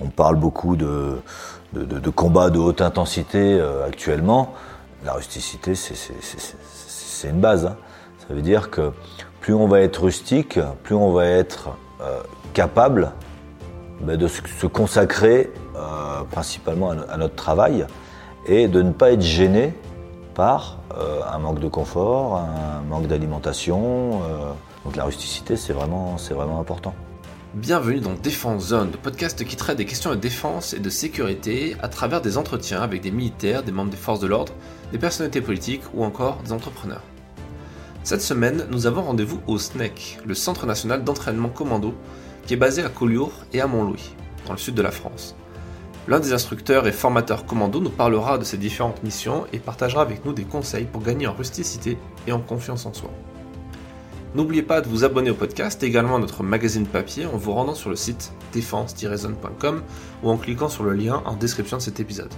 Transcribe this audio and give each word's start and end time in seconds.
On 0.00 0.08
parle 0.08 0.36
beaucoup 0.36 0.76
de, 0.76 1.18
combats 2.14 2.50
de 2.50 2.58
haute 2.58 2.80
intensité 2.80 3.60
actuellement. 3.86 4.54
La 5.04 5.14
rusticité, 5.14 5.74
c'est 5.74 7.28
une 7.28 7.40
base. 7.40 7.66
Hein. 7.66 7.76
Ça 8.26 8.34
veut 8.34 8.42
dire 8.42 8.70
que 8.70 8.92
plus 9.40 9.54
on 9.54 9.68
va 9.68 9.80
être 9.80 10.02
rustique, 10.02 10.58
plus 10.82 10.94
on 10.94 11.12
va 11.12 11.26
être 11.26 11.70
capable 12.52 13.12
ben, 14.00 14.16
de 14.16 14.28
se 14.28 14.66
consacrer 14.66 15.50
principalement 16.30 16.90
à 16.90 17.16
notre 17.16 17.36
travail 17.36 17.86
et 18.46 18.68
de 18.68 18.82
ne 18.82 18.92
pas 18.92 19.12
être 19.12 19.22
gêné 19.22 19.74
par 20.34 20.78
euh, 20.96 21.20
un 21.30 21.38
manque 21.38 21.60
de 21.60 21.68
confort, 21.68 22.36
un 22.36 22.82
manque 22.88 23.06
d'alimentation. 23.06 24.20
Euh, 24.22 24.52
donc 24.84 24.96
la 24.96 25.04
rusticité, 25.04 25.56
c'est 25.56 25.72
vraiment, 25.72 26.18
c'est 26.18 26.34
vraiment 26.34 26.60
important. 26.60 26.94
Bienvenue 27.54 28.00
dans 28.00 28.12
Défense 28.12 28.66
Zone, 28.66 28.90
le 28.90 28.98
podcast 28.98 29.42
qui 29.44 29.56
traite 29.56 29.78
des 29.78 29.86
questions 29.86 30.10
de 30.10 30.16
défense 30.16 30.74
et 30.74 30.80
de 30.80 30.90
sécurité 30.90 31.76
à 31.80 31.88
travers 31.88 32.20
des 32.20 32.36
entretiens 32.36 32.82
avec 32.82 33.00
des 33.00 33.12
militaires, 33.12 33.62
des 33.62 33.72
membres 33.72 33.90
des 33.90 33.96
forces 33.96 34.20
de 34.20 34.26
l'ordre, 34.26 34.52
des 34.92 34.98
personnalités 34.98 35.40
politiques 35.40 35.84
ou 35.94 36.04
encore 36.04 36.38
des 36.44 36.52
entrepreneurs. 36.52 37.04
Cette 38.02 38.20
semaine, 38.20 38.66
nous 38.70 38.86
avons 38.86 39.02
rendez-vous 39.02 39.40
au 39.46 39.58
SNEC, 39.58 40.18
le 40.26 40.34
Centre 40.34 40.66
national 40.66 41.02
d'entraînement 41.02 41.48
commando, 41.48 41.94
qui 42.46 42.54
est 42.54 42.58
basé 42.58 42.82
à 42.82 42.88
Collioure 42.88 43.32
et 43.54 43.60
à 43.60 43.66
Montlouis, 43.66 44.14
dans 44.46 44.52
le 44.52 44.58
sud 44.58 44.74
de 44.74 44.82
la 44.82 44.90
France. 44.90 45.34
L'un 46.08 46.20
des 46.20 46.32
instructeurs 46.32 46.86
et 46.86 46.92
formateurs 46.92 47.46
commando 47.46 47.80
nous 47.80 47.90
parlera 47.90 48.38
de 48.38 48.44
ses 48.44 48.58
différentes 48.58 49.02
missions 49.02 49.46
et 49.52 49.60
partagera 49.60 50.02
avec 50.02 50.24
nous 50.24 50.32
des 50.32 50.44
conseils 50.44 50.84
pour 50.84 51.02
gagner 51.02 51.26
en 51.26 51.34
rusticité 51.34 51.96
et 52.26 52.32
en 52.32 52.40
confiance 52.40 52.86
en 52.86 52.92
soi. 52.92 53.10
N'oubliez 54.36 54.62
pas 54.62 54.82
de 54.82 54.88
vous 54.88 55.02
abonner 55.02 55.30
au 55.30 55.34
podcast 55.34 55.82
et 55.82 55.86
également 55.86 56.16
à 56.16 56.18
notre 56.18 56.42
magazine 56.42 56.86
papier 56.86 57.24
en 57.24 57.38
vous 57.38 57.52
rendant 57.52 57.74
sur 57.74 57.88
le 57.88 57.96
site 57.96 58.34
défense-zone.com 58.52 59.82
ou 60.22 60.28
en 60.28 60.36
cliquant 60.36 60.68
sur 60.68 60.84
le 60.84 60.92
lien 60.92 61.22
en 61.24 61.32
description 61.32 61.78
de 61.78 61.82
cet 61.82 62.00
épisode. 62.00 62.28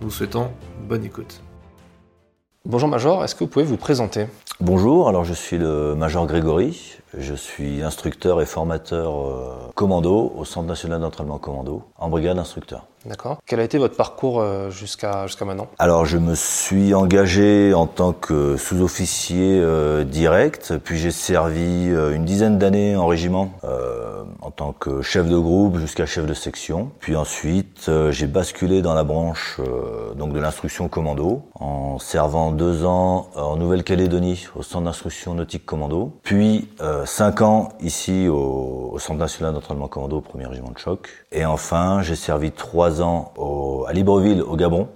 Nous 0.00 0.06
vous 0.06 0.14
souhaitons 0.14 0.52
bonne 0.88 1.04
écoute. 1.04 1.42
Bonjour 2.64 2.88
Major, 2.88 3.24
est-ce 3.24 3.34
que 3.34 3.40
vous 3.40 3.50
pouvez 3.50 3.64
vous 3.64 3.76
présenter? 3.76 4.28
Bonjour, 4.60 5.08
alors 5.08 5.24
je 5.24 5.34
suis 5.34 5.58
le 5.58 5.96
Major 5.96 6.24
Grégory, 6.24 6.99
je 7.16 7.34
suis 7.34 7.82
instructeur 7.82 8.40
et 8.40 8.46
formateur 8.46 9.20
euh, 9.20 9.70
commando 9.74 10.32
au 10.36 10.44
Centre 10.44 10.66
national 10.68 11.00
d'entraînement 11.00 11.38
commando, 11.38 11.82
en 11.98 12.08
brigade 12.08 12.38
instructeur. 12.38 12.86
D'accord. 13.06 13.38
Quel 13.46 13.60
a 13.60 13.64
été 13.64 13.78
votre 13.78 13.96
parcours 13.96 14.40
euh, 14.40 14.70
jusqu'à 14.70 15.26
jusqu'à 15.26 15.46
maintenant? 15.46 15.68
Alors, 15.78 16.04
je 16.04 16.18
me 16.18 16.34
suis 16.34 16.92
engagé 16.92 17.72
en 17.72 17.86
tant 17.86 18.12
que 18.12 18.58
sous-officier 18.58 19.58
euh, 19.58 20.04
direct, 20.04 20.74
puis 20.84 20.98
j'ai 20.98 21.10
servi 21.10 21.88
euh, 21.88 22.14
une 22.14 22.26
dizaine 22.26 22.58
d'années 22.58 22.96
en 22.96 23.06
régiment 23.06 23.52
en 24.42 24.50
tant 24.50 24.72
que 24.72 25.02
chef 25.02 25.28
de 25.28 25.38
groupe 25.38 25.78
jusqu'à 25.78 26.06
chef 26.06 26.26
de 26.26 26.34
section. 26.34 26.90
Puis 26.98 27.14
ensuite, 27.16 27.90
j'ai 28.10 28.26
basculé 28.26 28.82
dans 28.82 28.94
la 28.94 29.04
branche 29.04 29.60
donc 30.16 30.32
de 30.32 30.40
l'instruction 30.40 30.88
commando 30.88 31.42
en 31.54 31.98
servant 31.98 32.50
deux 32.50 32.84
ans 32.84 33.28
en 33.36 33.56
Nouvelle-Calédonie 33.56 34.48
au 34.56 34.62
Centre 34.62 34.84
d'instruction 34.84 35.34
nautique 35.34 35.66
commando, 35.66 36.12
puis 36.22 36.68
cinq 37.06 37.42
ans 37.42 37.70
ici 37.80 38.28
au, 38.28 38.90
au 38.92 38.98
Centre 38.98 39.18
national 39.18 39.54
d'entraînement 39.54 39.88
commando 39.88 40.18
au 40.18 40.20
premier 40.20 40.46
régiment 40.46 40.70
de 40.70 40.78
choc. 40.78 41.08
Et 41.32 41.44
enfin, 41.44 42.02
j'ai 42.02 42.16
servi 42.16 42.52
trois 42.52 43.02
ans 43.02 43.32
à 43.86 43.92
Libreville, 43.92 44.42
au 44.42 44.56
Gabon, 44.56 44.88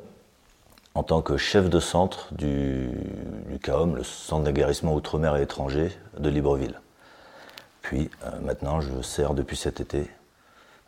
en 0.94 1.02
tant 1.02 1.22
que 1.22 1.36
chef 1.36 1.69
de 1.69 1.80
centre 1.80 2.32
du, 2.32 2.88
du 3.50 3.58
CAOM, 3.58 3.97
le 3.97 4.05
centre 4.05 4.44
d'aguerrissement 4.44 4.94
outre-mer 4.94 5.36
et 5.36 5.42
étranger 5.42 5.91
de 6.19 6.28
Libreville. 6.28 6.80
Puis 7.82 8.10
euh, 8.25 8.30
maintenant, 8.42 8.80
je 8.80 9.02
sers 9.02 9.34
depuis 9.34 9.56
cet 9.56 9.80
été. 9.80 10.08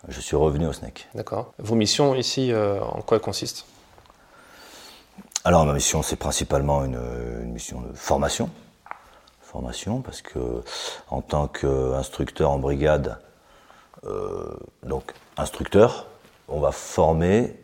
Je 0.09 0.20
suis 0.20 0.37
revenu 0.37 0.67
au 0.67 0.72
SNEC. 0.72 1.09
D'accord. 1.14 1.53
Vos 1.59 1.75
missions 1.75 2.14
ici, 2.14 2.53
euh, 2.53 2.81
en 2.81 3.03
quoi 3.03 3.17
elles 3.17 3.22
consistent? 3.22 3.67
Alors, 5.44 5.67
ma 5.67 5.75
mission, 5.75 6.03
c'est 6.03 6.17
principalement 6.17 6.84
une, 6.84 6.98
mission 7.53 7.81
de 7.81 7.92
formation. 7.94 8.50
Formation, 9.47 10.03
parce 10.03 10.23
que 10.23 10.62
en 11.09 11.23
tant 11.23 11.47
qu'instructeur 11.47 12.51
en 12.51 12.59
brigade, 12.59 13.17
euh, 14.05 14.57
donc 14.83 15.15
instructeur, 15.37 16.07
on 16.49 16.59
va 16.59 16.73
former 16.73 17.55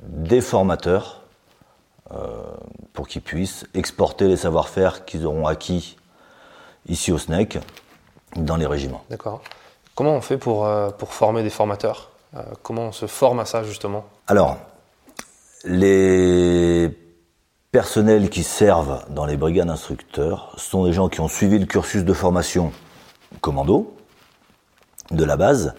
des 0.00 0.40
formateurs 0.40 1.22
euh, 2.10 2.18
pour 2.92 3.06
qu'ils 3.06 3.22
puissent 3.22 3.64
exporter 3.74 4.26
les 4.26 4.38
savoir-faire 4.38 5.04
qu'ils 5.04 5.24
auront 5.24 5.46
acquis 5.46 5.96
ici 6.88 7.12
au 7.12 7.18
SNEC 7.18 7.60
dans 8.34 8.56
les 8.56 8.66
régiments. 8.66 9.04
D'accord. 9.08 9.40
Comment 9.94 10.16
on 10.16 10.20
fait 10.20 10.36
pour, 10.36 10.66
euh, 10.66 10.90
pour 10.90 11.12
former 11.12 11.44
des 11.44 11.50
formateurs? 11.50 12.10
Comment 12.64 12.88
on 12.88 12.92
se 12.92 13.06
forme 13.06 13.38
à 13.38 13.44
ça 13.44 13.62
justement? 13.62 14.04
Alors, 14.26 14.56
les 15.64 17.03
personnels 17.74 18.30
qui 18.30 18.44
servent 18.44 19.04
dans 19.10 19.26
les 19.26 19.36
brigades 19.36 19.68
instructeurs 19.68 20.54
sont 20.56 20.84
des 20.84 20.92
gens 20.92 21.08
qui 21.08 21.20
ont 21.20 21.26
suivi 21.26 21.58
le 21.58 21.66
cursus 21.66 22.04
de 22.04 22.12
formation 22.12 22.70
commando 23.40 23.96
de 25.10 25.24
la 25.24 25.36
base 25.36 25.74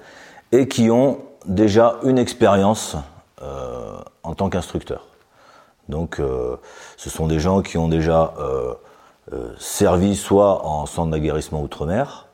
et 0.51 0.67
qui 0.67 0.91
ont 0.91 1.19
déjà 1.45 1.95
une 2.03 2.17
expérience 2.17 2.97
euh, 3.41 3.95
en 4.23 4.35
tant 4.35 4.50
qu'instructeur. 4.50 5.07
Donc 5.88 6.19
euh, 6.19 6.57
ce 6.97 7.09
sont 7.09 7.28
des 7.28 7.39
gens 7.39 7.61
qui 7.61 7.78
ont 7.78 7.88
déjà 7.88 8.33
euh, 8.39 8.73
servi 9.57 10.17
soit 10.17 10.66
en 10.66 10.85
centre 10.88 11.12
d'aguerrissement 11.12 11.62
outre-mer, 11.63 12.27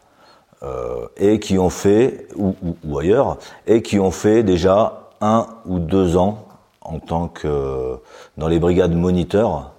et 1.18 1.40
qui 1.40 1.58
ont 1.60 1.70
fait, 1.70 2.28
ou, 2.36 2.56
ou, 2.84 2.98
ailleurs, 2.98 3.38
et 3.68 3.82
qui 3.84 4.00
ont 4.00 4.12
fait 4.12 4.44
déjà 4.44 5.10
un 5.20 5.48
ou 5.66 5.80
deux 5.80 6.18
ans 6.18 6.48
en 6.82 7.00
tant 7.00 7.28
que 7.28 8.00
dans 8.38 8.48
les 8.48 8.60
brigades 8.60 8.94
moniteurs 8.94 9.72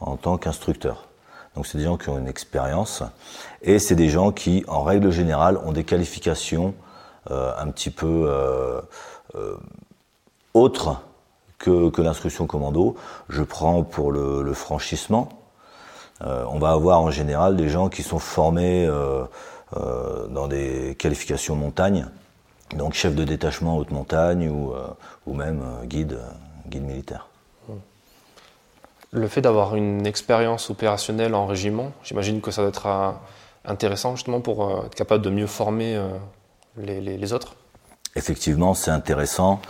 en 0.00 0.16
tant 0.16 0.38
qu'instructeur. 0.38 1.06
Donc 1.54 1.66
c'est 1.66 1.78
des 1.78 1.84
gens 1.84 1.96
qui 1.96 2.08
ont 2.08 2.18
une 2.18 2.28
expérience 2.28 3.02
et 3.62 3.78
c'est 3.78 3.96
des 3.96 4.08
gens 4.08 4.32
qui, 4.32 4.64
en 4.68 4.82
règle 4.82 5.10
générale, 5.10 5.58
ont 5.64 5.72
des 5.72 5.84
qualifications 5.84 6.74
euh, 7.30 7.52
un 7.58 7.68
petit 7.68 7.90
peu 7.90 8.24
euh, 8.28 8.80
euh, 9.34 9.56
autre 10.54 11.02
que, 11.58 11.90
que 11.90 12.00
l'instruction 12.00 12.46
commando. 12.46 12.96
Je 13.28 13.42
prends 13.42 13.82
pour 13.82 14.12
le, 14.12 14.42
le 14.42 14.54
franchissement. 14.54 15.28
on 16.22 16.58
va 16.58 16.70
avoir 16.70 17.00
en 17.00 17.10
général 17.10 17.56
des 17.56 17.68
gens 17.68 17.88
qui 17.88 18.02
sont 18.02 18.18
formés 18.18 18.88
dans 20.28 20.48
des 20.48 20.96
qualifications 20.98 21.56
montagne, 21.56 22.06
donc 22.76 22.94
chef 22.94 23.14
de 23.14 23.24
détachement 23.24 23.76
haute 23.76 23.90
montagne 23.90 24.48
ou, 24.48 24.72
ou 25.26 25.34
même 25.34 25.62
guide, 25.84 26.18
guide 26.68 26.84
militaire. 26.84 27.26
Le 29.12 29.26
fait 29.26 29.40
d'avoir 29.40 29.74
une 29.74 30.06
expérience 30.06 30.70
opérationnelle 30.70 31.34
en 31.34 31.46
régiment, 31.46 31.92
j'imagine 32.04 32.40
que 32.40 32.52
ça 32.52 32.62
doit 32.62 32.70
être 32.70 33.14
intéressant 33.64 34.14
justement 34.14 34.40
pour 34.40 34.84
être 34.86 34.94
capable 34.94 35.24
de 35.24 35.30
mieux 35.30 35.48
former 35.48 36.00
les, 36.76 37.32
autres 37.32 37.54
Effectivement, 38.16 38.74
c'est 38.74 38.90
intéressant. 38.90 39.60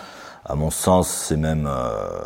À 0.45 0.55
mon 0.55 0.71
sens, 0.71 1.09
c'est 1.09 1.37
même, 1.37 1.67
euh, 1.71 2.25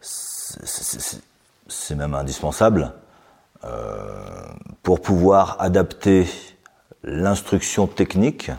c'est 0.00 1.94
même 1.94 2.14
indispensable 2.14 2.92
euh, 3.64 4.46
pour 4.82 5.00
pouvoir 5.00 5.56
adapter 5.60 6.26
l'instruction 7.02 7.86
technique 7.86 8.50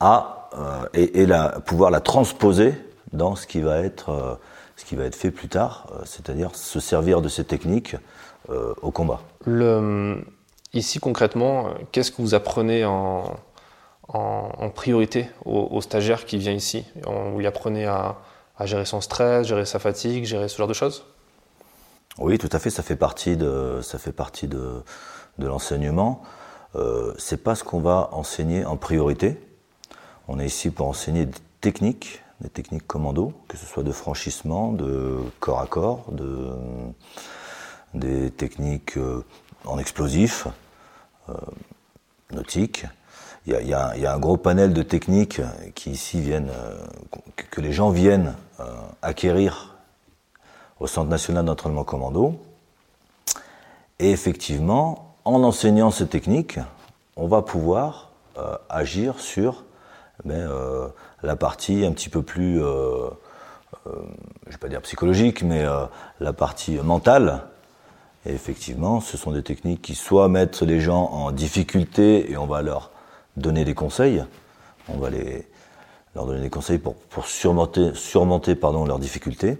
à 0.00 0.48
euh, 0.56 0.86
et, 0.94 1.26
la, 1.26 1.60
pouvoir 1.60 1.90
la 1.90 2.00
transposer 2.00 2.74
dans 3.12 3.36
ce 3.36 3.46
qui 3.46 3.60
va 3.60 3.78
être 3.78 4.38
ce 4.76 4.84
qui 4.84 4.94
va 4.94 5.04
être 5.04 5.16
fait 5.16 5.30
plus 5.30 5.48
tard, 5.48 5.86
c'est-à-dire 6.04 6.54
se 6.54 6.80
servir 6.80 7.22
de 7.22 7.28
ces 7.28 7.44
techniques 7.44 7.96
au 8.82 8.90
combat. 8.90 9.20
Le, 9.46 10.22
Ici, 10.76 10.98
concrètement, 10.98 11.70
qu'est-ce 11.90 12.10
que 12.10 12.20
vous 12.20 12.34
apprenez 12.34 12.84
en, 12.84 13.34
en, 14.08 14.68
priorité 14.68 15.30
aux, 15.46 15.80
stagiaires 15.80 16.26
qui 16.26 16.36
vient 16.36 16.52
ici? 16.52 16.84
Vous 17.06 17.38
lui 17.38 17.46
apprenez 17.46 17.86
à, 17.86 18.16
gérer 18.64 18.84
son 18.84 19.00
stress, 19.00 19.46
gérer 19.46 19.64
sa 19.64 19.78
fatigue, 19.78 20.24
gérer 20.26 20.48
ce 20.48 20.58
genre 20.58 20.68
de 20.68 20.74
choses? 20.74 21.06
Oui, 22.18 22.36
tout 22.36 22.50
à 22.52 22.58
fait. 22.58 22.68
Ça 22.68 22.82
fait 22.82 22.96
partie 22.96 23.38
de, 23.38 23.80
ça 23.82 23.96
fait 23.96 24.12
partie 24.12 24.48
de, 24.48 24.82
de 25.38 25.46
l'enseignement. 25.46 26.20
Euh, 26.74 27.14
c'est 27.16 27.42
pas 27.42 27.54
ce 27.54 27.64
qu'on 27.64 27.80
va 27.80 28.10
enseigner 28.12 28.66
en 28.66 28.76
priorité. 28.76 29.40
On 30.28 30.38
est 30.40 30.46
ici 30.46 30.70
pour 30.70 30.88
enseigner 30.88 31.26
des 31.26 31.38
techniques, 31.60 32.22
des 32.40 32.48
techniques 32.48 32.86
commando, 32.86 33.32
que 33.48 33.56
ce 33.56 33.64
soit 33.64 33.82
de 33.82 33.92
franchissement, 33.92 34.72
de 34.72 35.18
corps 35.40 35.60
à 35.60 35.66
corps, 35.66 36.10
de, 36.10 36.52
des 37.94 38.30
techniques 38.30 38.96
euh, 38.96 39.24
en 39.64 39.78
explosif, 39.78 40.48
euh, 41.28 41.34
nautique. 42.32 42.86
Il 43.46 43.52
y, 43.52 43.56
a, 43.74 43.94
il 43.94 44.02
y, 44.02 44.06
a, 44.06 44.12
un 44.12 44.18
gros 44.18 44.36
panel 44.36 44.72
de 44.72 44.82
techniques 44.82 45.40
qui 45.76 45.92
ici 45.92 46.20
viennent, 46.20 46.50
euh, 46.50 46.84
que 47.50 47.60
les 47.60 47.72
gens 47.72 47.90
viennent 47.90 48.34
euh, 48.58 48.64
acquérir 49.02 49.76
au 50.80 50.88
Centre 50.88 51.08
national 51.08 51.44
d'entraînement 51.44 51.84
commando. 51.84 52.40
Et 54.00 54.10
effectivement, 54.10 55.14
en 55.24 55.44
enseignant 55.44 55.92
ces 55.92 56.08
techniques, 56.08 56.58
on 57.16 57.28
va 57.28 57.42
pouvoir 57.42 58.10
agir 58.68 59.18
sur 59.18 59.64
ben, 60.24 60.48
la 61.22 61.36
partie 61.36 61.84
un 61.84 61.92
petit 61.92 62.08
peu 62.08 62.22
plus, 62.22 62.58
je 62.58 63.90
ne 63.90 64.50
vais 64.50 64.58
pas 64.58 64.68
dire 64.68 64.82
psychologique, 64.82 65.42
mais 65.42 65.64
la 66.20 66.32
partie 66.32 66.76
mentale. 66.76 67.42
Effectivement, 68.24 69.00
ce 69.00 69.16
sont 69.16 69.30
des 69.30 69.44
techniques 69.44 69.82
qui 69.82 69.94
soit 69.94 70.28
mettent 70.28 70.62
les 70.62 70.80
gens 70.80 71.04
en 71.12 71.30
difficulté 71.30 72.28
et 72.30 72.36
on 72.36 72.46
va 72.46 72.60
leur 72.60 72.90
donner 73.36 73.64
des 73.64 73.74
conseils, 73.74 74.24
on 74.88 74.98
va 74.98 75.10
les, 75.10 75.46
leur 76.16 76.26
donner 76.26 76.40
des 76.40 76.50
conseils 76.50 76.78
pour, 76.78 76.94
pour 76.94 77.26
surmonter, 77.26 77.94
surmonter 77.94 78.54
pardon, 78.54 78.84
leurs 78.84 78.98
difficultés, 78.98 79.58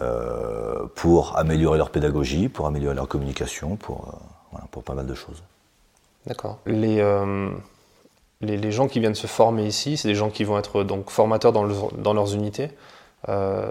euh, 0.00 0.86
pour 0.94 1.36
améliorer 1.36 1.78
leur 1.78 1.90
pédagogie, 1.90 2.48
pour 2.48 2.66
améliorer 2.66 2.94
leur 2.96 3.08
communication, 3.08 3.76
pour, 3.76 4.08
euh, 4.08 4.18
voilà, 4.50 4.66
pour 4.70 4.82
pas 4.82 4.94
mal 4.94 5.06
de 5.06 5.14
choses. 5.14 5.42
D'accord. 6.26 6.58
Les, 6.66 7.00
euh, 7.00 7.50
les, 8.40 8.72
gens 8.72 8.88
qui 8.88 9.00
viennent 9.00 9.14
se 9.14 9.26
former 9.26 9.66
ici, 9.66 9.96
c'est 9.96 10.08
des 10.08 10.14
gens 10.14 10.30
qui 10.30 10.44
vont 10.44 10.58
être 10.58 10.84
donc 10.84 11.10
formateurs 11.10 11.52
dans, 11.52 11.64
le, 11.64 11.74
dans 11.98 12.12
leurs 12.12 12.34
unités. 12.34 12.70
Euh, 13.28 13.70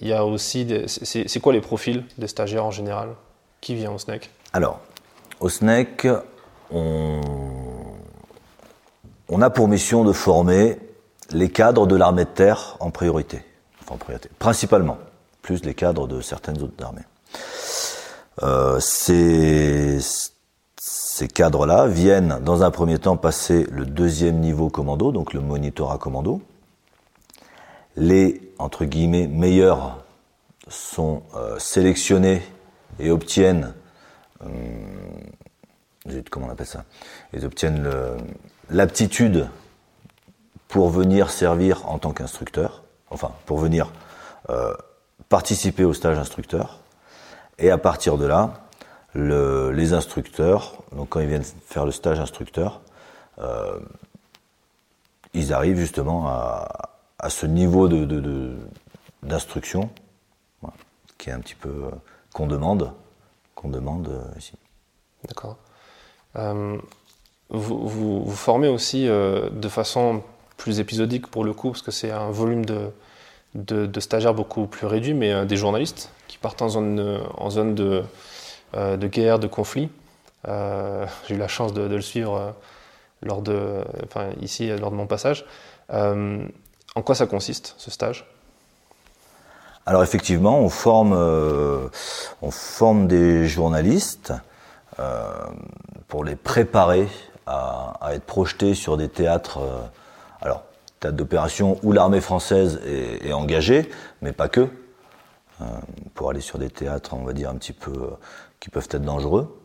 il 0.00 0.08
y 0.08 0.12
a 0.12 0.24
aussi, 0.24 0.66
c'est 0.86 1.40
quoi 1.40 1.52
les 1.52 1.60
profils 1.60 2.04
des 2.18 2.28
stagiaires 2.28 2.64
en 2.64 2.70
général? 2.70 3.10
Qui 3.60 3.74
vient 3.74 3.92
au 3.92 3.98
SNEC 3.98 4.30
Alors, 4.52 4.80
au 5.40 5.48
SNEC, 5.48 6.06
on, 6.70 7.20
a 9.40 9.50
pour 9.50 9.68
mission 9.68 10.04
de 10.04 10.12
former 10.12 10.78
les 11.30 11.48
cadres 11.48 11.86
de 11.86 11.96
l'armée 11.96 12.24
de 12.24 12.30
terre 12.30 12.76
en 12.80 12.90
priorité. 12.90 13.42
En 13.88 13.96
priorité. 13.96 14.28
Principalement, 14.38 14.98
plus 15.40 15.64
les 15.64 15.74
cadres 15.74 16.06
de 16.06 16.20
certaines 16.20 16.60
autres 16.62 16.84
armées. 16.84 17.04
Euh, 18.42 18.78
ces, 18.80 19.98
ces 20.86 21.28
cadres-là 21.28 21.86
viennent 21.86 22.40
dans 22.42 22.62
un 22.62 22.70
premier 22.70 22.98
temps 22.98 23.16
passer 23.16 23.66
le 23.70 23.86
deuxième 23.86 24.40
niveau 24.40 24.68
commando, 24.68 25.12
donc 25.12 25.32
le 25.32 25.40
monitorat 25.40 25.96
commando. 25.96 26.42
Les, 27.96 28.52
entre 28.58 28.84
guillemets, 28.84 29.26
meilleurs 29.26 30.04
sont 30.68 31.22
euh, 31.36 31.58
sélectionnés 31.58 32.42
et 32.98 33.10
obtiennent, 33.10 33.72
euh, 34.42 36.20
comment 36.30 36.48
on 36.48 36.50
appelle 36.50 36.66
ça? 36.66 36.84
Ils 37.32 37.46
obtiennent 37.46 37.90
l'aptitude 38.68 39.48
pour 40.68 40.90
venir 40.90 41.30
servir 41.30 41.88
en 41.88 41.98
tant 41.98 42.12
qu'instructeur, 42.12 42.82
enfin 43.08 43.30
pour 43.46 43.56
venir 43.56 43.90
euh, 44.50 44.74
participer 45.30 45.84
au 45.84 45.94
stage 45.94 46.18
instructeur. 46.18 46.80
Et 47.58 47.70
à 47.70 47.78
partir 47.78 48.18
de 48.18 48.26
là, 48.26 48.63
le, 49.14 49.70
les 49.70 49.92
instructeurs, 49.92 50.74
donc 50.92 51.10
quand 51.10 51.20
ils 51.20 51.28
viennent 51.28 51.44
faire 51.44 51.86
le 51.86 51.92
stage 51.92 52.18
instructeur, 52.18 52.80
euh, 53.38 53.78
ils 55.32 55.52
arrivent 55.52 55.78
justement 55.78 56.26
à, 56.28 56.90
ce 57.30 57.46
niveau 57.46 57.88
de, 57.88 58.54
d'instruction 59.22 59.80
de, 59.80 59.88
voilà, 60.60 60.76
qui 61.16 61.30
est 61.30 61.32
un 61.32 61.40
petit 61.40 61.54
peu 61.54 61.70
euh, 61.70 61.90
qu'on 62.34 62.46
demande, 62.46 62.92
qu'on 63.54 63.70
demande 63.70 64.08
euh, 64.08 64.38
ici. 64.38 64.52
D'accord. 65.26 65.56
Vous, 67.50 67.86
vous, 67.86 68.30
formez 68.32 68.68
aussi 68.68 69.06
de 69.06 69.68
façon 69.68 70.22
plus 70.56 70.80
épisodique 70.80 71.28
pour 71.28 71.44
le 71.44 71.52
coup, 71.52 71.70
parce 71.70 71.82
que 71.82 71.92
c'est 71.92 72.10
un 72.10 72.30
volume 72.30 72.64
de, 72.64 72.90
de, 73.54 73.86
de, 73.86 74.00
stagiaires 74.00 74.34
beaucoup 74.34 74.66
plus 74.66 74.86
réduit, 74.86 75.14
mais 75.14 75.46
des 75.46 75.56
journalistes 75.56 76.10
qui 76.26 76.36
partent 76.38 76.62
en 76.62 76.68
zone, 76.68 77.20
en 77.36 77.50
zone 77.50 77.74
de, 77.76 78.02
de 78.72 79.06
guerre, 79.06 79.38
de 79.38 79.46
conflit. 79.46 79.90
Euh, 80.48 81.06
j'ai 81.26 81.34
eu 81.34 81.38
la 81.38 81.48
chance 81.48 81.72
de, 81.72 81.82
le 81.82 82.00
suivre 82.00 82.54
lors 83.22 83.42
de, 83.42 83.84
enfin, 84.04 84.30
ici, 84.40 84.68
lors 84.76 84.90
de 84.90 84.96
mon 84.96 85.06
passage. 85.06 85.44
en 85.90 87.02
quoi 87.04 87.14
ça 87.14 87.26
consiste, 87.26 87.74
ce 87.78 87.90
stage? 87.90 88.26
Alors 89.86 90.02
effectivement, 90.02 90.60
on 90.60 90.70
forme, 90.70 91.12
euh, 91.12 91.88
on 92.40 92.50
forme 92.50 93.06
des 93.06 93.46
journalistes 93.46 94.32
euh, 94.98 95.30
pour 96.08 96.24
les 96.24 96.36
préparer 96.36 97.06
à, 97.46 97.98
être 98.12 98.24
projetés 98.24 98.74
sur 98.74 98.96
des 98.96 99.10
théâtres 99.10 99.58
euh, 99.58 99.82
alors, 100.40 100.62
théâtre 101.00 101.16
d'opération 101.16 101.78
où 101.82 101.92
l'armée 101.92 102.22
française 102.22 102.80
est, 102.86 103.26
est, 103.26 103.32
engagée, 103.34 103.90
mais 104.22 104.32
pas 104.32 104.48
que, 104.48 104.70
euh, 105.60 105.64
pour 106.14 106.30
aller 106.30 106.40
sur 106.40 106.58
des 106.58 106.70
théâtres, 106.70 107.14
on 107.14 107.24
va 107.24 107.32
dire, 107.34 107.50
un 107.50 107.56
petit 107.56 107.72
peu, 107.74 107.92
euh, 107.92 108.10
qui 108.64 108.70
peuvent 108.70 108.88
être 108.90 109.04
dangereux. 109.04 109.60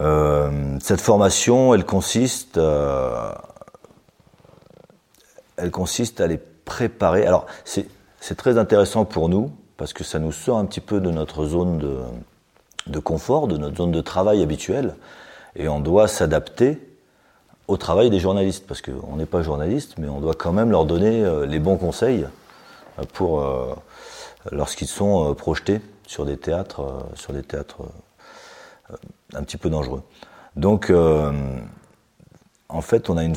Euh, 0.00 0.78
cette 0.80 1.02
formation, 1.02 1.74
elle 1.74 1.84
consiste, 1.84 2.56
euh, 2.56 3.30
elle 5.58 5.70
consiste 5.70 6.22
à 6.22 6.26
les 6.26 6.38
préparer. 6.38 7.26
Alors, 7.26 7.44
c'est, 7.66 7.86
très 8.38 8.56
intéressant 8.56 9.04
pour 9.04 9.28
nous, 9.28 9.52
parce 9.76 9.92
que 9.92 10.04
ça 10.04 10.18
nous 10.18 10.32
sort 10.32 10.56
un 10.56 10.64
petit 10.64 10.80
peu 10.80 11.00
de 11.00 11.10
notre 11.10 11.44
zone 11.44 11.76
de, 12.86 12.98
confort, 12.98 13.46
de 13.46 13.58
notre 13.58 13.76
zone 13.76 13.92
de 13.92 14.00
travail 14.00 14.42
habituelle, 14.42 14.94
et 15.54 15.68
on 15.68 15.78
doit 15.78 16.08
s'adapter 16.08 16.78
au 17.68 17.76
travail 17.76 18.08
des 18.08 18.20
journalistes, 18.20 18.66
parce 18.66 18.80
qu'on 18.80 19.16
n'est 19.16 19.26
pas 19.26 19.42
journaliste, 19.42 19.96
mais 19.98 20.08
on 20.08 20.20
doit 20.20 20.34
quand 20.34 20.52
même 20.52 20.70
leur 20.70 20.86
donner 20.86 21.22
euh, 21.22 21.44
les 21.44 21.58
bons 21.58 21.76
conseils 21.76 22.26
pour 23.12 23.46
lorsqu'ils 24.50 24.88
sont 24.88 25.34
projetés 25.34 25.80
sur 26.12 26.26
des 26.26 26.36
théâtres, 26.36 27.06
sur 27.14 27.32
des 27.32 27.42
théâtres 27.42 27.82
un 29.34 29.42
petit 29.42 29.56
peu 29.56 29.70
dangereux. 29.70 30.02
Donc, 30.56 30.92
en 32.68 32.80
fait, 32.82 33.08
on 33.08 33.16
a 33.16 33.24
une, 33.24 33.36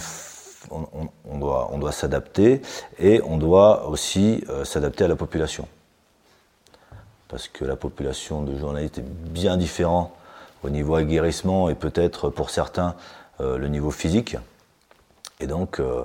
on, 0.70 1.38
doit, 1.38 1.70
on 1.72 1.78
doit 1.78 1.94
s'adapter 1.94 2.62
et 3.00 3.22
on 3.24 3.38
doit 3.38 3.88
aussi 3.88 4.44
s'adapter 4.66 5.06
à 5.06 5.08
la 5.08 5.16
population, 5.16 5.68
parce 7.30 7.48
que 7.48 7.64
la 7.64 7.78
population 7.78 8.44
de 8.44 8.58
journalistes 8.58 8.98
est 8.98 9.10
bien 9.10 9.56
différente 9.56 10.12
au 10.66 10.70
niveau 10.70 10.96
aguerrissement 10.96 11.70
et 11.70 11.76
peut-être 11.76 12.30
pour 12.30 12.50
certains 12.50 12.96
euh, 13.40 13.58
le 13.58 13.68
niveau 13.68 13.92
physique. 13.92 14.38
Et 15.40 15.48
donc, 15.48 15.80
euh, 15.80 16.04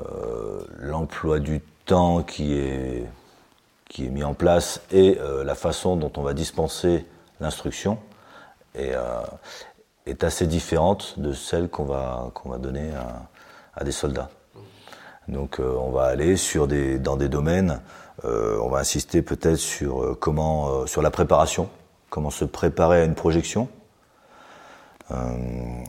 euh, 0.00 0.60
l'emploi 0.78 1.38
du 1.40 1.60
temps 1.84 2.22
qui 2.22 2.54
est, 2.54 3.04
qui 3.90 4.06
est 4.06 4.08
mis 4.08 4.24
en 4.24 4.34
place 4.34 4.80
et 4.92 5.18
la 5.44 5.54
façon 5.56 5.96
dont 5.96 6.12
on 6.16 6.22
va 6.22 6.32
dispenser 6.32 7.04
l'instruction 7.40 7.98
est, 8.74 8.94
est 10.06 10.22
assez 10.22 10.46
différente 10.46 11.18
de 11.18 11.32
celle 11.32 11.68
qu'on 11.68 11.84
va, 11.84 12.30
qu'on 12.32 12.50
va 12.50 12.58
donner 12.58 12.92
à, 12.94 13.28
à, 13.74 13.82
des 13.82 13.90
soldats. 13.92 14.30
Donc 15.28 15.58
euh, 15.58 15.74
on 15.76 15.90
va 15.90 16.04
aller 16.04 16.36
sur 16.36 16.66
des, 16.66 16.98
dans 16.98 17.16
des 17.16 17.28
domaines, 17.28 17.80
euh, 18.24 18.58
on 18.62 18.68
va 18.68 18.78
insister 18.78 19.22
peut-être 19.22 19.56
sur 19.58 20.02
euh, 20.02 20.16
comment, 20.18 20.86
sur 20.86 21.02
la 21.02 21.10
préparation, 21.10 21.68
comment 22.10 22.30
se 22.30 22.44
préparer 22.44 23.02
à 23.02 23.04
une 23.04 23.14
projection, 23.14 23.68
euh, 25.10 25.14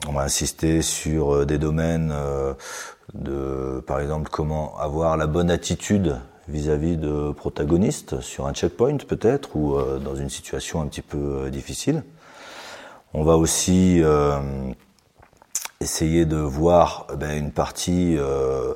on 0.08 0.14
va 0.14 0.24
insister 0.24 0.82
sur 0.82 1.36
euh, 1.36 1.46
des 1.46 1.58
domaines 1.58 2.12
euh, 2.14 2.54
de, 3.14 3.84
par 3.86 4.00
exemple, 4.00 4.30
comment 4.32 4.78
avoir 4.80 5.18
la 5.18 5.28
bonne 5.28 5.52
attitude 5.52 6.20
vis-à-vis 6.52 6.96
-vis 6.96 7.00
de 7.00 7.32
protagonistes 7.32 8.22
sur 8.22 8.46
un 8.46 8.54
checkpoint 8.54 8.98
peut-être 8.98 9.56
ou 9.56 9.78
dans 10.00 10.16
une 10.16 10.30
situation 10.30 10.82
un 10.82 10.88
petit 10.88 11.02
peu 11.02 11.50
difficile. 11.50 12.04
On 13.14 13.24
va 13.24 13.36
aussi 13.36 14.02
euh, 14.02 14.40
essayer 15.82 16.26
de 16.26 16.38
voir 16.38 17.08
eh 17.12 17.18
ben, 17.18 17.38
une 17.38 17.52
partie 17.52 18.16
euh, 18.18 18.74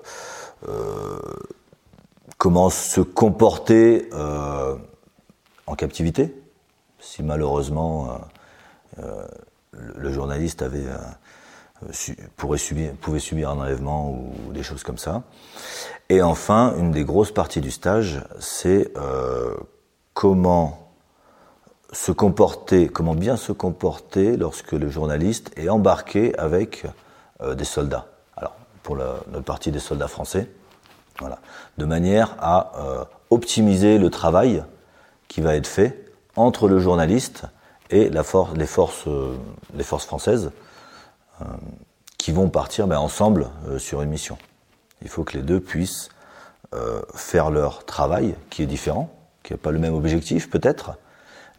euh, 0.67 1.19
comment 2.37 2.69
se 2.69 3.01
comporter 3.01 4.09
en 5.67 5.75
captivité 5.75 6.33
si 6.99 7.23
malheureusement 7.23 8.19
le 9.71 10.11
journaliste 10.11 10.61
avait, 10.61 10.87
euh, 10.87 10.97
su, 11.91 12.15
pourrait 12.35 12.57
subir, 12.57 12.93
pouvait 12.93 13.19
subir 13.19 13.49
un 13.49 13.59
enlèvement 13.59 14.11
ou 14.11 14.53
des 14.53 14.63
choses 14.63 14.83
comme 14.83 14.97
ça. 14.97 15.23
Et 16.09 16.21
enfin, 16.21 16.75
une 16.77 16.91
des 16.91 17.03
grosses 17.03 17.31
parties 17.31 17.61
du 17.61 17.71
stage, 17.71 18.21
c'est 18.39 18.91
euh, 18.97 19.55
comment 20.13 20.91
se 21.91 22.11
comporter, 22.11 22.87
comment 22.87 23.15
bien 23.15 23.37
se 23.37 23.51
comporter 23.51 24.37
lorsque 24.37 24.73
le 24.73 24.89
journaliste 24.89 25.51
est 25.57 25.69
embarqué 25.69 26.37
avec 26.37 26.85
euh, 27.41 27.55
des 27.55 27.65
soldats. 27.65 28.07
Alors, 28.35 28.55
pour 28.83 28.95
la, 28.95 29.15
notre 29.31 29.45
partie 29.45 29.71
des 29.71 29.79
soldats 29.79 30.07
français, 30.07 30.49
voilà, 31.19 31.39
de 31.77 31.85
manière 31.85 32.35
à 32.39 32.73
euh, 32.77 33.05
optimiser 33.29 33.97
le 33.97 34.09
travail 34.09 34.63
qui 35.27 35.41
va 35.41 35.55
être 35.55 35.67
fait 35.67 36.11
entre 36.35 36.67
le 36.67 36.79
journaliste 36.79 37.43
et 37.89 38.09
la 38.09 38.23
les, 38.55 38.65
forces, 38.65 39.07
euh, 39.07 39.35
les 39.75 39.83
forces 39.83 40.05
françaises 40.05 40.47
euh, 40.47 40.49
qui 42.25 42.31
vont 42.31 42.49
partir 42.49 42.87
ben, 42.87 42.97
ensemble 42.97 43.49
euh, 43.67 43.77
sur 43.77 44.01
une 44.01 44.09
mission. 44.09 44.39
Il 45.03 45.09
faut 45.09 45.23
que 45.23 45.37
les 45.37 45.43
deux 45.43 45.59
puissent 45.59 46.09
euh, 46.73 46.99
faire 47.13 47.51
leur 47.51 47.85
travail, 47.85 48.33
qui 48.49 48.63
est 48.63 48.65
différent, 48.65 49.15
qui 49.43 49.53
n'a 49.53 49.57
pas 49.57 49.69
le 49.69 49.77
même 49.77 49.93
objectif 49.93 50.49
peut-être, 50.49 50.93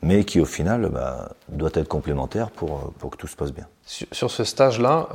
mais 0.03 0.25
qui 0.25 0.41
au 0.41 0.45
final 0.45 0.89
ben, 0.89 1.29
doit 1.49 1.71
être 1.75 1.87
complémentaire 1.87 2.51
pour, 2.51 2.93
que 2.99 3.17
tout 3.17 3.29
se 3.29 3.37
passe 3.37 3.53
bien. 3.53 3.69
Sur, 3.85 4.29
ce 4.33 4.43
stage-là, 4.43 5.09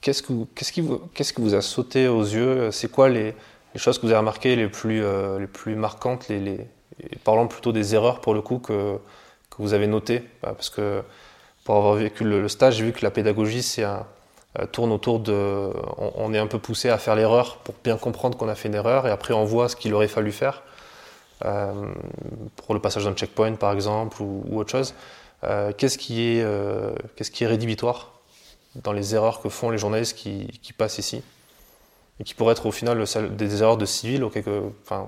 qu'est-ce, 0.00 0.24
que, 0.24 0.32
qu'est-ce, 0.56 0.72
qui 0.72 1.40
vous, 1.40 1.54
a 1.54 1.62
sauté 1.62 2.08
aux 2.08 2.24
yeux? 2.24 2.72
C'est 2.72 2.90
quoi 2.90 3.08
les, 3.08 3.36
choses 3.76 3.98
que 3.98 4.06
vous 4.06 4.10
avez 4.10 4.18
remarquées 4.18 4.56
les 4.56 4.68
plus, 4.68 5.04
marquantes 5.76 6.28
les, 6.28 6.66
Parlons 7.22 7.46
plutôt 7.46 7.70
des 7.70 7.94
erreurs 7.94 8.20
pour 8.20 8.34
le 8.34 8.42
coup 8.42 8.58
que, 8.58 8.96
que 9.50 9.56
vous 9.58 9.72
avez 9.72 9.86
notées? 9.86 10.24
Bah, 10.42 10.52
parce 10.56 10.68
que 10.68 11.04
pour 11.68 11.76
avoir 11.76 11.96
vécu 11.96 12.24
le, 12.24 12.48
stage, 12.48 12.76
j'ai 12.76 12.84
vu 12.84 12.92
que 12.94 13.04
la 13.04 13.10
pédagogie 13.10 13.82
un, 13.82 14.06
tourne 14.72 14.90
autour 14.90 15.20
de. 15.20 15.70
On, 15.98 16.32
est 16.32 16.38
un 16.38 16.46
peu 16.46 16.58
poussé 16.58 16.88
à 16.88 16.96
faire 16.96 17.14
l'erreur 17.14 17.58
pour 17.58 17.74
bien 17.84 17.98
comprendre 17.98 18.38
qu'on 18.38 18.48
a 18.48 18.54
fait 18.54 18.68
une 18.68 18.74
erreur 18.74 19.06
et 19.06 19.10
après 19.10 19.34
on 19.34 19.44
voit 19.44 19.68
ce 19.68 19.76
qu'il 19.76 19.92
aurait 19.92 20.08
fallu 20.08 20.32
faire. 20.32 20.62
Euh, 21.44 21.92
pour 22.56 22.72
le 22.72 22.80
passage 22.80 23.04
d'un 23.04 23.12
checkpoint 23.12 23.56
par 23.56 23.74
exemple 23.74 24.22
ou, 24.22 24.58
autre 24.58 24.70
chose. 24.70 24.94
Euh, 25.44 25.70
qu'est-ce 25.76 25.98
qui, 25.98 26.38
est, 26.38 26.42
euh, 26.42 26.94
rédhibitoire 27.42 28.12
dans 28.76 28.92
les 28.92 29.14
erreurs 29.14 29.42
que 29.42 29.50
font 29.50 29.68
les 29.68 29.76
journalistes 29.76 30.16
qui, 30.16 30.72
passent 30.72 30.96
ici 30.96 31.22
et 32.18 32.24
qui 32.24 32.32
pourraient 32.32 32.52
être 32.52 32.64
au 32.64 32.72
final 32.72 33.04
des 33.36 33.60
erreurs 33.60 33.76
de 33.76 33.84
civil, 33.84 34.24
ou 34.24 34.30
quelque, 34.30 34.62
enfin, 34.84 35.06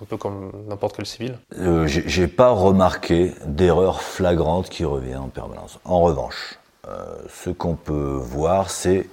un 0.00 0.04
peu 0.04 0.16
comme 0.16 0.52
n'importe 0.68 0.96
quel 0.96 1.06
civil 1.06 1.38
euh, 1.58 1.86
J'ai 1.86 2.28
pas 2.28 2.50
remarqué 2.50 3.34
d'erreur 3.46 4.02
flagrante 4.02 4.68
qui 4.68 4.84
revient 4.84 5.16
en 5.16 5.28
permanence. 5.28 5.78
En 5.84 6.00
revanche, 6.00 6.58
euh, 6.86 7.04
ce 7.28 7.50
qu'on 7.50 7.74
peut 7.74 8.18
voir, 8.20 8.70
c'est 8.70 9.08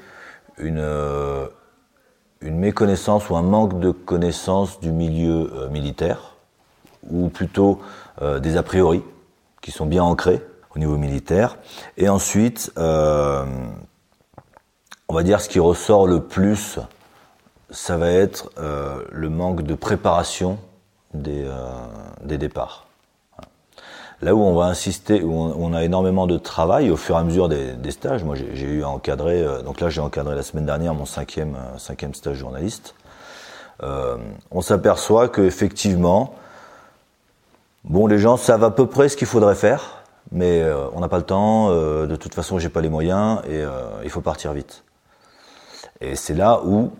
une, 0.57 0.79
euh, 0.79 1.47
une 2.41 2.57
méconnaissance 2.57 3.29
ou 3.29 3.35
un 3.35 3.41
manque 3.41 3.79
de 3.79 3.91
connaissance 3.91 4.79
du 4.79 4.91
milieu 4.91 5.69
militaire 5.71 6.35
ou 7.09 7.29
plutôt 7.29 7.79
euh, 8.21 8.39
des 8.39 8.57
a 8.57 8.63
priori 8.63 9.03
qui 9.61 9.71
sont 9.71 9.85
bien 9.85 10.03
ancrés 10.03 10.41
au 10.75 10.79
niveau 10.79 10.97
militaire. 10.97 11.57
Et 11.97 12.09
ensuite, 12.09 12.71
euh, 12.77 13.45
on 15.07 15.13
va 15.13 15.23
dire 15.23 15.41
ce 15.41 15.49
qui 15.49 15.59
ressort 15.59 16.07
le 16.07 16.21
plus, 16.21 16.79
ça 17.69 17.97
va 17.97 18.09
être 18.09 18.51
euh, 18.57 19.03
le 19.11 19.29
manque 19.29 19.63
de 19.63 19.75
préparation 19.75 20.57
des, 21.13 21.47
des 22.23 22.37
départs. 22.37 22.87
Là 24.21 24.35
où 24.35 24.41
on 24.41 24.53
va 24.53 24.65
insister, 24.65 25.23
où 25.23 25.33
on, 25.33 25.73
a 25.73 25.83
énormément 25.83 26.27
de 26.27 26.37
travail 26.37 26.89
au 26.89 26.97
fur 26.97 27.15
et 27.15 27.19
à 27.19 27.23
mesure 27.23 27.47
des, 27.47 27.91
stages. 27.91 28.23
Moi, 28.23 28.35
j'ai 28.35 28.65
eu 28.65 28.83
à 28.83 28.89
encadrer, 28.89 29.45
donc 29.63 29.79
là, 29.79 29.89
j'ai 29.89 30.01
encadré 30.01 30.35
la 30.35 30.43
semaine 30.43 30.65
dernière 30.65 30.93
mon 30.93 31.05
cinquième, 31.05 31.57
cinquième 31.77 32.13
stage 32.13 32.37
journaliste. 32.37 32.95
on 33.81 34.61
s'aperçoit 34.61 35.29
que 35.29 35.41
effectivement, 35.41 36.35
Bon, 37.87 38.07
les 38.07 38.17
gens 38.17 38.35
savent 38.35 38.63
à 38.63 38.71
peu 38.71 38.87
près 38.87 39.09
ce 39.09 39.15
qu'il 39.15 39.27
faudrait 39.27 39.53
faire, 39.53 40.01
mais 40.31 40.63
euh, 40.63 40.87
on 40.93 41.01
n'a 41.01 41.07
pas 41.07 41.17
le 41.17 41.23
temps. 41.23 41.69
Euh, 41.69 42.07
de 42.07 42.15
toute 42.15 42.33
façon, 42.33 42.57
j'ai 42.57 42.69
pas 42.69 42.81
les 42.81 42.89
moyens 42.89 43.41
et 43.45 43.61
euh, 43.61 44.01
il 44.03 44.09
faut 44.09 44.21
partir 44.21 44.53
vite. 44.53 44.83
Et 46.01 46.15
c'est 46.15 46.33
là 46.33 46.61
où 46.65 46.91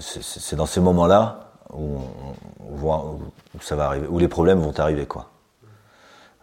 c'est 0.00 0.56
dans 0.56 0.66
ces 0.66 0.80
moments-là 0.80 1.50
où, 1.72 1.98
ça 3.60 3.76
va 3.76 3.86
arriver, 3.86 4.06
où 4.08 4.18
les 4.18 4.28
problèmes 4.28 4.60
vont 4.60 4.78
arriver, 4.78 5.06
quoi. 5.06 5.30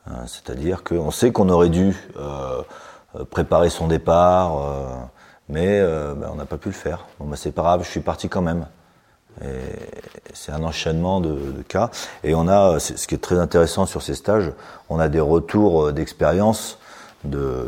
Hein, 0.08 0.28
c'est-à-dire 0.28 0.84
qu'on 0.84 1.10
sait 1.12 1.32
qu'on 1.32 1.50
aurait 1.50 1.70
dû 1.70 1.96
préparer 3.32 3.70
son 3.70 3.88
départ, 3.88 5.10
mais 5.50 5.82
ben, 5.82 6.30
on 6.32 6.36
n'a 6.36 6.46
pas 6.46 6.58
pu 6.58 6.70
le 6.70 6.76
faire. 6.76 7.06
Bon, 7.20 7.26
ben, 7.26 7.36
c'est 7.36 7.52
pas 7.52 7.64
grave, 7.64 7.84
je 7.84 7.90
suis 7.90 8.02
parti 8.02 8.30
quand 8.30 8.42
même. 8.42 8.68
C'est 10.34 10.52
un 10.52 10.64
enchaînement 10.64 11.22
de, 11.22 11.34
de, 11.34 11.62
cas. 11.62 11.90
Et 12.24 12.36
on 12.36 12.48
a, 12.48 12.80
ce 12.80 13.08
qui 13.08 13.16
est 13.16 13.24
très 13.24 13.38
intéressant 13.38 13.86
sur 13.86 14.02
ces 14.02 14.16
stages, 14.16 14.52
on 14.90 15.00
a 15.00 15.10
des 15.10 15.20
retours 15.20 15.92
d'expérience 15.92 16.78
de, 17.24 17.68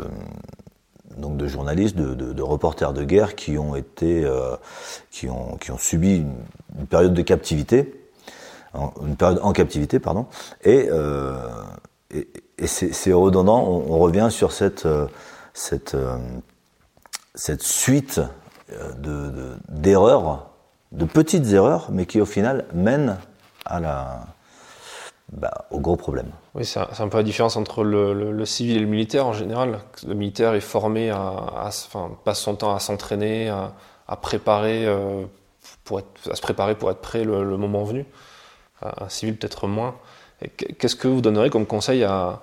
donc 1.18 1.36
de 1.36 1.46
journalistes, 1.46 1.96
de, 1.96 2.14
de, 2.14 2.32
de, 2.32 2.42
reporters 2.42 2.92
de 2.92 3.04
guerre 3.04 3.34
qui 3.34 3.58
ont 3.58 3.74
été, 3.74 4.24
euh, 4.24 4.56
qui, 5.10 5.28
ont, 5.28 5.56
qui 5.56 5.70
ont 5.70 5.78
subi 5.78 6.24
une, 6.78 6.86
période 6.86 7.14
de 7.14 7.22
captivité, 7.22 7.92
une 8.74 9.16
période 9.16 9.40
en 9.42 9.52
captivité, 9.52 9.98
pardon. 9.98 10.26
Et, 10.64 10.88
euh, 10.90 11.36
c'est 12.64 13.12
redondant. 13.12 13.62
On, 13.66 13.98
revient 13.98 14.28
sur 14.30 14.52
cette, 14.52 14.86
euh, 14.86 15.06
cette, 15.52 15.96
cette 17.34 17.62
suite 17.62 18.20
d'erreurs 19.68 20.50
de 20.92 21.04
petites 21.04 21.46
erreurs, 21.52 21.88
mais 21.90 22.06
qui 22.06 22.20
au 22.20 22.26
final 22.26 22.64
mènent 22.72 23.18
à 23.64 23.80
la, 23.80 24.26
bah, 25.32 25.66
au 25.70 25.80
gros 25.80 25.96
problème. 25.96 26.30
Oui, 26.54 26.64
c'est 26.64 26.80
un, 26.80 27.08
peu 27.08 27.18
la 27.18 27.22
différence 27.22 27.56
entre 27.56 27.84
le, 27.84 28.44
civil 28.44 28.76
et 28.76 28.80
le 28.80 28.86
militaire 28.86 29.26
en 29.26 29.32
général. 29.32 29.80
Le 30.06 30.14
militaire 30.14 30.54
est 30.54 30.60
formé 30.60 31.10
à, 31.10 31.70
passe 32.24 32.40
son 32.40 32.56
temps 32.56 32.74
à 32.74 32.80
s'entraîner, 32.80 33.48
à, 33.48 34.16
préparer, 34.16 34.86
euh, 34.86 35.24
à 36.30 36.34
se 36.34 36.40
préparer 36.40 36.74
pour 36.74 36.90
être 36.90 37.00
prêt 37.00 37.24
le, 37.24 37.56
moment 37.56 37.84
venu. 37.84 38.06
Un 38.82 39.08
civil 39.08 39.36
peut-être 39.36 39.66
moins. 39.66 39.96
Qu'est-ce 40.56 40.96
que 40.96 41.08
vous 41.08 41.20
donneriez 41.20 41.50
comme 41.50 41.66
conseil 41.66 42.04
à, 42.04 42.40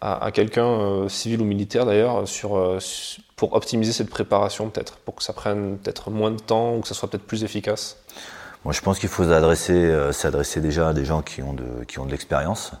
à, 0.00 0.30
quelqu'un, 0.32 0.66
euh, 0.66 1.08
civil 1.08 1.42
ou 1.42 1.44
militaire 1.44 1.84
d'ailleurs, 1.84 2.26
sur, 2.26 2.56
euh, 2.56 2.78
pour 3.36 3.54
optimiser 3.54 3.92
cette 3.92 4.10
préparation 4.10 4.70
peut-être, 4.70 4.96
pour 4.98 5.14
que 5.14 5.22
ça 5.22 5.32
prenne 5.32 5.78
peut-être 5.78 6.10
moins 6.10 6.30
de 6.30 6.40
temps 6.40 6.76
ou 6.76 6.80
que 6.80 6.88
ça 6.88 6.94
soit 6.94 7.10
peut-être 7.10 7.26
plus 7.26 7.44
efficace? 7.44 7.98
Moi, 8.64 8.72
je 8.72 8.80
pense 8.80 8.98
qu'il 8.98 9.08
faut 9.08 9.24
s'adresser, 9.24 9.72
euh, 9.72 10.12
s'adresser 10.12 10.60
déjà 10.60 10.88
à 10.88 10.92
des 10.92 11.04
gens 11.04 11.22
qui 11.22 11.42
ont 11.42 11.54
de, 11.54 12.10
l'expérience 12.10 12.72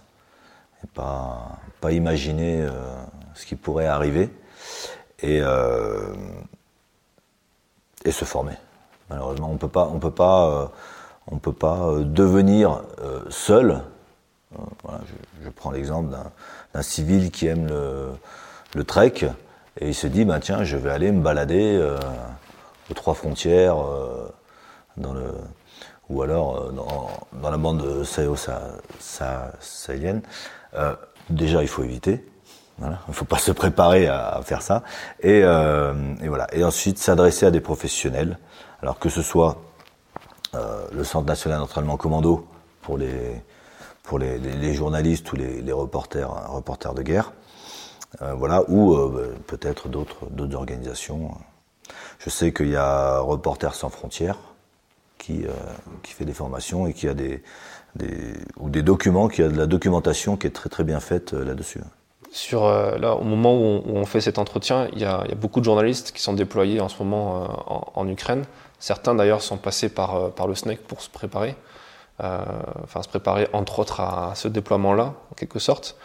et 0.84 0.86
pas, 0.88 1.58
pas 1.80 1.92
imaginer 1.92 2.66
ce 3.34 3.44
qui 3.46 3.54
pourrait 3.54 3.86
arriver 3.86 4.30
et, 5.22 5.42
et 8.04 8.12
se 8.12 8.24
former. 8.24 8.54
Malheureusement, 9.10 9.50
on 9.50 9.58
peut 9.58 9.68
pas, 9.68 9.90
on 9.92 9.98
peut 9.98 10.10
pas, 10.10 10.72
on 11.26 11.36
peut 11.36 11.52
pas 11.52 11.98
devenir 11.98 12.80
seul. 13.28 13.82
Je, 14.52 15.48
prends 15.50 15.70
l'exemple 15.70 16.14
d'un 16.74 16.82
civil 16.82 17.30
qui 17.30 17.46
aime 17.46 17.68
le, 18.74 18.84
trek 18.84 19.26
et 19.80 19.88
il 19.88 19.94
se 19.94 20.06
dit 20.06 20.24
bah 20.24 20.40
tiens 20.40 20.64
je 20.64 20.76
vais 20.76 20.90
aller 20.90 21.12
me 21.12 21.22
balader 21.22 21.76
euh, 21.76 21.98
aux 22.90 22.94
trois 22.94 23.14
frontières 23.14 23.78
euh, 23.78 24.28
dans 24.96 25.12
le 25.12 25.32
ou 26.10 26.20
alors 26.22 26.56
euh, 26.56 26.72
dans, 27.40 27.50
la 27.50 27.56
bande 27.56 28.04
sahélo-sahélienne. 28.04 30.20
Euh, 30.74 30.94
déjà 31.30 31.62
il 31.62 31.68
faut 31.68 31.82
éviter. 31.82 32.26
Voilà, 32.76 32.98
il 33.08 33.10
ne 33.10 33.14
faut 33.14 33.24
pas 33.24 33.38
se 33.38 33.52
préparer 33.52 34.06
à, 34.08 34.38
faire 34.42 34.60
ça. 34.60 34.82
Et, 35.20 35.40
euh, 35.44 35.94
et, 36.22 36.28
voilà. 36.28 36.46
Et 36.52 36.62
ensuite 36.64 36.98
s'adresser 36.98 37.46
à 37.46 37.50
des 37.50 37.60
professionnels. 37.60 38.38
Alors 38.82 38.98
que 38.98 39.08
ce 39.08 39.22
soit 39.22 39.56
le 40.92 41.04
Centre 41.04 41.26
national 41.26 41.60
d'entraînement 41.60 41.96
commando 41.96 42.44
pour 42.82 42.98
les 42.98 43.40
pour 44.10 44.18
les, 44.18 44.74
journalistes 44.74 45.32
ou 45.32 45.36
les, 45.36 45.72
reporters, 45.72 46.28
reporters 46.50 46.94
de 46.94 47.02
guerre, 47.02 47.32
euh, 48.22 48.34
voilà, 48.34 48.68
ou 48.68 48.94
euh, 48.94 49.36
peut-être 49.46 49.88
d'autres 49.88 50.26
organisations. 50.54 51.30
Je 52.18 52.28
sais 52.28 52.52
qu'il 52.52 52.70
y 52.70 52.76
a 52.76 53.20
Reporters 53.20 53.76
sans 53.76 53.88
frontières 53.88 54.36
qui 55.20 55.44
euh, 55.44 55.52
qui 56.02 56.12
fait 56.12 56.24
des 56.24 56.32
formations 56.32 56.86
et 56.86 56.94
qui 56.94 57.06
a 57.06 57.14
des, 57.14 57.42
ou 58.56 58.68
des 58.70 58.82
documents, 58.82 59.28
qui 59.28 59.42
a 59.42 59.48
de 59.48 59.56
la 59.56 59.66
documentation 59.66 60.36
qui 60.36 60.46
est 60.46 60.50
très 60.50 60.68
très 60.68 60.82
bien 60.82 60.98
faite 60.98 61.34
euh, 61.34 61.44
là-dessus. 61.44 61.80
Sur 62.32 62.64
euh, 62.64 62.96
là, 62.96 63.14
au 63.14 63.24
moment 63.24 63.54
où 63.54 63.82
on, 63.86 64.04
fait 64.06 64.20
cet 64.20 64.38
entretien, 64.38 64.88
il 64.92 65.00
y, 65.00 65.04
a, 65.04 65.24
beaucoup 65.36 65.60
de 65.60 65.64
journalistes 65.64 66.12
qui 66.12 66.22
sont 66.22 66.32
déployés 66.32 66.80
en 66.80 66.88
ce 66.88 67.02
moment 67.02 67.44
en, 67.66 67.92
en, 67.94 68.08
Ukraine. 68.08 68.44
Certains 68.78 69.14
d'ailleurs 69.14 69.42
sont 69.42 69.58
passés 69.58 69.88
par 69.88 70.32
par 70.32 70.46
le 70.46 70.54
SNEC 70.54 70.80
pour 70.86 71.02
se 71.02 71.10
préparer. 71.10 71.54
Enfin 72.20 73.02
se 73.02 73.08
préparer 73.08 73.48
entre 73.52 73.78
autres 73.78 74.00
à 74.00 74.32
ce 74.34 74.46
déploiement-là, 74.46 75.14
en 75.30 75.34
quelque 75.34 75.58
sorte. 75.58 75.96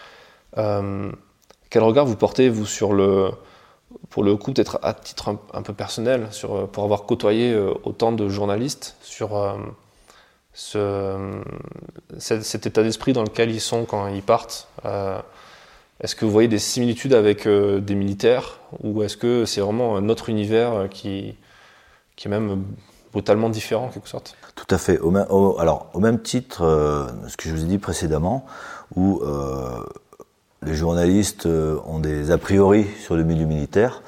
Quel 0.55 1.83
regard 1.83 2.05
vous 2.05 2.15
portez, 2.15 2.49
vous, 2.49 2.65
sur 2.65 2.93
le, 2.93 3.31
pour 4.09 4.23
le 4.23 4.35
coup, 4.35 4.53
peut-être 4.53 4.79
à 4.81 4.93
titre 4.93 5.37
un, 5.53 5.61
peu 5.61 5.73
personnel, 5.73 6.27
sur, 6.31 6.67
pour 6.69 6.83
avoir 6.83 7.03
côtoyé 7.03 7.53
euh, 7.53 7.73
autant 7.83 8.11
de 8.11 8.27
journalistes, 8.29 8.95
sur 9.01 9.35
euh, 9.37 9.53
ce, 10.55 11.41
cet, 12.17 12.65
état 12.65 12.81
d'esprit 12.81 13.13
dans 13.13 13.23
lequel 13.23 13.51
ils 13.51 13.61
sont 13.61 13.85
quand 13.85 14.07
ils 14.07 14.23
partent 14.23 14.69
euh, 14.85 15.19
Est-ce 15.99 16.15
que 16.15 16.23
vous 16.25 16.31
voyez 16.31 16.47
des 16.47 16.59
similitudes 16.59 17.13
avec 17.13 17.45
euh, 17.45 17.79
des 17.81 17.95
militaires 17.95 18.59
ou 18.81 19.03
est-ce 19.03 19.17
que 19.17 19.45
c'est 19.45 19.61
vraiment 19.61 19.97
un 19.97 20.07
autre 20.07 20.29
univers 20.29 20.87
qui, 20.89 21.35
est 22.23 22.29
même 22.29 22.63
brutalement 23.11 23.49
différent 23.49 23.87
en 23.87 23.89
quelque 23.89 24.07
sorte? 24.07 24.35
Tout 24.55 24.73
à 24.73 24.77
fait. 24.77 24.97
Alors, 25.59 25.89
au 25.93 25.99
même 25.99 26.21
titre, 26.21 26.63
euh, 26.63 27.07
ce 27.27 27.35
que 27.35 27.49
je 27.49 27.53
vous 27.53 27.63
ai 27.63 27.67
dit 27.67 27.77
précédemment, 27.77 28.45
où 28.95 29.21
euh, 29.23 29.83
les 30.65 30.73
journalistes 30.73 31.45
euh, 31.45 31.77
ont 31.85 31.99
des 31.99 32.31
a 32.31 32.37
priori 32.37 32.87
sur 32.99 33.15
le 33.15 33.23
milieu 33.23 33.45
militaire, 33.45 34.01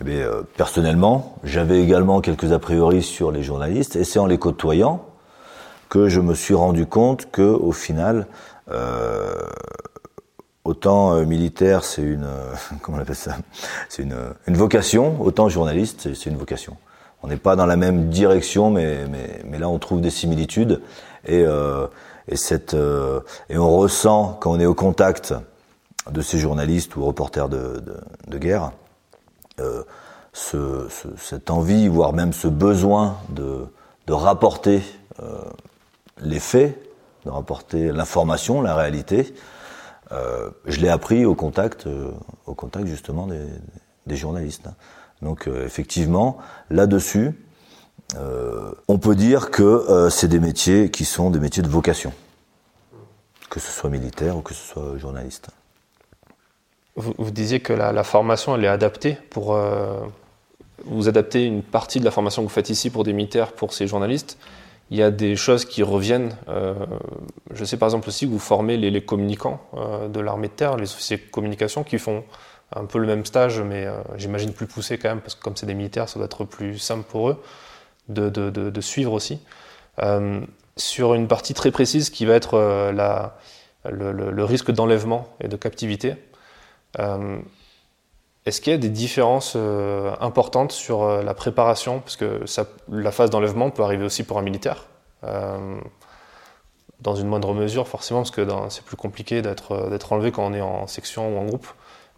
eh 0.00 0.04
bien, 0.04 0.16
euh, 0.16 0.42
personnellement, 0.56 1.36
j'avais 1.44 1.80
également 1.80 2.20
quelques 2.20 2.50
a 2.50 2.58
priori 2.58 3.02
sur 3.02 3.30
les 3.30 3.44
journalistes, 3.44 3.94
et 3.94 4.02
c'est 4.02 4.18
en 4.18 4.26
les 4.26 4.38
côtoyant 4.38 5.04
que 5.88 6.08
je 6.08 6.20
me 6.20 6.34
suis 6.34 6.54
rendu 6.54 6.86
compte 6.86 7.30
que, 7.30 7.42
au 7.42 7.70
final, 7.70 8.26
euh, 8.72 9.32
autant 10.64 11.14
euh, 11.14 11.24
militaire, 11.24 11.84
c'est 11.84 12.02
une, 12.02 12.26
comment 12.82 12.98
on 12.98 13.00
appelle 13.00 13.14
ça? 13.14 13.36
C'est 13.88 14.02
une, 14.02 14.56
vocation, 14.56 15.22
autant 15.22 15.48
journaliste, 15.48 16.12
c'est 16.14 16.30
une 16.30 16.36
vocation. 16.36 16.76
On 17.22 17.28
n'est 17.28 17.36
pas 17.36 17.54
dans 17.54 17.66
la 17.66 17.76
même 17.76 18.08
direction, 18.08 18.70
mais, 18.70 19.06
là 19.56 19.68
on 19.68 19.78
trouve 19.78 20.00
des 20.00 20.10
similitudes 20.10 20.80
et 21.28 21.46
on 21.46 21.88
ressent 23.78 24.36
quand 24.40 24.50
on 24.50 24.58
est 24.58 24.66
au 24.66 24.74
contact 24.74 25.32
de 26.10 26.20
ces 26.20 26.38
journalistes 26.38 26.96
ou 26.96 27.04
reporters 27.04 27.48
de, 27.48 27.82
guerre 28.38 28.72
euh, 29.60 29.84
ce, 30.32 30.88
ce, 30.88 31.08
cette 31.18 31.50
envie, 31.50 31.88
voire 31.88 32.12
même 32.12 32.32
ce 32.32 32.48
besoin 32.48 33.18
de, 33.30 33.66
rapporter 34.08 34.82
euh, 35.22 35.38
les 36.20 36.40
faits, 36.40 36.78
de 37.24 37.30
rapporter 37.30 37.92
l'information, 37.92 38.60
la 38.60 38.74
réalité. 38.74 39.34
Euh, 40.10 40.50
je 40.66 40.80
l'ai 40.80 40.90
appris 40.90 41.24
au 41.24 41.34
contact, 41.34 41.88
au 42.46 42.54
contact 42.54 42.86
justement 42.86 43.26
des, 43.26 44.16
journalistes. 44.16 44.68
Donc 45.22 45.48
euh, 45.48 45.64
effectivement, 45.64 46.36
là-dessus, 46.68 47.32
on 48.88 48.98
peut 48.98 49.14
dire 49.14 49.50
que 49.50 50.08
c'est 50.10 50.28
des 50.28 50.40
métiers 50.40 50.90
qui 50.90 51.06
sont 51.06 51.30
des 51.30 51.40
métiers 51.40 51.62
de 51.62 51.68
vocation, 51.68 52.12
que 53.48 53.58
ce 53.58 53.72
soit 53.72 53.88
militaire 53.88 54.36
ou 54.36 54.42
que 54.42 54.52
ce 54.52 54.66
soit 54.74 54.98
journaliste. 54.98 55.48
Vous, 56.96 57.30
disiez 57.30 57.60
que 57.60 57.72
la, 57.72 58.04
formation, 58.04 58.54
elle 58.54 58.64
est 58.64 58.68
adaptée 58.68 59.16
pour... 59.30 59.58
vous 60.84 61.08
adaptez 61.08 61.44
une 61.44 61.62
partie 61.62 62.00
de 62.00 62.04
la 62.04 62.10
formation 62.10 62.42
que 62.42 62.48
vous 62.48 62.52
faites 62.52 62.68
ici 62.68 62.90
pour 62.90 63.02
des 63.02 63.14
militaires, 63.14 63.52
pour 63.52 63.72
ces 63.72 63.86
journalistes 63.86 64.38
il 64.90 64.98
y 64.98 65.02
a 65.02 65.10
des 65.10 65.36
choses 65.36 65.64
qui 65.64 65.82
reviennent. 65.82 66.36
Euh, 66.48 66.74
je 67.54 67.64
sais 67.64 67.78
par 67.78 67.86
exemple 67.86 68.08
aussi 68.08 68.26
que 68.26 68.30
vous 68.30 68.38
formez 68.38 68.76
les, 68.76 69.02
communicants 69.02 69.62
euh, 69.74 70.06
de 70.08 70.20
l'armée 70.20 70.48
de 70.48 70.52
terre, 70.52 70.76
les 70.76 70.92
officiers 70.92 71.16
de 71.16 71.30
communication, 71.30 71.82
qui 71.82 71.96
font 71.98 72.24
un 72.74 72.84
peu 72.84 72.98
le 72.98 73.06
même 73.06 73.24
stage, 73.24 73.60
mais 73.60 73.86
euh, 73.86 73.92
j'imagine 74.16 74.52
plus 74.52 74.66
poussé 74.66 74.98
quand 74.98 75.08
même, 75.08 75.20
parce 75.20 75.34
que 75.34 75.42
comme 75.42 75.56
c'est 75.56 75.66
des 75.66 75.74
militaires, 75.74 76.08
ça 76.08 76.18
doit 76.18 76.26
être 76.26 76.44
plus 76.44 76.78
simple 76.78 77.04
pour 77.08 77.30
eux 77.30 77.42
de, 78.08 78.80
suivre 78.80 79.12
aussi. 79.12 79.40
Euh, 80.02 80.40
sur 80.76 81.14
une 81.14 81.28
partie 81.28 81.54
très 81.54 81.70
précise 81.70 82.10
qui 82.10 82.24
va 82.24 82.34
être 82.34 82.54
euh, 82.54 82.92
le, 83.90 84.44
risque 84.44 84.70
d'enlèvement 84.70 85.28
et 85.40 85.48
de 85.48 85.56
captivité. 85.56 86.14
Euh, 86.98 87.38
est-ce 88.44 88.60
qu'il 88.60 88.72
y 88.72 88.74
a 88.74 88.78
des 88.78 88.88
différences 88.88 89.54
euh, 89.56 90.14
importantes 90.20 90.72
sur 90.72 91.02
euh, 91.02 91.22
la 91.22 91.34
préparation? 91.34 92.00
Parce 92.00 92.16
que 92.16 92.44
la 92.88 93.12
phase 93.12 93.30
d'enlèvement 93.30 93.70
peut 93.70 93.82
arriver 93.82 94.04
aussi 94.04 94.24
pour 94.24 94.38
un 94.38 94.42
militaire, 94.42 94.86
dans 97.00 97.16
une 97.16 97.26
moindre 97.26 97.52
mesure 97.54 97.88
forcément, 97.88 98.20
parce 98.20 98.30
que 98.30 98.46
c'est 98.68 98.84
plus 98.84 98.96
compliqué 98.96 99.42
d'être 99.42 100.12
enlevé 100.12 100.32
quand 100.32 100.44
on 100.44 100.52
est 100.52 100.60
en 100.60 100.86
section 100.86 101.34
ou 101.34 101.38
en 101.38 101.44
groupe. 101.44 101.66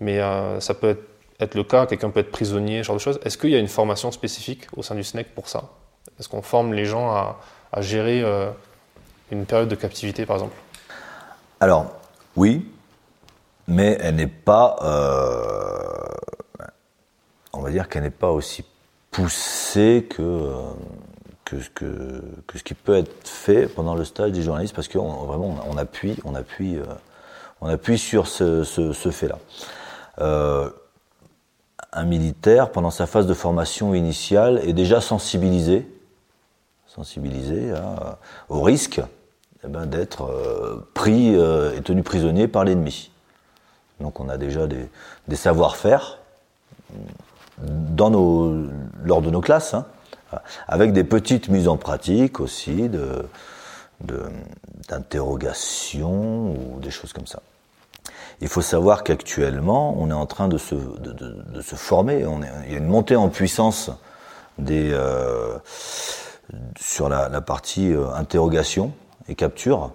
Mais 0.01 0.21
ça 0.61 0.75
peut 0.75 0.99
être, 1.41 1.55
le 1.55 1.65
cas, 1.65 1.87
quelqu'un 1.87 2.11
peut 2.11 2.21
être 2.21 2.31
prisonnier, 2.31 2.79
ce 2.83 2.89
genre 2.89 2.97
de 2.97 3.01
choses. 3.01 3.21
Est-ce 3.25 3.39
qu'il 3.39 3.51
y 3.51 3.57
a 3.57 3.59
une 3.59 3.69
formation 3.69 4.11
spécifique 4.11 4.67
au 4.77 4.83
sein 4.83 4.95
du 4.95 5.05
SNEC 5.05 5.35
pour 5.35 5.49
ça? 5.49 5.65
Est-ce 6.19 6.29
qu'on 6.29 6.43
forme 6.43 6.73
les 6.73 6.87
gens 6.87 7.11
à, 7.11 7.81
gérer 7.81 8.25
une 9.31 9.45
période 9.45 9.69
de 9.69 9.75
captivité, 9.75 10.25
par 10.25 10.37
exemple? 10.37 10.57
Alors, 11.61 11.87
oui, 12.37 12.67
mais 13.67 13.97
elle 14.01 14.17
n'est 14.17 14.27
pas, 14.27 14.77
euh, 14.83 16.67
on 17.53 17.61
va 17.61 17.71
dire 17.71 17.89
qu'elle 17.89 18.03
n'est 18.03 18.11
pas 18.11 18.31
aussi 18.31 18.65
poussée 19.11 20.07
que, 20.09 20.23
euh, 20.23 20.73
que, 21.45 21.61
ce 21.61 22.63
qui 22.63 22.75
peut 22.75 22.97
être 22.97 23.29
fait 23.29 23.67
pendant 23.67 23.95
le 23.95 24.05
stage 24.05 24.33
des 24.33 24.43
journalistes, 24.43 24.75
parce 24.75 24.89
qu'on 24.89 25.01
euh, 25.01 25.87
appuie 27.67 27.99
sur 27.99 28.27
ce, 28.27 29.11
fait-là. 29.11 29.39
Un 31.97 32.05
militaire, 32.05 32.73
pendant 32.73 32.91
sa 32.91 33.07
phase 33.07 33.29
de 33.29 33.35
formation 33.35 33.95
initiale, 33.95 34.61
est 34.65 34.73
déjà 34.73 35.01
sensibilisé, 35.01 35.87
à, 37.73 38.19
au 38.49 38.63
risque 38.63 39.01
eh 39.65 39.69
ben, 39.69 39.87
d'être 39.87 40.85
pris 40.93 41.35
et 41.35 41.83
tenu 41.83 42.03
prisonnier 42.03 42.49
par 42.49 42.65
l'ennemi. 42.65 43.13
Donc 44.01 44.21
on 44.21 44.29
a 44.29 44.37
déjà 44.37 44.67
des, 44.67 45.37
savoir-faire 45.37 46.19
dans 47.59 48.11
nos, 48.11 48.67
lors 49.03 49.23
de 49.23 49.31
nos 49.31 49.41
classes, 49.41 49.75
hein, 49.75 49.87
avec 50.67 50.93
des 50.93 51.05
petites 51.05 51.49
mises 51.49 51.69
en 51.69 51.77
pratique 51.77 52.41
aussi 52.41 52.91
d'interrogation 54.01 56.51
ou 56.51 56.81
des 56.81 56.91
choses 56.91 57.13
comme 57.13 57.27
ça. 57.27 57.41
Il 58.41 58.49
faut 58.49 58.63
savoir 58.63 59.05
qu'actuellement, 59.05 59.95
on 59.97 60.11
est 60.11 60.15
en 60.15 60.27
train 60.27 60.49
de 60.49 60.59
se, 60.59 60.75
de, 60.75 61.13
de, 61.13 61.45
de 61.53 61.61
se 61.61 61.77
former. 61.77 62.27
Il 62.67 62.73
y 62.73 62.75
a 62.75 62.79
une 62.79 62.89
montée 62.89 63.17
en 63.17 63.29
puissance 63.29 63.93
des, 64.59 64.91
euh, 64.93 65.59
sur 66.79 67.09
la, 67.09 67.29
la 67.29 67.41
partie 67.41 67.93
euh, 67.93 68.13
interrogation 68.15 68.93
et 69.29 69.35
capture. 69.35 69.93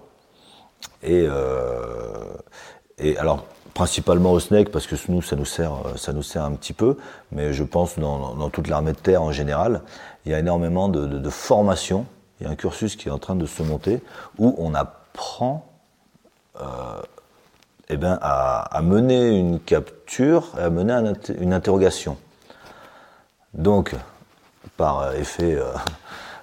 Et, 1.02 1.26
euh, 1.28 2.24
et 2.98 3.16
alors, 3.18 3.44
principalement 3.74 4.32
au 4.32 4.40
SNEC 4.40 4.70
parce 4.70 4.86
que 4.86 4.96
nous 5.08 5.22
ça 5.22 5.36
nous 5.36 5.44
sert 5.44 5.72
ça 5.96 6.12
nous 6.12 6.22
sert 6.22 6.44
un 6.44 6.52
petit 6.52 6.72
peu 6.72 6.96
mais 7.32 7.52
je 7.52 7.64
pense 7.64 7.98
dans, 7.98 8.34
dans 8.34 8.50
toute 8.50 8.68
l'armée 8.68 8.92
de 8.92 8.98
terre 8.98 9.22
en 9.22 9.32
général 9.32 9.82
il 10.24 10.32
y 10.32 10.34
a 10.34 10.38
énormément 10.38 10.88
de, 10.88 11.06
de, 11.06 11.18
de, 11.18 11.30
formation 11.30 12.06
il 12.40 12.44
y 12.44 12.46
a 12.46 12.50
un 12.50 12.56
cursus 12.56 12.96
qui 12.96 13.08
est 13.08 13.12
en 13.12 13.18
train 13.18 13.36
de 13.36 13.46
se 13.46 13.62
monter 13.62 14.02
où 14.38 14.54
on 14.58 14.74
apprend 14.74 15.66
euh, 16.60 16.64
eh 17.88 17.96
ben, 17.96 18.18
à, 18.22 18.76
à, 18.76 18.82
mener 18.82 19.36
une 19.36 19.58
capture 19.58 20.52
et 20.58 20.62
à 20.62 20.70
mener 20.70 20.92
un, 20.92 21.12
une 21.40 21.52
interrogation. 21.52 22.16
Donc 23.54 23.94
par 24.76 25.14
effet 25.14 25.56
euh, 25.56 25.72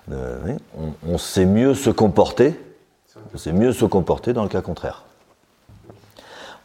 de, 0.07 0.57
on, 0.77 0.93
on 1.07 1.17
sait 1.17 1.45
mieux 1.45 1.73
se 1.73 1.89
comporter. 1.89 2.59
On 3.33 3.37
sait 3.37 3.53
mieux 3.53 3.73
se 3.73 3.85
comporter 3.85 4.33
dans 4.33 4.43
le 4.43 4.49
cas 4.49 4.61
contraire 4.61 5.06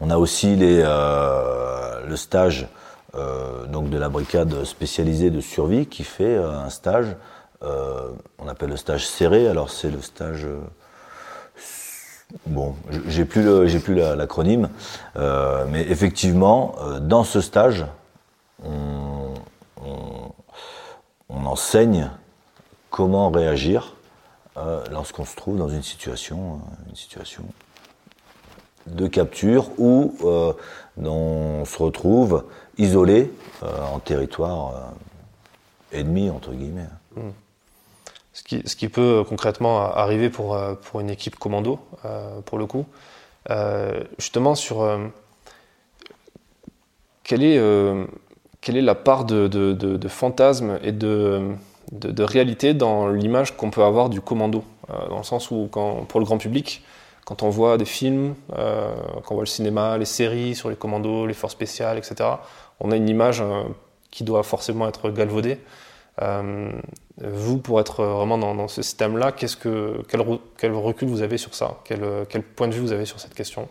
on 0.03 0.11
a 0.11 0.19
aussi 0.19 0.59
euh, 0.61 2.05
le 2.07 2.17
stage 2.17 2.67
euh, 3.15 3.67
donc 3.67 3.89
de 3.89 3.97
la 3.97 4.09
brigade 4.09 4.65
spécialisée 4.65 5.31
de 5.31 5.41
survie 5.41 5.87
qui 5.87 6.03
fait 6.03 6.37
euh, 6.37 6.51
un 6.51 6.71
stage, 6.71 7.17
on 8.41 8.49
appelle 8.49 8.71
le 8.71 8.77
stage 8.77 9.07
serré. 9.07 9.47
Alors 9.47 9.71
c'est 9.71 9.91
le 9.91 10.03
stage, 10.03 10.49
bon, 12.47 12.75
j'ai 13.07 13.25
plus 13.25 13.69
j'ai 13.69 13.79
plus 13.79 13.95
l'acronyme, 13.95 14.69
la, 15.15 15.65
mais 15.69 15.83
effectivement 15.83 16.75
dans 17.01 17.23
ce 17.23 17.41
stage, 17.41 17.87
on 18.65 19.37
enseigne 21.29 22.11
comment 22.91 23.31
réagir 23.31 23.95
lorsqu'on 24.91 25.25
se 25.25 25.37
trouve 25.37 25.57
dans 25.57 25.69
une 25.69 25.85
situation, 25.85 26.61
une 26.89 26.97
situation 26.97 27.45
de 28.87 29.07
capture 29.07 29.71
où 29.79 30.15
euh, 30.25 30.53
on 31.03 31.65
se 31.65 31.83
retrouve 31.83 32.45
isolé 32.79 33.31
euh, 33.63 33.67
en 33.93 33.99
territoire 33.99 34.75
euh, 35.95 36.01
ennemi, 36.01 36.31
entre 36.31 36.53
guillemets. 36.53 36.89
Mmh. 37.17 37.21
Ce, 38.35 38.77
qui, 38.77 38.89
peut 38.89 39.25
concrètement 39.29 39.83
arriver 39.83 40.31
pour, 40.31 40.59
pour 40.83 41.01
une 41.01 41.11
équipe 41.11 41.37
commando, 41.37 41.79
pour 42.47 42.57
le 42.57 42.65
coup. 42.65 42.87
justement, 44.19 44.55
sur 44.55 44.99
quelle, 47.23 47.45
est, 47.45 47.61
quelle 48.63 48.79
est 48.79 48.83
la 48.83 48.95
part 48.95 49.27
de, 49.27 49.49
de, 49.49 50.09
fantasme 50.09 50.79
et 50.83 50.93
de, 50.93 51.53
de, 51.93 52.23
réalité 52.23 52.73
dans 52.73 53.09
l'image 53.09 53.55
qu'on 53.55 53.71
peut 53.71 53.85
avoir 53.85 54.09
du 54.09 54.23
commando 54.23 54.65
Dans 54.89 55.19
le 55.19 55.25
sens 55.25 55.51
où, 55.51 55.69
pour 55.69 56.19
le 56.19 56.25
grand 56.25 56.39
public, 56.39 56.83
quand 57.25 57.43
on 57.43 57.51
voit 57.51 57.79
des 57.79 57.85
films, 57.85 58.35
euh, 58.55 58.95
quand 59.23 59.33
on 59.33 59.35
voit 59.35 59.45
le 59.45 59.47
cinéma, 59.47 59.97
les 59.99 60.05
séries 60.05 60.55
sur 60.55 60.71
les 60.71 60.77
commandos, 60.77 61.27
les 61.27 61.35
forces 61.35 61.53
spéciales, 61.53 61.99
etc., 61.99 62.29
on 62.81 62.91
a 62.91 62.97
une 62.97 63.09
image 63.09 63.41
euh, 63.41 63.63
qui 64.11 64.25
doit 64.25 64.43
forcément 64.43 64.89
être 64.89 65.11
galvaudée. 65.11 65.61
Euh, 66.21 66.71
vous, 67.19 67.59
pour 67.59 67.81
être 67.81 68.05
vraiment 68.05 68.39
dans, 68.39 68.69
ce 68.69 68.83
système-là, 68.83 69.33
qu'est-ce 69.33 69.57
que, 69.57 70.03
quel, 70.09 70.73
recul 70.73 71.09
vous 71.09 71.23
avez 71.23 71.39
sur 71.39 71.55
ça? 71.55 71.79
Quel, 71.85 72.43
point 72.43 72.69
de 72.69 72.75
vue 72.75 72.81
vous 72.81 72.93
avez 72.93 73.05
sur 73.05 73.21
cette 73.21 73.35
question? 73.35 73.69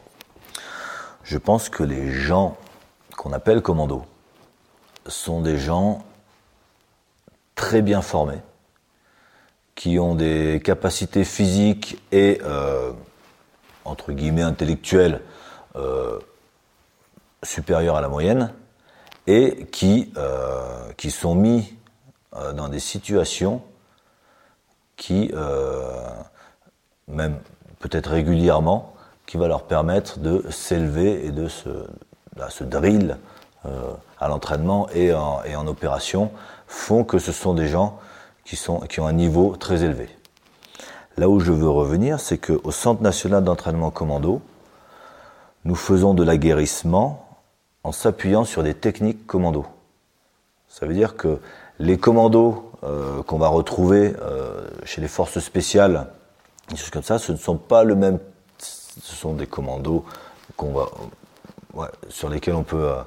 Je 1.23 1.37
pense 1.37 1.69
que 1.69 1.83
les 1.83 2.11
gens 2.11 2.57
qu'on 3.17 3.33
appelle 3.33 3.61
commandos 3.61 4.05
sont 5.07 5.41
des 5.41 5.57
gens 5.57 6.03
très 7.55 7.81
bien 7.81 8.01
formés, 8.01 8.39
qui 9.75 9.99
ont 9.99 10.15
des 10.15 10.61
capacités 10.63 11.25
physiques 11.25 12.01
et 12.11 12.39
entre 13.85 14.11
guillemets 14.11 14.41
intellectuels 14.41 15.21
euh, 15.75 16.19
supérieurs 17.43 17.95
à 17.95 18.01
la 18.01 18.09
moyenne 18.09 18.53
et 19.27 19.67
qui, 19.71 20.11
euh, 20.17 20.91
sont 21.09 21.35
mis 21.35 21.77
euh, 22.35 22.53
dans 22.53 22.67
des 22.67 22.79
situations 22.79 23.61
qui, 24.95 25.31
même 27.07 27.39
peut-être 27.79 28.11
régulièrement, 28.11 28.93
qui 29.25 29.37
va 29.37 29.47
leur 29.47 29.63
permettre 29.63 30.19
de 30.19 30.45
s'élever 30.51 31.25
et 31.25 31.31
de 31.31 31.47
se, 31.47 31.69
bah, 32.35 32.49
drill 32.61 33.17
à 34.19 34.27
l'entraînement 34.27 34.87
et 34.89 35.11
en, 35.15 35.65
opération 35.65 36.31
font 36.67 37.03
que 37.03 37.17
ce 37.17 37.31
sont 37.31 37.55
des 37.55 37.67
gens 37.67 37.97
qui 38.45 38.99
ont 38.99 39.07
un 39.07 39.13
niveau 39.13 39.55
très 39.55 39.83
élevé. 39.83 40.07
Là 41.21 41.29
où 41.29 41.39
je 41.39 41.51
veux 41.51 41.69
revenir, 41.69 42.19
c'est 42.19 42.39
qu'au 42.39 42.71
Centre 42.71 43.03
national 43.03 43.43
d'entraînement 43.43 43.91
commando, 43.91 44.41
nous 45.65 45.75
faisons 45.75 46.15
de 46.15 46.23
l'aguerrissement 46.23 47.37
en 47.83 47.91
s'appuyant 47.91 48.43
sur 48.43 48.63
des 48.63 48.73
techniques 48.73 49.27
commando. 49.27 49.67
Ça 50.67 50.87
veut 50.87 50.95
dire 50.95 51.15
que 51.15 51.37
les 51.77 51.99
commandos 51.99 52.71
euh, 52.83 53.21
qu'on 53.21 53.37
va 53.37 53.49
retrouver 53.49 54.15
euh, 54.19 54.67
chez 54.83 54.99
les 54.99 55.07
forces 55.07 55.37
spéciales, 55.37 56.07
ça, 57.03 57.19
ce 57.19 57.31
ne 57.31 57.37
sont 57.37 57.57
pas 57.57 57.83
le 57.83 57.93
même. 57.93 58.17
Ce 58.57 59.15
sont 59.15 59.35
des 59.35 59.45
commandos 59.45 60.03
qu'on 60.57 60.71
va, 60.71 61.91
sur 62.09 62.29
lesquels 62.29 62.55
on 62.55 62.63
peut, 62.63 62.89
euh, 62.89 63.03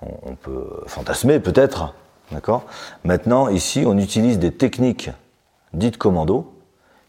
on 0.00 0.36
peut 0.36 0.84
fantasmer 0.86 1.38
peut-être, 1.38 1.92
d'accord? 2.30 2.62
Maintenant, 3.04 3.48
ici, 3.48 3.84
on 3.86 3.98
utilise 3.98 4.38
des 4.38 4.54
techniques 4.54 5.10
dites 5.74 5.98
commando 5.98 6.50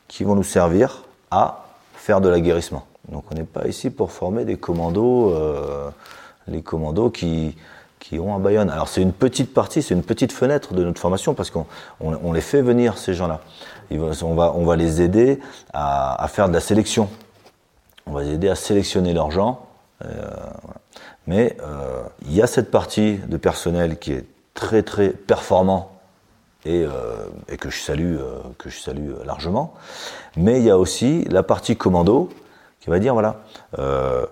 qui 0.07 0.23
vont 0.23 0.35
nous 0.35 0.43
servir 0.43 1.03
à 1.31 1.65
faire 1.95 2.21
de 2.21 2.29
l'aguerrissement. 2.29 2.85
Donc, 3.09 3.25
on 3.31 3.35
n'est 3.35 3.43
pas 3.43 3.67
ici 3.67 3.89
pour 3.89 4.11
former 4.11 4.45
des 4.45 4.57
commandos, 4.57 5.31
euh, 5.31 5.89
les 6.47 6.61
commandos 6.61 7.09
qui 7.09 7.55
qui 8.03 8.19
ont 8.19 8.35
un 8.35 8.39
Bayonne. 8.39 8.69
Alors 8.69 8.89
c'est 8.89 9.01
une 9.01 9.13
petite 9.13 9.53
partie, 9.53 9.81
c'est 9.81 9.93
une 9.93 10.03
petite 10.03 10.33
fenêtre 10.33 10.73
de 10.73 10.83
notre 10.83 10.99
formation 10.99 11.33
parce 11.33 11.49
qu'on 11.49 11.65
on, 12.01 12.33
les 12.33 12.41
fait 12.41 12.61
venir 12.61 12.97
ces 12.97 13.13
gens-là. 13.13 13.39
On 13.91 14.33
va, 14.33 14.53
on 14.55 14.65
va 14.65 14.75
les 14.75 15.01
aider 15.01 15.39
à, 15.71 16.21
à, 16.21 16.27
faire 16.27 16.49
de 16.49 16.53
la 16.53 16.59
sélection. 16.59 17.07
On 18.05 18.11
va 18.11 18.23
les 18.23 18.33
aider 18.33 18.49
à 18.49 18.55
sélectionner 18.55 19.13
leurs 19.13 19.31
gens. 19.31 19.67
Euh, 20.03 20.09
mais 21.27 21.55
euh, 21.61 22.03
il 22.25 22.33
y 22.33 22.41
a 22.41 22.47
cette 22.47 22.71
partie 22.71 23.19
de 23.19 23.37
personnel 23.37 23.97
qui 23.97 24.11
est 24.11 24.25
très 24.53 24.83
très 24.83 25.09
performant 25.09 25.92
et, 26.65 26.83
euh, 26.83 27.27
et 27.49 27.57
que 27.57 27.69
je 27.69 27.79
salue, 27.79 28.17
euh, 28.17 28.39
que 28.57 28.69
je 28.69 28.79
salue 28.79 29.11
largement. 29.25 29.73
Mais 30.37 30.59
il 30.59 30.65
y 30.65 30.69
a 30.69 30.77
aussi 30.77 31.25
la 31.25 31.43
partie 31.43 31.75
commando 31.75 32.29
qui 32.79 32.89
va 32.89 32.99
dire 32.99 33.13
voilà 33.13 33.41
euh, 33.79 34.25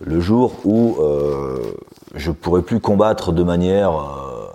le 0.00 0.20
jour 0.20 0.54
où 0.64 0.96
euh, 1.00 1.74
je 2.14 2.30
pourrais 2.30 2.62
plus 2.62 2.80
combattre 2.80 3.32
de 3.32 3.42
manière 3.42 3.92
euh, 3.92 4.46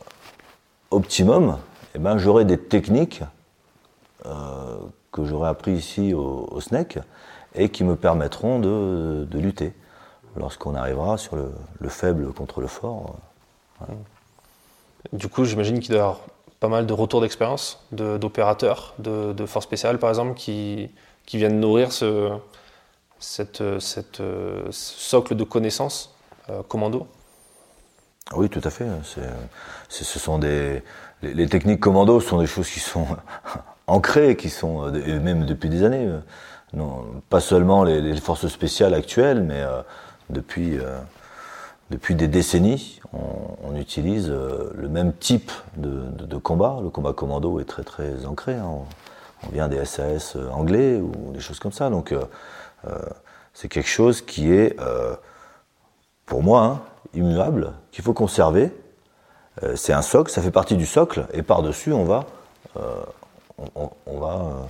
optimum, 0.92 1.58
eh 1.94 2.00
ben 2.00 2.18
j'aurai 2.18 2.46
des 2.46 2.58
techniques 2.58 3.24
euh, 4.26 4.78
que 5.12 5.24
j'aurais 5.26 5.50
appris 5.50 5.74
ici 5.74 6.14
au, 6.14 6.60
SNEC 6.60 7.00
et 7.54 7.70
qui 7.70 7.84
me 7.84 7.96
permettront 7.96 8.60
de, 8.60 9.26
de 9.30 9.40
lutter 9.40 9.74
lorsqu'on 10.36 10.76
arrivera 10.76 11.18
sur 11.18 11.36
le, 11.36 11.52
le, 11.80 11.90
faible 11.90 12.34
contre 12.34 12.60
le 12.60 12.68
fort. 12.68 13.16
Du 15.14 15.30
coup, 15.30 15.46
j'imagine 15.46 15.80
qu'il 15.80 15.92
doit 15.92 16.00
y 16.00 16.35
pas 16.60 16.68
mal 16.68 16.86
de 16.86 16.94
retours 16.94 17.22
d'expérience 17.22 17.86
d'opérateurs, 17.92 18.94
de, 19.00 19.34
de, 19.34 19.46
forces 19.46 19.66
spéciales 19.66 20.00
par 20.00 20.10
exemple, 20.10 20.36
qui, 20.36 20.90
qui 21.26 21.38
viennent 21.38 21.60
nourrir 21.60 21.92
ce, 21.92 22.32
cette, 23.20 23.80
cette 23.80 24.20
euh, 24.20 24.68
socle 24.72 25.36
de 25.36 25.44
connaissances 25.44 26.16
euh, 26.50 26.62
commando 26.64 27.08
Oui, 28.36 28.50
tout 28.50 28.62
à 28.64 28.70
fait. 28.70 28.88
ce 29.90 30.04
sont 30.20 30.40
des, 30.40 30.82
les, 31.22 31.48
techniques 31.48 31.80
commando 31.80 32.20
sont 32.20 32.40
des 32.40 32.48
choses 32.48 32.70
qui 32.70 32.80
sont 32.80 33.08
ancrées, 33.88 34.36
qui 34.36 34.50
sont, 34.50 34.94
et 34.94 35.20
même 35.20 35.46
depuis 35.46 35.70
des 35.70 35.84
années, 35.84 36.10
non, 36.76 37.06
pas 37.30 37.40
seulement 37.40 37.84
les, 37.84 38.16
forces 38.18 38.48
spéciales 38.48 38.94
actuelles, 38.94 39.42
mais 39.42 39.62
euh, 39.62 39.82
depuis, 40.30 40.78
euh, 40.78 41.00
depuis 41.90 42.16
des 42.16 42.28
décennies, 42.28 43.00
on, 43.14 43.76
utilise 43.76 44.30
euh, 44.30 44.72
le 44.74 44.88
même 44.88 45.14
type 45.14 45.52
de, 45.76 46.38
combat. 46.38 46.80
Le 46.82 46.90
combat 46.90 47.14
commando 47.14 47.60
est 47.60 47.66
très 47.66 47.84
très 47.84 48.26
ancré. 48.26 48.56
Hein. 48.56 48.68
On, 48.68 48.86
vient 49.52 49.68
des 49.68 49.84
SAS 49.86 50.38
anglais 50.54 50.96
ou 50.96 51.32
des 51.32 51.40
choses 51.40 51.60
comme 51.60 51.74
ça. 51.74 51.92
Donc 51.92 52.12
euh, 52.12 52.24
euh, 52.88 53.00
c'est 53.54 53.70
quelque 53.70 53.90
chose 53.90 54.22
qui 54.22 54.52
est, 54.52 54.80
euh, 54.80 55.16
pour 56.26 56.44
moi, 56.44 56.64
hein, 56.64 56.82
immuable, 57.14 57.74
qu'il 57.92 58.04
faut 58.04 58.14
conserver. 58.14 58.72
Euh, 59.64 59.76
c'est 59.76 59.94
un 59.94 60.02
socle, 60.02 60.32
ça 60.32 60.42
fait 60.42 60.52
partie 60.52 60.76
du 60.76 60.86
socle, 60.86 61.26
et 61.34 61.42
par-dessus, 61.42 61.94
on 61.94 62.04
va, 62.04 62.26
on, 63.76 64.20
va 64.20 64.66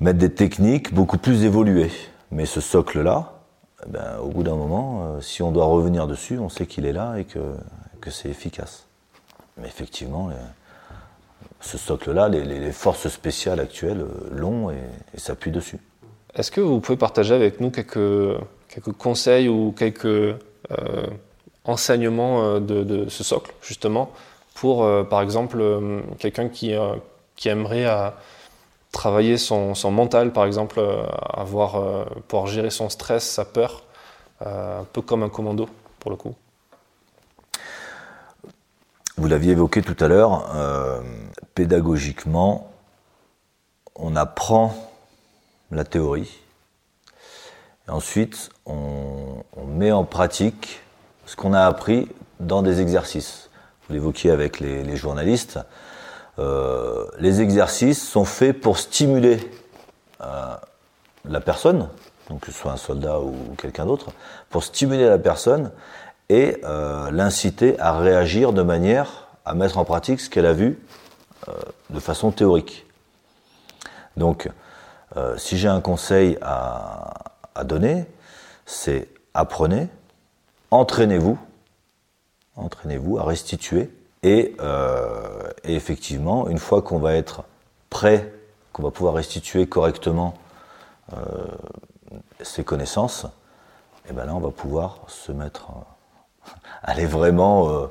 mettre 0.00 0.18
des 0.18 0.32
techniques 0.32 0.94
beaucoup 0.94 1.18
plus 1.18 1.44
évoluées. 1.44 1.92
Mais 2.30 2.46
ce 2.46 2.62
socle-là, 2.62 3.41
ben, 3.88 4.18
au 4.22 4.28
bout 4.28 4.42
d'un 4.42 4.56
moment, 4.56 5.20
si 5.20 5.42
on 5.42 5.52
doit 5.52 5.66
revenir 5.66 6.06
dessus, 6.06 6.38
on 6.38 6.48
sait 6.48 6.66
qu'il 6.66 6.86
est 6.86 6.92
là 6.92 7.16
et 7.16 7.24
que, 7.24 7.40
que 8.00 8.10
c'est 8.10 8.28
efficace. 8.28 8.86
Mais 9.56 9.66
effectivement, 9.66 10.30
ce 11.60 11.78
socle-là, 11.78 12.28
les, 12.28 12.72
forces 12.72 13.08
spéciales 13.08 13.60
actuelles 13.60 14.04
l'ont 14.30 14.70
et, 14.70 14.76
et 15.14 15.20
s'appuient 15.20 15.50
dessus. 15.50 15.78
Est-ce 16.34 16.50
que 16.50 16.60
vous 16.60 16.80
pouvez 16.80 16.96
partager 16.96 17.34
avec 17.34 17.60
nous 17.60 17.70
quelques, 17.70 18.38
quelques 18.68 18.92
conseils 18.92 19.48
ou 19.48 19.72
quelques 19.76 20.04
euh, 20.06 20.36
enseignements 21.64 22.42
euh, 22.42 22.60
de, 22.60 23.08
ce 23.08 23.22
socle, 23.22 23.52
justement, 23.62 24.10
pour, 24.54 24.84
euh, 24.84 25.04
par 25.04 25.20
exemple, 25.20 25.58
euh, 25.60 26.00
quelqu'un 26.18 26.48
qui, 26.48 26.74
euh, 26.74 26.94
qui 27.36 27.48
aimerait 27.48 27.86
euh, 27.86 28.08
travailler 28.92 29.38
son, 29.38 29.74
son, 29.74 29.90
mental, 29.90 30.32
par 30.32 30.44
exemple, 30.44 30.80
avoir, 31.34 32.06
pouvoir 32.28 32.46
gérer 32.46 32.70
son 32.70 32.88
stress, 32.88 33.28
sa 33.28 33.44
peur, 33.44 33.84
un 34.40 34.84
peu 34.92 35.02
comme 35.02 35.22
un 35.22 35.28
commando, 35.28 35.68
pour 35.98 36.10
le 36.10 36.16
coup 36.16 36.34
Vous 39.16 39.26
l'aviez 39.26 39.52
évoqué 39.52 39.82
tout 39.82 39.96
à 40.04 40.08
l'heure, 40.08 40.46
pédagogiquement, 41.54 42.70
on 43.94 44.14
apprend 44.16 44.74
la 45.70 45.84
théorie. 45.84 46.38
Et 47.88 47.90
ensuite, 47.90 48.50
on, 48.66 49.42
met 49.66 49.92
en 49.92 50.04
pratique 50.04 50.82
ce 51.26 51.34
qu'on 51.34 51.54
a 51.54 51.62
appris 51.62 52.08
dans 52.40 52.62
des 52.62 52.80
exercices. 52.80 53.48
Vous 53.86 53.94
l'évoquiez 53.94 54.30
avec 54.30 54.60
les 54.60 54.96
journalistes. 54.96 55.58
Euh, 56.42 57.04
les 57.18 57.40
exercices 57.40 58.02
sont 58.02 58.24
faits 58.24 58.60
pour 58.60 58.78
stimuler 58.78 59.38
euh, 60.22 60.56
la 61.24 61.40
personne, 61.40 61.88
que 62.40 62.50
ce 62.50 62.58
soit 62.58 62.72
un 62.72 62.76
soldat 62.76 63.20
ou 63.20 63.34
quelqu'un 63.56 63.86
d'autre, 63.86 64.10
pour 64.50 64.64
stimuler 64.64 65.08
la 65.08 65.18
personne 65.18 65.70
et 66.28 66.56
euh, 66.64 67.10
l'inciter 67.12 67.78
à 67.78 67.96
réagir 67.96 68.52
de 68.52 68.62
manière 68.62 69.28
à 69.44 69.54
mettre 69.54 69.78
en 69.78 69.84
pratique 69.84 70.20
ce 70.20 70.30
qu'elle 70.30 70.46
a 70.46 70.52
vu 70.52 70.78
de 71.90 71.98
façon 71.98 72.30
théorique. 72.30 72.86
Donc, 74.16 74.48
si 75.36 75.58
j'ai 75.58 75.66
un 75.66 75.80
conseil 75.80 76.38
à 76.40 77.64
donner, 77.64 78.06
c'est 78.66 79.08
apprenez, 79.34 79.88
entraînez-vous, 80.70 81.36
entraînez-vous 82.54 83.18
à 83.18 83.24
restituer, 83.24 83.90
et, 84.22 84.54
euh, 84.60 85.50
et 85.64 85.74
effectivement, 85.74 86.48
une 86.48 86.58
fois 86.58 86.82
qu'on 86.82 86.98
va 86.98 87.14
être 87.14 87.44
prêt, 87.90 88.32
qu'on 88.72 88.82
va 88.82 88.90
pouvoir 88.90 89.14
restituer 89.14 89.66
correctement 89.66 90.34
euh, 91.16 91.18
ses 92.40 92.64
connaissances, 92.64 93.24
et 94.04 94.08
eh 94.10 94.12
ben 94.12 94.24
là, 94.24 94.34
on 94.34 94.40
va 94.40 94.50
pouvoir 94.50 95.00
se 95.08 95.30
mettre, 95.30 95.70
euh, 95.70 96.50
aller 96.82 97.06
vraiment 97.06 97.88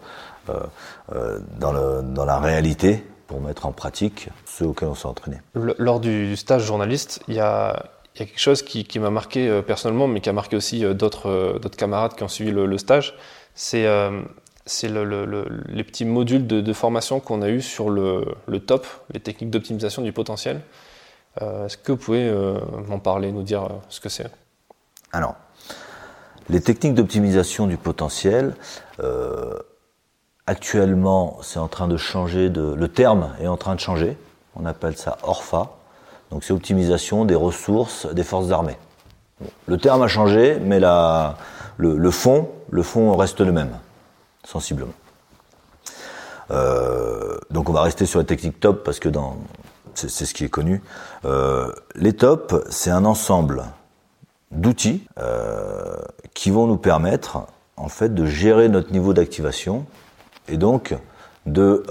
euh, 0.50 1.40
dans, 1.58 2.26
la 2.26 2.40
réalité 2.40 3.06
pour 3.28 3.40
mettre 3.42 3.66
en 3.66 3.72
pratique 3.72 4.30
ceux 4.46 4.66
auxquels 4.66 4.90
on 4.90 4.96
s'est 4.96 5.08
entraîné. 5.08 5.38
Lors 5.54 6.00
du 6.00 6.36
stage 6.36 6.64
journaliste, 6.64 7.22
il 7.28 7.36
y 7.36 7.40
a, 7.40 7.86
quelque 8.14 8.40
chose 8.40 8.62
qui, 8.62 9.00
m'a 9.00 9.10
marqué 9.10 9.62
personnellement, 9.66 10.08
mais 10.08 10.20
qui 10.20 10.30
a 10.30 10.34
marqué 10.34 10.58
aussi 10.58 10.82
d'autres 10.96 11.60
camarades 11.78 12.16
qui 12.16 12.24
ont 12.24 12.28
suivi 12.28 12.52
le, 12.52 12.78
stage. 12.78 13.16
C'est 13.56 13.88
le, 14.84 15.04
le, 15.04 15.46
les 15.68 15.84
petits 15.84 16.06
modules 16.06 16.48
de, 16.48 16.74
formation 16.74 17.20
qu'on 17.20 17.42
a 17.42 17.50
eu 17.50 17.62
sur 17.62 17.90
le, 17.90 18.26
top, 18.66 18.88
les 19.14 19.20
techniques 19.20 19.50
d'optimisation 19.50 20.02
du 20.02 20.12
potentiel. 20.12 20.62
Euh, 21.42 21.66
Est-ce 21.66 21.78
que 21.78 21.92
vous 21.92 21.98
pouvez 21.98 22.28
euh, 22.28 22.60
m'en 22.88 23.00
parler, 23.00 23.32
nous 23.32 23.44
dire 23.44 23.68
ce 23.90 24.00
que 24.00 24.10
c'est? 24.10 24.30
Alors, 25.12 25.36
les 26.50 26.62
techniques 26.62 26.96
d'optimisation 26.96 27.68
du 27.68 27.78
potentiel, 27.78 28.54
Actuellement, 30.48 31.38
c'est 31.44 31.60
en 31.60 31.68
train 31.68 31.88
de 31.88 31.98
changer, 31.98 32.50
le 32.50 32.88
terme 32.88 33.30
est 33.40 33.48
en 33.48 33.58
train 33.58 33.76
de 33.76 33.80
changer. 33.80 34.18
On 34.56 34.66
appelle 34.66 34.98
ça 34.98 35.18
ORFA. 35.24 35.78
Donc 36.32 36.44
c'est 36.44 36.52
optimisation 36.52 37.26
des 37.26 37.36
ressources 37.36 38.08
des 38.14 38.24
forces 38.24 38.52
armées. 38.52 38.78
Le 39.68 39.78
terme 39.78 40.02
a 40.02 40.08
changé, 40.08 40.58
mais 40.60 40.80
le, 40.80 42.12
fond, 42.12 42.50
le 42.70 42.84
fond 42.84 43.16
reste 43.16 43.42
le 43.42 43.52
même, 43.52 43.72
sensiblement. 44.44 44.94
Euh, 46.52 47.38
donc 47.50 47.70
on 47.70 47.74
va 47.74 47.82
rester 47.82 48.06
sur 48.06 48.20
la 48.20 48.26
technique 48.26 48.60
top 48.60 48.84
parce 48.84 49.00
que 49.00 49.10
c'est 49.94 50.26
ce 50.26 50.34
qui 50.34 50.44
est 50.44 50.50
connu. 50.50 50.82
Euh, 51.26 51.72
les 51.96 52.14
tops, 52.14 52.56
c'est 52.70 52.92
un 52.92 53.06
ensemble 53.06 53.66
d'outils 54.52 55.08
qui 56.34 56.52
vont 56.52 56.68
nous 56.68 56.78
permettre 56.78 57.40
en 57.78 57.88
fait 57.88 58.14
de 58.14 58.26
gérer 58.26 58.68
notre 58.68 58.92
niveau 58.92 59.14
d'activation 59.14 59.86
et 60.50 60.58
donc 60.58 60.94
de, 61.46 61.86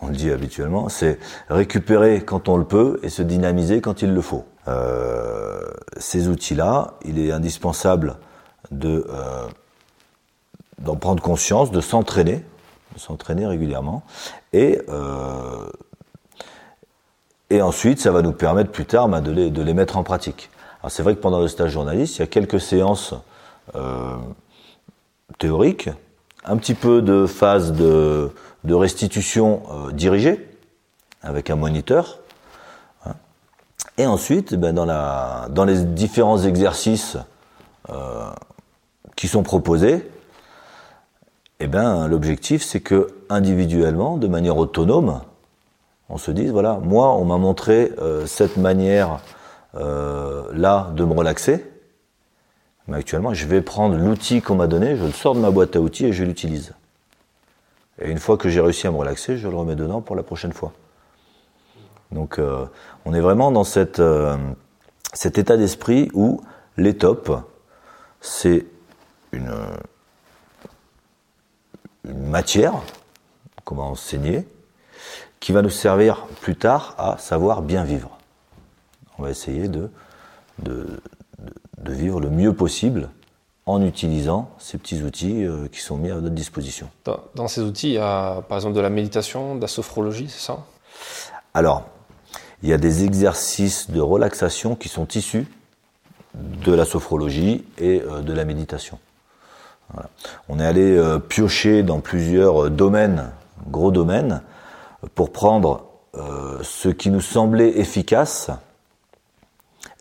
on 0.00 0.06
le 0.06 0.14
dit 0.14 0.30
habituellement, 0.30 0.88
c'est 0.88 1.18
récupérer 1.50 2.24
quand 2.24 2.48
on 2.48 2.56
le 2.56 2.64
peut 2.64 3.00
et 3.02 3.08
se 3.08 3.22
dynamiser 3.22 3.80
quand 3.80 4.02
il 4.02 4.14
le 4.14 4.20
faut. 4.20 4.44
ces 5.96 6.28
outils-là, 6.28 6.94
il 7.04 7.18
est 7.18 7.32
indispensable 7.32 8.18
de 8.70 9.04
d'en 10.78 10.96
prendre 10.96 11.22
conscience, 11.22 11.70
de 11.70 11.80
s'entraîner, 11.80 12.44
de 12.94 12.98
s'entraîner 12.98 13.46
régulièrement, 13.46 14.02
et 14.52 14.80
euh, 14.88 15.66
ensuite 17.60 18.00
ça 18.00 18.10
va 18.10 18.22
nous 18.22 18.32
permettre 18.32 18.70
plus 18.70 18.86
tard 18.86 19.08
bah, 19.08 19.20
de, 19.20 19.30
les, 19.30 19.50
de 19.50 19.62
les 19.62 19.74
mettre 19.74 19.96
en 19.96 20.02
pratique. 20.02 20.50
Alors 20.80 20.90
c'est 20.90 21.02
vrai 21.02 21.14
que 21.14 21.20
pendant 21.20 21.40
le 21.40 21.48
stage 21.48 21.72
journaliste, 21.72 22.16
il 22.16 22.20
y 22.20 22.22
a 22.22 22.26
quelques 22.26 22.60
séances 22.60 23.14
euh, 23.74 24.16
théoriques, 25.38 25.90
un 26.44 26.56
petit 26.56 26.74
peu 26.74 27.02
de 27.02 27.26
phase 27.26 27.72
de, 27.72 28.30
restitution 28.64 29.62
euh, 29.70 29.92
dirigée 29.92 30.48
avec 31.22 31.50
un 31.50 31.56
moniteur. 31.56 32.18
Hein. 33.06 33.14
Et 33.98 34.06
ensuite, 34.06 34.54
ben 34.54 34.74
dans, 34.74 35.64
les 35.64 35.84
différents 35.84 36.42
exercices 36.42 37.16
qui 39.16 39.28
sont 39.28 39.42
proposés, 39.42 40.08
eh 41.64 41.68
ben, 41.68 42.08
l'objectif, 42.08 42.64
c'est 42.64 42.80
que 42.80 43.06
individuellement, 43.28 44.16
de 44.16 44.26
manière 44.26 44.56
autonome, 44.56 45.20
on 46.08 46.18
se 46.18 46.32
dise 46.32 46.50
voilà, 46.50 46.80
moi, 46.82 47.14
on 47.14 47.24
m'a 47.24 47.36
montré 47.36 47.92
euh, 47.98 48.26
cette 48.26 48.56
manière 48.56 49.20
euh, 49.76 50.42
là 50.52 50.90
de 50.96 51.04
me 51.04 51.12
relaxer, 51.12 51.64
mais 52.88 52.96
actuellement, 52.96 53.32
je 53.32 53.46
vais 53.46 53.62
prendre 53.62 53.96
l'outil 53.96 54.42
qu'on 54.42 54.56
m'a 54.56 54.66
donné, 54.66 54.96
je 54.96 55.04
le 55.04 55.12
sors 55.12 55.36
de 55.36 55.40
ma 55.40 55.52
boîte 55.52 55.76
à 55.76 55.80
outils 55.80 56.06
et 56.06 56.12
je 56.12 56.24
l'utilise. 56.24 56.74
Et 58.00 58.10
une 58.10 58.18
fois 58.18 58.36
que 58.36 58.48
j'ai 58.48 58.60
réussi 58.60 58.88
à 58.88 58.90
me 58.90 58.96
relaxer, 58.96 59.36
je 59.36 59.46
le 59.46 59.54
remets 59.54 59.76
dedans 59.76 60.00
pour 60.00 60.16
la 60.16 60.24
prochaine 60.24 60.52
fois. 60.52 60.72
Donc, 62.10 62.40
euh, 62.40 62.66
on 63.04 63.14
est 63.14 63.20
vraiment 63.20 63.52
dans 63.52 63.62
cet 63.62 64.00
état 65.22 65.56
d'esprit 65.56 66.10
où 66.12 66.40
les 66.76 66.96
tops, 66.96 67.30
c'est 68.20 68.66
une 69.30 69.54
une 72.04 72.28
matière 72.28 72.74
qu'on 73.64 73.76
va 73.76 73.84
enseigner 73.84 74.46
qui 75.40 75.52
va 75.52 75.62
nous 75.62 75.70
servir 75.70 76.26
plus 76.40 76.56
tard 76.56 76.94
à 76.98 77.18
savoir 77.18 77.62
bien 77.62 77.84
vivre. 77.84 78.16
On 79.18 79.24
va 79.24 79.30
essayer 79.30 79.68
de, 79.68 79.90
de, 80.60 81.00
de 81.78 81.92
vivre 81.92 82.20
le 82.20 82.30
mieux 82.30 82.52
possible 82.52 83.08
en 83.66 83.82
utilisant 83.82 84.50
ces 84.58 84.78
petits 84.78 85.02
outils 85.02 85.44
euh, 85.44 85.68
qui 85.68 85.80
sont 85.80 85.96
mis 85.96 86.10
à 86.10 86.14
notre 86.14 86.34
disposition. 86.34 86.90
Dans, 87.34 87.48
ces 87.48 87.60
outils, 87.60 87.90
il 87.90 87.94
y 87.94 87.98
a 87.98 88.42
par 88.42 88.58
exemple 88.58 88.74
de 88.74 88.80
la 88.80 88.90
méditation, 88.90 89.56
de 89.56 89.60
la 89.60 89.68
sophrologie, 89.68 90.28
c'est 90.28 90.44
ça? 90.44 90.64
Alors, 91.54 91.84
il 92.62 92.68
y 92.68 92.72
a 92.72 92.78
des 92.78 93.04
exercices 93.04 93.90
de 93.90 94.00
relaxation 94.00 94.74
qui 94.74 94.88
sont 94.88 95.06
issus 95.08 95.46
de 96.34 96.72
la 96.72 96.84
sophrologie 96.84 97.64
et 97.78 98.00
euh, 98.02 98.20
de 98.20 98.32
la 98.32 98.44
méditation. 98.44 98.98
On 100.48 100.58
est 100.58 100.66
allé 100.66 100.96
euh, 100.96 101.18
piocher 101.18 101.82
dans 101.82 102.00
plusieurs 102.00 102.64
euh, 102.64 102.70
domaines, 102.70 103.30
gros 103.68 103.90
domaines, 103.90 104.42
pour 105.14 105.32
prendre 105.32 105.86
euh, 106.14 106.58
ce 106.62 106.88
qui 106.88 107.10
nous 107.10 107.20
semblait 107.20 107.78
efficace 107.78 108.50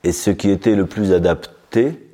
et 0.04 0.12
ce 0.12 0.30
qui 0.32 0.50
était 0.50 0.76
le 0.76 0.86
plus 0.86 1.14
adapté 1.14 2.08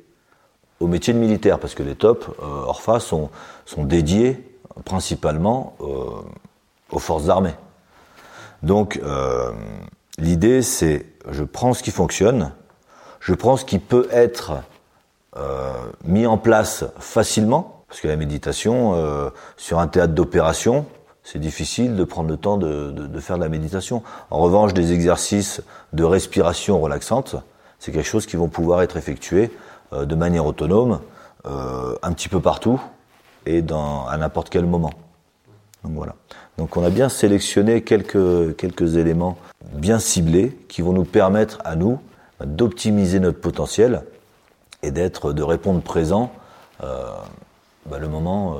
au 0.80 0.86
métier 0.86 1.12
de 1.12 1.18
militaire, 1.18 1.58
parce 1.58 1.74
que 1.74 1.82
les 1.82 1.96
TOP 1.96 2.36
Orpha 2.40 3.00
sont, 3.00 3.30
dédiés 3.78 4.56
principalement 4.84 5.74
aux 5.80 6.98
forces 7.00 7.28
armées. 7.28 7.56
Donc 8.62 9.00
l'idée 10.18 10.62
c'est, 10.62 11.06
je 11.30 11.42
prends 11.42 11.74
ce 11.74 11.82
qui 11.82 11.90
fonctionne, 11.90 12.52
je 13.20 13.34
prends 13.34 13.56
ce 13.56 13.64
qui 13.64 13.78
peut 13.78 14.08
être 14.10 14.52
euh, 14.52 14.60
mis 16.04 16.26
en 16.26 16.38
place 16.38 16.84
facilement, 16.98 17.78
parce 17.88 18.00
que 18.00 18.08
la 18.08 18.16
méditation, 18.16 18.94
euh, 18.94 19.30
sur 19.56 19.78
un 19.78 19.88
théâtre 19.88 20.12
d'opération, 20.12 20.84
c'est 21.24 21.38
difficile 21.38 21.96
de 21.96 22.04
prendre 22.04 22.28
le 22.28 22.36
temps 22.36 22.58
de, 22.58 22.90
de, 22.90 23.06
de, 23.06 23.20
faire 23.20 23.36
de 23.36 23.42
la 23.42 23.48
méditation. 23.48 24.02
En 24.30 24.38
revanche, 24.40 24.74
des 24.74 24.92
exercices 24.92 25.62
de 25.92 26.04
respiration 26.04 26.80
relaxante, 26.80 27.36
c'est 27.78 27.92
quelque 27.92 28.06
chose 28.06 28.26
qui 28.26 28.36
vont 28.36 28.48
pouvoir 28.48 28.82
être 28.82 28.96
effectués 28.96 29.50
euh, 29.92 30.04
de 30.04 30.14
manière 30.14 30.44
autonome, 30.46 31.00
euh, 31.46 31.96
un 32.02 32.12
petit 32.12 32.28
peu 32.28 32.40
partout 32.40 32.80
et 33.46 33.62
dans, 33.62 34.06
à 34.06 34.16
n'importe 34.18 34.50
quel 34.50 34.66
moment. 34.66 34.92
Donc 35.84 35.92
voilà. 35.94 36.14
Donc 36.58 36.76
on 36.76 36.84
a 36.84 36.90
bien 36.90 37.08
sélectionné 37.08 37.82
quelques, 37.82 38.56
quelques 38.56 38.96
éléments 38.96 39.38
bien 39.72 39.98
ciblés 39.98 40.58
qui 40.68 40.82
vont 40.82 40.92
nous 40.92 41.04
permettre 41.04 41.58
à 41.64 41.76
nous 41.76 42.00
d'optimiser 42.44 43.20
notre 43.20 43.40
potentiel 43.40 44.02
et 44.82 44.90
d'être, 44.90 45.32
de 45.32 45.42
répondre 45.42 45.80
présent 45.82 46.32
euh, 46.82 47.10
bah, 47.86 47.98
le 47.98 48.08
moment, 48.08 48.54
euh, 48.54 48.58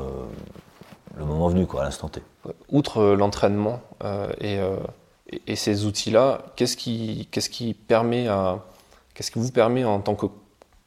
le 1.16 1.24
moment 1.24 1.48
venu, 1.48 1.66
quoi, 1.66 1.83
à 1.83 1.85
l'instant 1.85 2.09
T. 2.09 2.22
Outre 2.70 3.02
l'entraînement 3.02 3.81
euh, 4.04 4.28
et, 4.40 4.59
et, 5.46 5.57
ces 5.57 5.85
outils-là, 5.85 6.42
qu'est-ce 6.57 6.76
qui, 6.76 7.28
qu'est-ce 7.31 7.50
qui 7.50 7.74
permet 7.74 8.28
à, 8.28 8.64
qu'est-ce 9.14 9.31
qui 9.31 9.38
vous 9.38 9.50
permet 9.50 9.85
en 9.85 10.00
tant 10.00 10.14
que, 10.14 10.26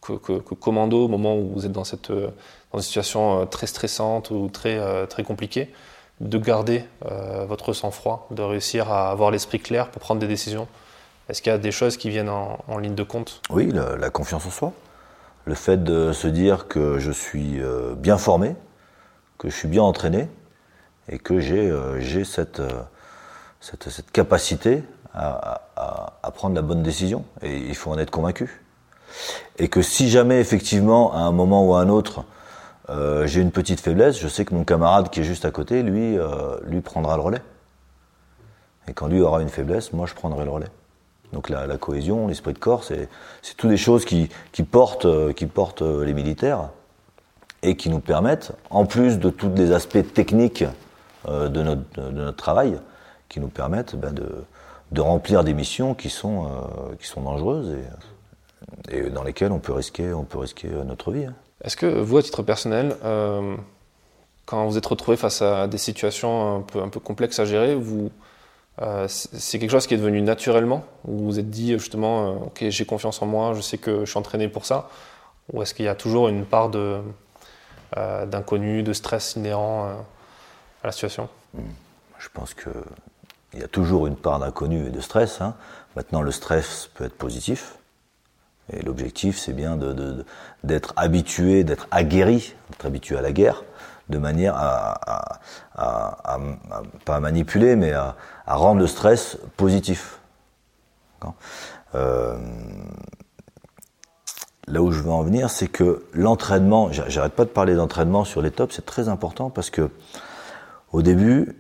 que, 0.01 0.13
que, 0.17 0.55
commando 0.55 1.05
au 1.05 1.07
moment 1.07 1.37
où 1.37 1.51
vous 1.53 1.65
êtes 1.65 1.71
dans 1.71 1.83
cette 1.83 2.11
dans 2.11 2.79
une 2.79 2.81
situation 2.81 3.45
très 3.45 3.67
stressante 3.67 4.31
ou 4.31 4.49
très 4.49 5.05
très 5.07 5.23
compliquée, 5.23 5.71
de 6.21 6.37
garder 6.37 6.85
votre 7.47 7.73
sang-froid, 7.73 8.27
de 8.31 8.41
réussir 8.41 8.91
à 8.91 9.11
avoir 9.11 9.29
l'esprit 9.29 9.59
clair 9.59 9.91
pour 9.91 10.01
prendre 10.01 10.21
des 10.21 10.27
décisions? 10.27 10.67
Est-ce 11.29 11.41
qu'il 11.41 11.51
y 11.51 11.55
a 11.55 11.59
des 11.59 11.71
choses 11.71 11.97
qui 11.97 12.09
viennent 12.09 12.29
en, 12.29 12.57
en 12.67 12.77
ligne 12.79 12.95
de 12.95 13.03
compte? 13.03 13.41
Oui, 13.51 13.71
la 13.71 14.09
confiance 14.09 14.45
en 14.47 14.49
soi 14.49 14.73
le 15.45 15.55
fait 15.55 15.83
de 15.83 16.13
se 16.13 16.27
dire 16.27 16.67
que 16.67 16.99
je 16.99 17.11
suis 17.11 17.61
euh, 17.61 17.95
bien 17.95 18.17
formé, 18.17 18.55
que 19.37 19.49
je 19.49 19.55
suis 19.55 19.67
bien 19.67 19.83
entraîné 19.83 20.29
et 21.09 21.17
que 21.17 21.39
j'ai 21.39 21.69
euh, 21.69 21.99
euh, 21.99 22.23
cette, 23.59 23.89
cette, 23.89 24.11
capacité 24.11 24.83
à, 25.13 25.61
prendre 26.35 26.55
la 26.55 26.61
bonne 26.61 26.83
décision. 26.83 27.25
Et 27.41 27.57
il 27.57 27.75
faut 27.75 27.91
en 27.91 27.97
être 27.97 28.11
convaincu. 28.11 28.63
Et 29.57 29.67
que 29.67 29.81
si 29.81 30.09
jamais 30.09 30.39
effectivement, 30.39 31.13
à 31.13 31.19
un 31.19 31.31
moment 31.31 31.67
ou 31.67 31.73
à 31.75 31.81
un 31.81 31.89
autre, 31.89 32.23
j'ai 33.25 33.41
une 33.41 33.51
petite 33.51 33.81
faiblesse, 33.81 34.19
je 34.19 34.27
sais 34.27 34.45
que 34.45 34.53
mon 34.53 34.63
camarade 34.63 35.09
qui 35.09 35.19
est 35.19 35.23
juste 35.23 35.45
à 35.45 35.51
côté, 35.51 35.83
lui, 35.83 36.17
lui 36.63 36.81
prendra 36.81 37.17
le 37.17 37.21
relais. 37.21 37.41
Et 38.87 38.93
quand 38.93 39.07
lui 39.07 39.19
aura 39.19 39.41
une 39.41 39.49
faiblesse, 39.49 39.91
moi 39.91 40.05
je 40.05 40.13
prendrai 40.13 40.45
le 40.45 40.51
relais. 40.51 40.71
Donc 41.33 41.49
la, 41.49 41.77
cohésion, 41.77 42.27
l'esprit 42.27 42.53
de 42.53 42.59
corps, 42.59 42.83
c'est 42.83 43.07
toutes 43.57 43.69
des 43.69 43.77
choses 43.77 44.05
qui, 44.05 44.29
portent, 44.69 45.05
euh, 45.05 45.33
qui 45.33 45.45
portent 45.45 45.81
euh, 45.81 46.03
les 46.03 46.13
militaires 46.13 46.69
et 47.63 47.75
qui 47.75 47.89
nous 47.89 47.99
permettent, 47.99 48.51
en 48.69 48.85
plus 48.85 49.19
de 49.19 49.29
tous 49.29 49.51
les 49.55 49.71
aspects 49.71 50.13
techniques 50.13 50.65
euh, 51.27 51.47
de, 51.47 51.61
notre, 51.61 52.35
travail, 52.35 52.79
qui 53.29 53.39
nous 53.39 53.47
permettent 53.47 53.95
ben, 53.95 54.13
de, 54.13 55.01
remplir 55.01 55.43
des 55.43 55.53
missions 55.53 55.93
qui 55.93 56.09
sont, 56.09 56.49
qui 56.99 57.07
sont 57.07 57.21
dangereuses 57.21 57.77
et, 58.89 59.09
dans 59.09 59.23
lesquelles 59.23 59.51
on 59.51 59.59
peut 59.59 59.71
risquer, 59.73 60.11
on 60.13 60.23
peut 60.23 60.39
risquer 60.39 60.67
notre 60.85 61.11
vie. 61.11 61.25
Hein. 61.25 61.35
Est-ce 61.63 61.77
que 61.77 61.85
vous, 61.85 62.17
à 62.17 62.23
titre 62.23 62.43
personnel, 62.43 62.95
quand 64.45 64.65
vous 64.65 64.77
êtes 64.77 64.85
retrouvé 64.85 65.15
face 65.15 65.41
à 65.41 65.67
des 65.67 65.77
situations 65.77 66.57
un 66.57 66.61
peu, 66.61 66.81
un 66.81 66.89
peu 66.89 66.99
complexes 66.99 67.39
à 67.39 67.45
gérer, 67.45 67.73
vous, 67.73 68.11
euh, 68.81 69.07
c'est 69.07 69.59
quelque 69.59 69.71
chose 69.71 69.85
qui 69.85 69.93
est 69.93 69.97
devenu 69.97 70.21
naturellement 70.21 70.85
Ou 71.05 71.17
vous 71.17 71.25
vous 71.25 71.39
êtes 71.39 71.49
dit 71.49 71.73
justement, 71.73 72.27
euh, 72.27 72.45
ok, 72.45 72.65
j'ai 72.69 72.85
confiance 72.85 73.21
en 73.21 73.25
moi, 73.25 73.53
je 73.53 73.61
sais 73.61 73.77
que 73.77 74.05
je 74.05 74.09
suis 74.09 74.17
entraîné 74.17 74.47
pour 74.47 74.65
ça 74.65 74.89
Ou 75.51 75.61
est-ce 75.61 75.73
qu'il 75.73 75.85
y 75.85 75.89
a 75.89 75.95
toujours 75.95 76.29
une 76.29 76.45
part 76.45 76.69
de, 76.69 77.01
euh, 77.97 78.25
d'inconnu, 78.25 78.81
de 78.83 78.93
stress 78.93 79.35
inhérent 79.35 79.89
à 80.83 80.87
la 80.87 80.91
situation? 80.91 81.27
Hmm. 81.53 81.61
Je 82.17 82.29
pense 82.33 82.53
qu'il 82.53 83.59
y 83.59 83.63
a 83.63 83.67
toujours 83.67 84.07
une 84.07 84.15
part 84.15 84.39
d'inconnu 84.39 84.87
et 84.87 84.91
de 84.91 85.01
stress. 85.01 85.41
Hein. 85.41 85.55
Maintenant, 85.95 86.21
le 86.21 86.31
stress 86.31 86.89
peut 86.93 87.03
être 87.03 87.17
positif. 87.17 87.77
Et 88.71 88.81
l'objectif, 88.83 89.37
c'est 89.37 89.53
bien 89.53 89.77
d'être 90.63 90.93
habitué, 90.95 91.63
d'être 91.63 91.87
aguerri, 91.91 92.53
d'être 92.69 92.85
habitué 92.85 93.17
à 93.17 93.21
la 93.21 93.31
guerre, 93.31 93.63
de 94.09 94.17
manière 94.17 94.53
à, 94.55 95.39
pas 97.05 97.15
à 97.15 97.19
manipuler, 97.19 97.75
mais 97.75 97.93
à, 97.93 98.15
rendre 98.47 98.79
le 98.81 98.87
stress 98.87 99.37
positif. 99.57 100.19
Euh, 101.95 102.37
là 104.67 104.81
où 104.81 104.91
je 104.91 105.01
veux 105.01 105.11
en 105.11 105.23
venir, 105.23 105.49
c'est 105.49 105.67
que 105.67 106.03
l'entraînement, 106.13 106.91
j'arrête 106.91 107.33
pas 107.33 107.45
de 107.45 107.49
parler 107.49 107.75
d'entraînement 107.75 108.23
sur 108.23 108.41
les 108.41 108.51
tops, 108.51 108.75
c'est 108.75 108.85
très 108.85 109.09
important 109.09 109.49
parce 109.49 109.69
que 109.69 109.89
au 110.91 111.01
début, 111.01 111.55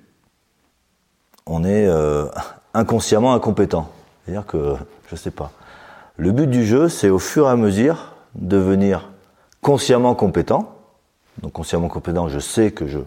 on 1.45 1.63
est 1.63 1.87
euh, 1.87 2.25
inconsciemment 2.73 3.33
incompétent. 3.33 3.89
C'est-à-dire 4.25 4.45
que, 4.45 4.75
je 5.09 5.15
sais 5.15 5.31
pas. 5.31 5.51
Le 6.17 6.31
but 6.31 6.47
du 6.47 6.65
jeu, 6.65 6.89
c'est 6.89 7.09
au 7.09 7.19
fur 7.19 7.47
et 7.47 7.49
à 7.49 7.55
mesure 7.55 8.13
devenir 8.35 9.09
consciemment 9.61 10.15
compétent. 10.15 10.75
Donc 11.41 11.53
consciemment 11.53 11.87
compétent, 11.87 12.27
je 12.27 12.39
sais 12.39 12.71
que 12.71 12.87
je, 12.87 12.99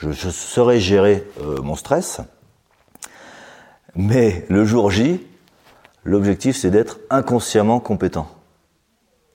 je, 0.00 0.12
je 0.12 0.30
saurai 0.30 0.80
gérer 0.80 1.26
euh, 1.40 1.60
mon 1.62 1.76
stress. 1.76 2.20
Mais 3.94 4.46
le 4.48 4.64
jour 4.64 4.90
J, 4.90 5.26
l'objectif 6.04 6.56
c'est 6.56 6.70
d'être 6.70 6.98
inconsciemment 7.10 7.80
compétent. 7.80 8.28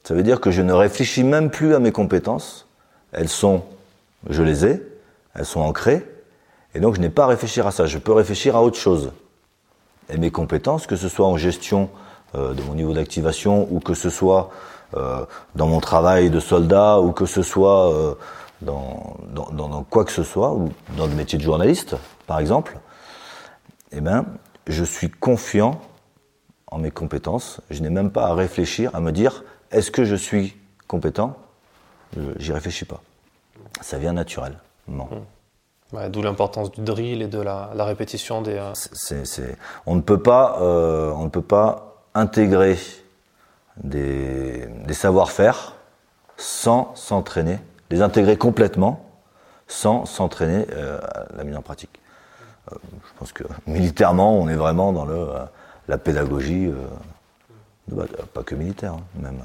Ça 0.03 0.13
veut 0.13 0.23
dire 0.23 0.39
que 0.39 0.51
je 0.51 0.61
ne 0.61 0.73
réfléchis 0.73 1.23
même 1.23 1.49
plus 1.49 1.73
à 1.73 1.79
mes 1.79 1.91
compétences. 1.91 2.67
Elles 3.11 3.29
sont, 3.29 3.63
je 4.29 4.43
les 4.43 4.65
ai, 4.65 4.83
elles 5.33 5.45
sont 5.45 5.61
ancrées, 5.61 6.05
et 6.73 6.79
donc 6.79 6.95
je 6.95 7.01
n'ai 7.01 7.09
pas 7.09 7.23
à 7.23 7.27
réfléchir 7.27 7.65
à 7.65 7.71
ça. 7.71 7.85
Je 7.85 7.97
peux 7.97 8.13
réfléchir 8.13 8.55
à 8.55 8.63
autre 8.63 8.77
chose. 8.77 9.11
Et 10.09 10.17
mes 10.17 10.31
compétences, 10.31 10.85
que 10.85 10.95
ce 10.95 11.09
soit 11.09 11.25
en 11.25 11.37
gestion 11.37 11.89
euh, 12.35 12.53
de 12.53 12.61
mon 12.63 12.75
niveau 12.75 12.93
d'activation, 12.93 13.67
ou 13.71 13.79
que 13.79 13.93
ce 13.93 14.09
soit 14.09 14.51
euh, 14.95 15.25
dans 15.55 15.67
mon 15.67 15.79
travail 15.79 16.29
de 16.29 16.39
soldat, 16.39 16.99
ou 16.99 17.11
que 17.11 17.25
ce 17.25 17.41
soit 17.41 17.91
euh, 17.93 18.15
dans, 18.61 19.17
dans, 19.33 19.51
dans, 19.51 19.83
quoi 19.83 20.05
que 20.05 20.11
ce 20.11 20.23
soit, 20.23 20.53
ou 20.53 20.71
dans 20.97 21.07
le 21.07 21.13
métier 21.13 21.37
de 21.37 21.43
journaliste, 21.43 21.95
par 22.27 22.39
exemple, 22.39 22.79
eh 23.91 24.01
ben, 24.01 24.25
je 24.67 24.83
suis 24.83 25.09
confiant 25.09 25.79
en 26.67 26.77
mes 26.77 26.91
compétences. 26.91 27.61
Je 27.69 27.81
n'ai 27.81 27.89
même 27.89 28.11
pas 28.11 28.27
à 28.27 28.33
réfléchir, 28.33 28.95
à 28.95 28.99
me 28.99 29.11
dire 29.11 29.43
est-ce 29.71 29.91
que 29.91 30.05
je 30.05 30.15
suis 30.15 30.55
compétent? 30.87 31.37
J'y 32.37 32.53
réfléchis 32.53 32.85
pas. 32.85 33.01
Ça 33.81 33.97
vient 33.97 34.13
naturellement. 34.13 35.09
Mmh. 35.91 36.09
D'où 36.09 36.21
l'importance 36.21 36.71
du 36.71 36.81
drill 36.81 37.21
et 37.21 37.27
de 37.27 37.39
la, 37.39 37.69
répétition 37.77 38.41
des. 38.41 38.57
Euh, 38.57 39.53
on 39.85 39.95
ne 39.95 40.01
peut 40.01 40.21
pas, 40.21 40.59
euh, 40.61 41.11
on 41.11 41.25
ne 41.25 41.29
peut 41.29 41.41
pas 41.41 42.03
intégrer 42.13 42.77
des, 43.83 44.67
savoir-faire 44.91 45.75
sans 46.37 46.93
s'entraîner, 46.95 47.59
les 47.89 48.01
intégrer 48.01 48.37
complètement 48.37 49.05
sans 49.67 50.05
s'entraîner 50.05 50.65
euh, 50.71 50.99
à 51.01 51.37
la 51.37 51.43
mise 51.43 51.55
en 51.55 51.61
pratique. 51.61 51.99
je 52.71 53.19
pense 53.19 53.31
que 53.31 53.43
militairement, 53.67 54.37
on 54.37 54.47
est 54.47 54.55
vraiment 54.55 54.93
dans 54.93 55.05
le, 55.05 55.27
la 55.87 55.97
pédagogie, 55.97 56.71
pas 58.33 58.43
que 58.43 58.55
militaire, 58.55 58.93
hein, 58.93 59.03
même. 59.21 59.39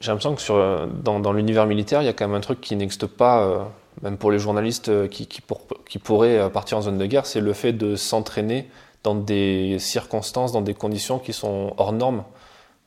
J'ai 0.00 0.10
l'impression 0.10 0.34
que 0.34 0.86
dans, 1.02 1.32
l'univers 1.32 1.66
militaire, 1.66 2.02
il 2.02 2.06
y 2.06 2.08
a 2.08 2.12
quand 2.12 2.26
même 2.26 2.36
un 2.36 2.40
truc 2.40 2.60
qui 2.60 2.76
n'existe 2.76 3.06
pas, 3.06 3.42
euh, 3.42 3.58
même 4.02 4.16
pour 4.16 4.30
les 4.30 4.38
journalistes 4.38 4.88
euh, 4.88 5.08
qui, 5.08 5.26
qui, 5.26 5.40
pour, 5.40 5.60
qui, 5.88 5.98
pourraient 5.98 6.38
euh, 6.38 6.48
partir 6.48 6.78
en 6.78 6.82
zone 6.82 6.98
de 6.98 7.06
guerre, 7.06 7.26
c'est 7.26 7.40
le 7.40 7.52
fait 7.52 7.72
de 7.72 7.96
s'entraîner 7.96 8.70
dans 9.02 9.14
des 9.14 9.78
circonstances, 9.78 10.52
dans 10.52 10.62
des 10.62 10.74
conditions 10.74 11.18
qui 11.18 11.34
sont 11.34 11.74
hors 11.76 11.92
normes. 11.92 12.24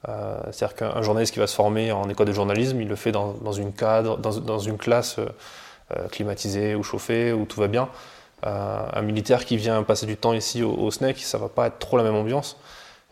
Euh, 0.08 0.40
C'est-à-dire 0.52 0.76
qu'un 0.76 1.02
journaliste 1.02 1.34
qui 1.34 1.40
va 1.40 1.48
se 1.48 1.56
former 1.56 1.92
en 1.92 2.08
école 2.10 2.28
de 2.28 2.34
journalisme, 2.34 2.80
il 2.82 2.88
le 2.88 2.96
fait 2.96 3.12
dans, 3.12 3.52
une 3.52 3.74
cadre, 3.74 4.18
dans, 4.18 4.60
une 4.60 4.78
classe 4.78 5.20
euh, 5.20 6.08
climatisée 6.10 6.76
ou 6.76 6.84
chauffée, 6.84 7.34
où 7.34 7.46
tout 7.46 7.60
va 7.60 7.68
bien. 7.68 7.90
Euh, 8.46 8.86
un 8.94 9.02
militaire 9.02 9.46
qui 9.46 9.58
vient 9.58 9.82
passer 9.84 10.06
du 10.06 10.18
temps 10.18 10.34
ici 10.34 10.62
au, 10.64 10.74
au 10.74 10.92
SNEC, 10.92 11.20
ça 11.20 11.38
va 11.38 11.50
pas 11.50 11.68
être 11.68 11.80
trop 11.80 11.98
la 11.98 12.04
même 12.04 12.16
ambiance. 12.16 12.58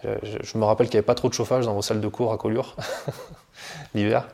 Je, 0.03 0.57
me 0.59 0.65
rappelle 0.65 0.85
qu'il 0.85 0.97
n'y 0.97 0.99
avait 0.99 1.05
pas 1.05 1.15
trop 1.15 1.29
de 1.29 1.33
chauffage 1.33 1.65
dans 1.65 1.73
vos 1.73 1.81
salles 1.81 1.99
de 1.99 2.07
cours 2.07 2.31
à 2.31 2.37
Collioure. 2.37 2.75
l'hiver. 3.93 4.27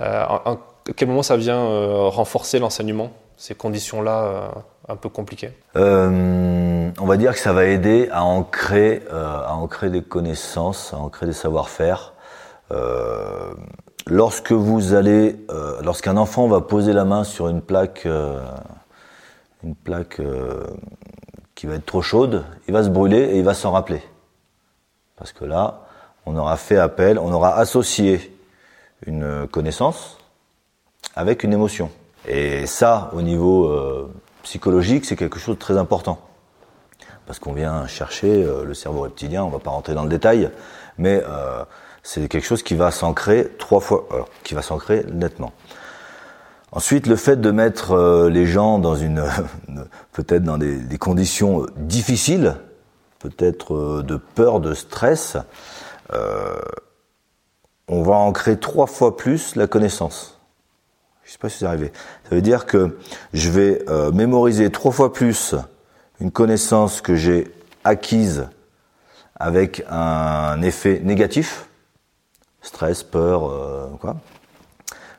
Euh, 0.00 0.22
à 0.22 0.56
quel 0.96 1.08
moment 1.08 1.22
ça 1.22 1.36
vient 1.36 1.58
euh, 1.58 2.08
renforcer 2.08 2.58
l'enseignement, 2.58 3.12
ces 3.36 3.54
conditions-là 3.54 4.24
euh, 4.24 4.48
un 4.88 4.96
peu 4.96 5.08
compliquées 5.08 5.52
On 5.74 7.06
va 7.06 7.16
dire 7.16 7.32
que 7.32 7.38
ça 7.38 7.52
va 7.52 7.64
aider 7.66 8.08
à 8.10 8.24
ancrer, 8.24 9.02
à 9.10 9.54
ancrer 9.54 9.90
des 9.90 10.02
connaissances, 10.02 10.94
à 10.94 10.98
ancrer 10.98 11.26
des 11.26 11.32
savoir-faire. 11.32 12.14
lorsque 14.06 14.52
vous 14.52 14.94
allez, 14.94 15.36
lorsqu'un 15.82 16.16
enfant 16.16 16.46
va 16.46 16.60
poser 16.60 16.92
la 16.92 17.04
main 17.04 17.24
sur 17.24 17.48
une 17.48 17.60
plaque, 17.60 18.06
une 19.64 19.74
plaque 19.74 20.20
qui 21.56 21.66
va 21.66 21.74
être 21.74 21.86
trop 21.86 22.02
chaude, 22.02 22.44
il 22.68 22.72
va 22.72 22.84
se 22.84 22.88
brûler 22.88 23.18
et 23.18 23.38
il 23.38 23.44
va 23.44 23.54
s'en 23.54 23.72
rappeler. 23.72 24.02
Parce 25.16 25.32
que 25.32 25.44
là, 25.44 25.86
on 26.26 26.36
aura 26.36 26.56
fait 26.56 26.78
appel, 26.78 27.18
on 27.18 27.32
aura 27.32 27.56
associé 27.56 28.36
une 29.06 29.46
connaissance 29.48 30.18
avec 31.14 31.42
une 31.42 31.52
émotion. 31.52 31.90
Et 32.26 32.66
ça, 32.66 33.10
au 33.14 33.22
niveau 33.22 33.68
euh, 33.68 34.12
psychologique, 34.42 35.04
c'est 35.04 35.16
quelque 35.16 35.38
chose 35.38 35.54
de 35.54 35.60
très 35.60 35.76
important. 35.76 36.18
Parce 37.26 37.38
qu'on 37.38 37.52
vient 37.52 37.86
chercher 37.86 38.44
euh, 38.44 38.64
le 38.64 38.74
cerveau 38.74 39.02
reptilien, 39.02 39.44
on 39.44 39.48
va 39.48 39.60
pas 39.60 39.70
rentrer 39.70 39.94
dans 39.94 40.02
le 40.02 40.08
détail, 40.08 40.50
mais 40.98 41.22
euh, 41.28 41.64
c'est 42.02 42.28
quelque 42.28 42.44
chose 42.44 42.62
qui 42.62 42.74
va 42.74 42.90
s'ancrer 42.90 43.48
trois 43.58 43.80
fois, 43.80 44.06
qui 44.42 44.54
va 44.54 44.62
s'ancrer 44.62 45.04
nettement. 45.12 45.52
Ensuite, 46.72 47.06
le 47.06 47.16
fait 47.16 47.40
de 47.40 47.50
mettre 47.52 48.28
les 48.28 48.44
gens 48.44 48.78
dans 48.78 48.96
une, 48.96 49.24
peut-être 50.12 50.42
dans 50.42 50.58
des, 50.58 50.98
conditions 50.98 51.64
difficiles, 51.76 52.56
peut-être 53.20 54.02
de 54.02 54.16
peur, 54.16 54.60
de 54.60 54.74
stress, 54.74 55.36
on 57.88 58.02
va 58.02 58.14
ancrer 58.14 58.58
trois 58.58 58.86
fois 58.86 59.16
plus 59.16 59.54
la 59.56 59.66
connaissance. 59.66 60.35
Je 61.26 61.32
sais 61.32 61.38
pas 61.38 61.48
si 61.48 61.58
c'est 61.58 61.66
arrivé. 61.66 61.92
Ça 62.28 62.36
veut 62.36 62.42
dire 62.42 62.66
que 62.66 62.96
je 63.32 63.50
vais 63.50 63.82
euh, 63.88 64.12
mémoriser 64.12 64.70
trois 64.70 64.92
fois 64.92 65.12
plus 65.12 65.56
une 66.20 66.30
connaissance 66.30 67.00
que 67.00 67.16
j'ai 67.16 67.52
acquise 67.82 68.48
avec 69.34 69.82
un 69.90 70.62
effet 70.62 71.00
négatif, 71.02 71.66
stress, 72.62 73.02
peur, 73.02 73.50
euh, 73.50 73.88
quoi, 74.00 74.16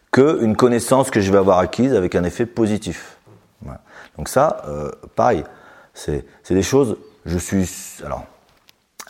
que 0.10 0.42
une 0.42 0.56
connaissance 0.56 1.12
que 1.12 1.20
je 1.20 1.30
vais 1.30 1.38
avoir 1.38 1.60
acquise 1.60 1.94
avec 1.94 2.16
un 2.16 2.24
effet 2.24 2.46
positif. 2.46 3.18
Donc 4.18 4.30
ça, 4.30 4.64
euh, 4.68 4.90
pareil, 5.16 5.44
c'est 5.94 6.24
des 6.50 6.64
choses. 6.64 6.98
Je 7.26 7.38
suis 7.38 7.70
alors 8.04 8.24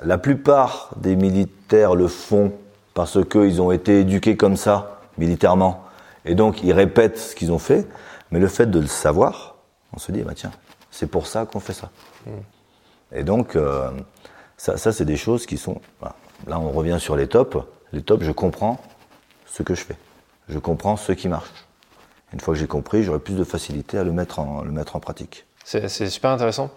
la 0.03 0.17
plupart 0.17 0.89
des 0.97 1.15
militaires 1.15 1.93
le 1.93 2.07
font 2.07 2.51
parce 2.95 3.23
qu'ils 3.23 3.61
ont 3.61 3.71
été 3.71 4.01
éduqués 4.01 4.35
comme 4.35 4.57
ça, 4.57 4.99
militairement, 5.17 5.86
et 6.27 6.35
donc 6.35 6.63
ils 6.63 6.73
répètent 6.73 7.17
ce 7.17 7.35
qu'ils 7.35 7.51
ont 7.51 7.59
fait, 7.59 7.87
mais 8.31 8.39
le 8.39 8.47
fait 8.47 8.67
de 8.67 8.79
le 8.79 8.87
savoir, 8.87 9.55
on 9.93 9.99
se 9.99 10.11
dit, 10.11 10.21
bah 10.21 10.33
tiens, 10.35 10.51
c'est 10.91 11.07
pour 11.07 11.27
ça 11.27 11.45
qu'on 11.45 11.59
fait 11.59 11.73
ça. 11.73 11.89
Mm. 12.25 12.31
Et 13.13 13.23
donc, 13.23 13.55
euh, 13.55 13.89
ça, 14.57 14.77
ça 14.77 14.91
c'est 14.91 15.05
des 15.05 15.17
choses 15.17 15.45
qui 15.45 15.57
sont... 15.57 15.79
Là, 16.45 16.59
on 16.59 16.69
revient 16.69 16.97
sur 16.99 17.15
les 17.15 17.27
tops. 17.27 17.57
Les 17.93 18.01
tops, 18.01 18.23
je 18.23 18.31
comprends 18.31 18.79
ce 19.45 19.63
que 19.63 19.73
je 19.73 19.81
fais. 19.81 19.95
Je 20.49 20.59
comprends 20.59 20.97
ce 20.97 21.13
qui 21.13 21.27
marche. 21.27 21.49
Une 22.33 22.39
fois 22.39 22.53
que 22.53 22.59
j'ai 22.59 22.67
compris, 22.67 23.03
j'aurai 23.03 23.19
plus 23.19 23.35
de 23.35 23.43
facilité 23.43 23.97
à 23.97 24.03
le 24.03 24.11
mettre 24.11 24.39
en, 24.39 24.61
le 24.61 24.71
mettre 24.71 24.95
en 24.95 24.99
pratique. 24.99 25.45
C'est 25.63 25.89
super 26.09 26.31
intéressant. 26.31 26.71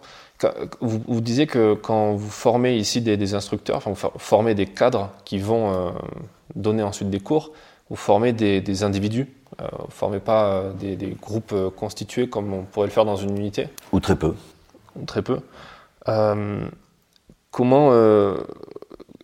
Vous, 0.81 1.03
vous, 1.07 1.21
disiez 1.21 1.47
que 1.47 1.75
quand 1.75 2.15
vous 2.15 2.31
formez 2.31 2.77
ici 2.77 3.01
des, 3.03 3.17
des, 3.17 3.35
instructeurs, 3.35 3.77
enfin 3.77 3.91
vous 3.91 4.19
formez 4.19 4.55
des 4.55 4.67
cadres 4.67 5.11
qui 5.25 5.39
vont 5.39 5.73
euh, 5.73 5.91
donner 6.57 6.83
ensuite 6.83 7.11
des 7.11 7.21
cours, 7.21 7.53
vous 7.91 7.97
formez 7.97 8.33
des, 8.33 8.61
des 8.61 8.83
individus, 8.83 9.29
euh, 9.61 9.67
vous 9.79 9.87
ne 9.87 9.93
formez 9.93 10.21
pas 10.21 10.53
euh, 10.53 10.73
des, 10.73 10.97
des, 10.97 11.17
groupes 11.21 11.53
euh, 11.53 11.71
constitués 11.71 12.29
comme 12.29 12.53
on 12.53 12.63
pourrait 12.63 12.87
le 12.87 12.93
faire 12.93 13.05
dans 13.05 13.17
une 13.17 13.37
unité 13.37 13.69
Ou 13.93 14.01
très 14.01 14.17
peu. 14.17 14.35
Ou 14.97 15.05
très 15.05 15.23
peu. 15.23 15.41
Euh, 16.09 16.67
comment 17.51 17.93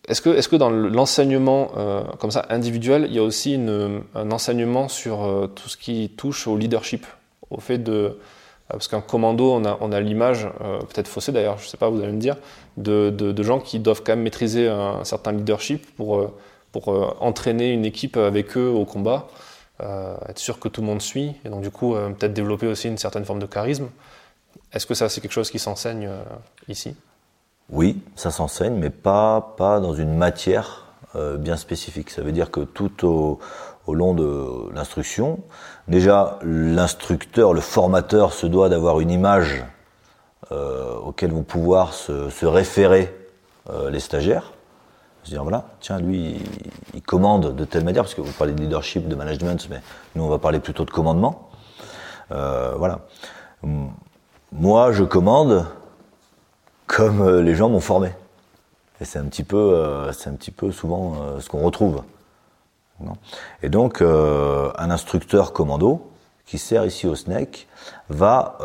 est-ce 0.08 0.20
que, 0.20 0.30
est 0.30 0.48
que 0.48 0.56
dans 0.56 0.70
l'enseignement 0.70 1.70
comme 2.18 2.30
ça 2.30 2.46
individuel, 2.50 3.06
il 3.08 3.14
y 3.14 3.18
a 3.18 3.22
aussi 3.22 3.54
une, 3.54 4.02
un 4.14 4.30
enseignement 4.30 4.88
sur 4.88 5.50
tout 5.54 5.68
ce 5.68 5.76
qui 5.76 6.10
touche 6.16 6.46
au 6.46 6.56
leadership, 6.56 7.06
au 7.50 7.60
fait 7.60 7.78
de 7.78 8.18
parce 8.68 8.88
qu'un 8.88 9.00
commando, 9.00 9.52
on 9.52 9.64
a, 9.64 9.78
on 9.80 9.92
a 9.92 10.00
l'image, 10.00 10.48
euh, 10.60 10.78
peut-être 10.80 11.08
faussée 11.08 11.32
d'ailleurs, 11.32 11.58
je 11.58 11.64
ne 11.64 11.68
sais 11.68 11.76
pas, 11.76 11.88
vous 11.88 12.02
allez 12.02 12.12
me 12.12 12.20
dire, 12.20 12.36
de, 12.76 13.10
de, 13.10 13.32
de, 13.32 13.42
gens 13.42 13.60
qui 13.60 13.78
doivent 13.78 14.02
quand 14.04 14.12
même 14.12 14.22
maîtriser 14.22 14.68
un, 14.68 15.04
certain 15.04 15.32
leadership 15.32 15.86
pour, 15.96 16.16
euh, 16.16 16.34
pour 16.72 17.16
entraîner 17.22 17.72
une 17.72 17.84
équipe 17.84 18.16
avec 18.16 18.56
eux 18.56 18.68
au 18.68 18.84
combat, 18.84 19.28
être 19.80 20.38
sûr 20.38 20.58
que 20.58 20.68
tout 20.68 20.80
le 20.80 20.86
monde 20.86 21.02
suit, 21.02 21.36
et 21.44 21.48
donc 21.48 21.62
du 21.62 21.70
coup 21.70 21.94
peut-être 21.94 22.32
développer 22.32 22.66
aussi 22.66 22.88
une 22.88 22.98
certaine 22.98 23.24
forme 23.24 23.40
de 23.40 23.46
charisme. 23.46 23.88
Est-ce 24.72 24.86
que 24.86 24.94
ça 24.94 25.08
c'est 25.08 25.20
quelque 25.20 25.32
chose 25.32 25.50
qui 25.50 25.58
s'enseigne 25.58 26.08
ici? 26.68 26.96
Oui, 27.68 28.00
ça 28.14 28.30
s'enseigne, 28.30 28.74
mais 28.74 28.90
pas, 28.90 29.54
pas 29.56 29.80
dans 29.80 29.94
une 29.94 30.16
matière 30.16 30.86
bien 31.14 31.56
spécifique. 31.56 32.10
Ça 32.10 32.22
veut 32.22 32.32
dire 32.32 32.50
que 32.50 32.60
tout 32.60 33.06
au, 33.06 33.40
long 33.92 34.14
de 34.14 34.72
l'instruction. 34.74 35.40
Déjà, 35.88 36.38
l'instructeur, 36.42 37.52
le 37.52 37.60
formateur 37.60 38.32
se 38.32 38.46
doit 38.46 38.68
d'avoir 38.68 39.00
une 39.00 39.10
image 39.10 39.64
euh, 40.52 40.94
auquel 40.94 41.32
vont 41.32 41.42
pouvoir 41.42 41.92
se, 41.92 42.30
se 42.30 42.46
référer 42.46 43.12
euh, 43.68 43.90
les 43.90 43.98
stagiaires. 43.98 44.52
Se 45.26 45.32
dire, 45.32 45.42
voilà, 45.42 45.64
tiens, 45.80 45.98
lui, 45.98 46.40
il, 46.94 47.02
commande 47.02 47.56
de 47.56 47.64
telle 47.64 47.82
manière, 47.82 48.04
parce 48.04 48.14
que 48.14 48.20
vous 48.20 48.30
parlez 48.30 48.52
de 48.52 48.60
leadership, 48.60 49.08
de 49.08 49.14
management, 49.16 49.66
mais 49.68 49.80
nous, 50.14 50.22
on 50.22 50.28
va 50.28 50.38
parler 50.38 50.60
plutôt 50.60 50.84
de 50.84 50.90
commandement. 50.92 51.50
Euh, 52.30 52.74
voilà. 52.76 53.00
Moi, 54.52 54.92
je 54.92 55.02
commande 55.02 55.66
comme 56.86 57.22
euh, 57.22 57.42
les 57.42 57.56
gens 57.56 57.68
m'ont 57.68 57.80
formé. 57.80 58.12
Et 59.00 59.04
c'est 59.04 59.18
un 59.18 59.24
petit 59.24 59.42
peu, 59.42 59.56
euh, 59.56 60.12
c'est 60.12 60.30
un 60.30 60.34
petit 60.34 60.52
peu 60.52 60.70
souvent 60.70 61.16
ce 61.40 61.48
qu'on 61.48 61.58
retrouve. 61.58 62.04
Et 63.64 63.68
donc, 63.68 64.00
un 64.02 64.90
instructeur 64.92 65.52
commando 65.52 66.08
qui 66.46 66.58
sert 66.58 66.86
ici 66.86 67.08
au 67.08 67.16
SNEC 67.16 67.66
va, 68.10 68.58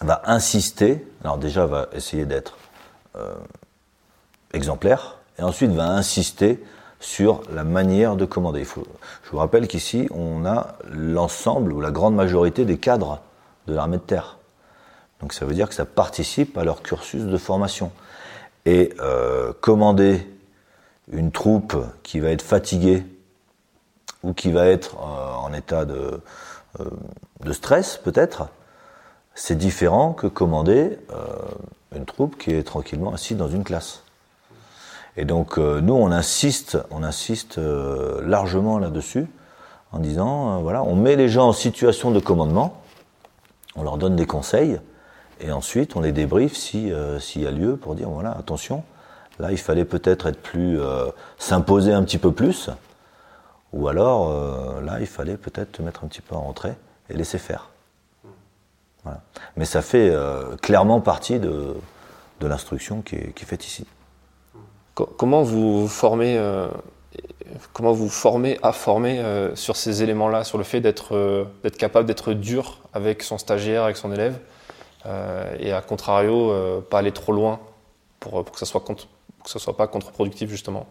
va 0.00 0.22
insister, 0.24 1.06
alors 1.22 1.38
déjà 1.38 1.64
va 1.64 1.86
essayer 1.92 2.26
d'être 2.26 2.58
exemplaire, 4.52 5.18
et 5.38 5.42
ensuite 5.42 5.70
va 5.70 5.90
insister 5.90 6.62
sur 7.00 7.42
la 7.52 7.64
manière 7.64 8.16
de 8.16 8.24
commander. 8.24 8.64
Je 8.64 9.30
vous 9.30 9.38
rappelle 9.38 9.68
qu'ici, 9.68 10.08
on 10.10 10.46
a 10.46 10.76
l'ensemble 10.90 11.72
ou 11.72 11.80
la 11.80 11.90
grande 11.90 12.14
majorité 12.14 12.64
des 12.64 12.78
cadres 12.78 13.20
de 13.66 13.74
l'armée 13.74 13.98
de 13.98 14.02
terre. 14.02 14.38
Donc 15.20 15.32
ça 15.32 15.44
veut 15.44 15.54
dire 15.54 15.68
que 15.68 15.74
ça 15.74 15.84
participe 15.84 16.56
à 16.56 16.64
leur 16.64 16.82
cursus 16.82 17.24
de 17.24 17.36
formation. 17.36 17.92
Et 18.66 18.94
euh, 19.00 19.52
commander 19.60 20.26
une 21.10 21.30
troupe 21.30 21.76
qui 22.02 22.20
va 22.20 22.30
être 22.30 22.42
fatiguée 22.42 23.04
ou 24.22 24.32
qui 24.32 24.50
va 24.50 24.66
être 24.66 24.96
euh, 24.96 25.34
en 25.34 25.52
état 25.52 25.84
de, 25.84 26.20
euh, 26.80 26.84
de 27.44 27.52
stress 27.52 27.98
peut-être, 28.02 28.48
c'est 29.34 29.56
différent 29.56 30.12
que 30.12 30.26
commander 30.26 30.96
une 31.94 32.04
troupe 32.04 32.38
qui 32.38 32.52
est 32.52 32.62
tranquillement 32.62 33.12
assise 33.12 33.36
dans 33.36 33.48
une 33.48 33.64
classe. 33.64 34.03
Et 35.16 35.24
donc 35.24 35.58
nous 35.58 35.94
on 35.94 36.10
insiste, 36.10 36.78
on 36.90 37.02
insiste 37.02 37.60
largement 38.22 38.78
là-dessus 38.78 39.26
en 39.92 40.00
disant 40.00 40.60
voilà, 40.62 40.82
on 40.82 40.96
met 40.96 41.14
les 41.14 41.28
gens 41.28 41.48
en 41.48 41.52
situation 41.52 42.10
de 42.10 42.18
commandement, 42.18 42.82
on 43.76 43.84
leur 43.84 43.96
donne 43.96 44.16
des 44.16 44.26
conseils 44.26 44.80
et 45.40 45.52
ensuite 45.52 45.94
on 45.94 46.00
les 46.00 46.10
débriefe 46.10 46.54
s'il 46.54 46.88
y 46.88 47.46
a 47.46 47.50
lieu 47.52 47.76
pour 47.76 47.94
dire 47.94 48.10
voilà 48.10 48.32
attention, 48.32 48.82
Là, 49.38 49.50
il 49.50 49.58
fallait 49.58 49.84
peut-être 49.84 50.26
être 50.26 50.40
plus 50.40 50.80
euh, 50.80 51.06
s'imposer 51.38 51.92
un 51.92 52.04
petit 52.04 52.18
peu 52.18 52.32
plus, 52.32 52.70
ou 53.72 53.88
alors 53.88 54.30
euh, 54.30 54.80
là, 54.80 54.98
il 55.00 55.06
fallait 55.06 55.36
peut-être 55.36 55.72
te 55.72 55.82
mettre 55.82 56.04
un 56.04 56.08
petit 56.08 56.20
peu 56.20 56.36
en 56.36 56.42
retrait 56.42 56.76
et 57.10 57.14
laisser 57.14 57.38
faire. 57.38 57.70
Voilà. 59.02 59.20
Mais 59.56 59.64
ça 59.64 59.82
fait 59.82 60.08
euh, 60.10 60.56
clairement 60.56 61.00
partie 61.00 61.40
de, 61.40 61.74
de 62.40 62.46
l'instruction 62.46 63.02
qui 63.02 63.16
qui 63.32 63.42
est, 63.42 63.46
faite 63.46 63.66
ici. 63.66 63.86
Comment 64.94 65.42
vous 65.42 65.88
formez, 65.88 66.40
comment 67.72 67.92
vous 67.92 68.08
formez 68.08 68.58
à 68.62 68.72
former 68.72 69.20
sur 69.54 69.76
ces 69.76 70.02
éléments-là, 70.04 70.44
sur 70.44 70.56
le 70.56 70.64
fait 70.64 70.80
d'être 70.80 71.48
d'être 71.64 71.76
capable 71.76 72.06
d'être 72.06 72.32
dur 72.32 72.78
avec 72.92 73.24
son 73.24 73.36
stagiaire, 73.36 73.82
avec 73.82 73.96
son 73.96 74.12
élève, 74.12 74.38
et 75.58 75.72
à 75.72 75.80
contrario, 75.82 76.82
pas 76.90 76.98
aller 76.98 77.10
trop 77.10 77.32
loin 77.32 77.58
pour, 78.20 78.44
que 78.44 78.58
ça 78.58 78.66
soit 78.66 78.84
que 78.86 79.58
soit 79.58 79.76
pas 79.76 79.86
contre-productif 79.88 80.48
justement? 80.48 80.86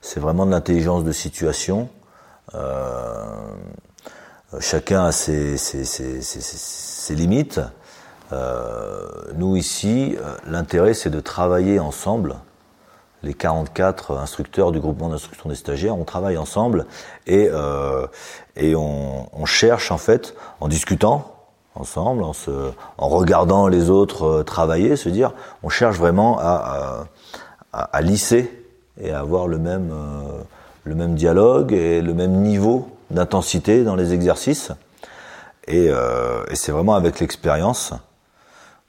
C'est 0.00 0.20
vraiment 0.20 0.46
de 0.46 0.50
l'intelligence 0.50 1.04
de 1.04 1.12
situation. 1.12 1.88
Euh, 2.54 3.24
chacun 4.60 5.06
a 5.06 5.12
ses, 5.12 5.56
limites. 7.10 7.60
Euh, 8.32 9.08
nous 9.34 9.56
ici, 9.56 10.16
euh, 10.18 10.36
l'intérêt 10.46 10.94
c'est 10.94 11.10
de 11.10 11.20
travailler 11.20 11.78
ensemble. 11.78 12.36
Les 13.26 13.34
44 13.34 14.18
instructeurs 14.18 14.70
du 14.70 14.78
groupement 14.78 15.08
d'instruction 15.08 15.48
des 15.48 15.56
stagiaires, 15.56 15.98
on 15.98 16.04
travaille 16.04 16.36
ensemble 16.36 16.86
et, 17.26 17.48
euh, 17.50 18.06
et 18.54 18.76
on, 18.76 19.44
cherche 19.46 19.90
en 19.90 19.98
fait, 19.98 20.36
en 20.60 20.68
discutant 20.68 21.34
ensemble, 21.74 22.22
en, 22.22 22.32
en 22.98 23.08
regardant 23.08 23.66
les 23.66 23.90
autres 23.90 24.22
euh, 24.22 24.42
travailler, 24.44 24.94
se 24.94 25.08
dire, 25.08 25.32
on 25.64 25.68
cherche 25.68 25.96
vraiment 25.96 26.38
à, 26.38 27.08
à, 27.72 28.00
lisser 28.00 28.64
et 29.00 29.10
à 29.10 29.18
avoir 29.18 29.48
le 29.48 29.58
même, 29.58 29.90
euh, 29.92 30.42
le 30.84 30.94
même 30.94 31.16
dialogue 31.16 31.72
et 31.72 32.00
le 32.02 32.14
même 32.14 32.42
niveau 32.42 32.88
d'intensité 33.10 33.82
dans 33.82 33.96
les 33.96 34.12
exercices. 34.12 34.70
Et, 35.66 35.86
et 35.86 36.54
c'est 36.54 36.70
vraiment 36.70 36.94
avec 36.94 37.18
l'expérience 37.18 37.92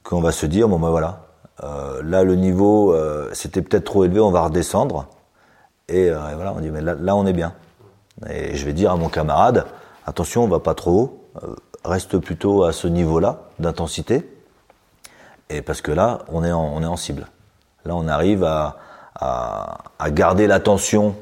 qu'on 0.03 0.21
va 0.21 0.31
se 0.31 0.45
dire 0.45 0.67
bon 0.69 0.77
ben 0.77 0.91
voilà, 0.91 1.26
euh, 1.63 2.01
là 2.03 2.23
le 2.23 2.35
niveau 2.35 2.93
euh, 2.93 3.29
c'était 3.33 3.61
peut-être 3.61 3.85
trop 3.85 4.03
élevé, 4.03 4.19
on 4.19 4.31
va 4.31 4.41
redescendre. 4.41 5.07
Et, 5.87 6.09
euh, 6.09 6.19
voilà, 6.35 6.53
on 6.53 6.59
dit 6.59 6.69
mais 6.69 6.81
là, 6.81 7.15
on 7.15 7.25
est 7.25 7.33
bien. 7.33 7.53
Et 8.29 8.55
je 8.55 8.65
vais 8.65 8.73
dire 8.73 8.91
à 8.91 8.95
mon 8.95 9.09
camarade 9.09 9.65
attention, 10.05 10.43
on 10.43 10.47
va 10.47 10.59
pas 10.59 10.75
trop 10.75 10.91
haut, 10.91 11.23
reste 11.83 12.17
plutôt 12.17 12.63
à 12.63 12.73
ce 12.73 12.87
niveau-là 12.87 13.41
d'intensité. 13.59 14.29
Et 15.49 15.61
parce 15.61 15.81
que 15.81 15.91
là, 15.91 16.19
on 16.29 16.43
est 16.43 16.51
en, 16.51 16.73
on 16.73 16.81
est 16.83 16.87
en 16.87 16.97
cible. 16.97 17.27
Là, 17.85 17.95
on 17.95 18.07
arrive 18.07 18.43
à, 18.43 18.77
à, 19.15 20.11
garder 20.11 20.47
l'attention 20.47 21.15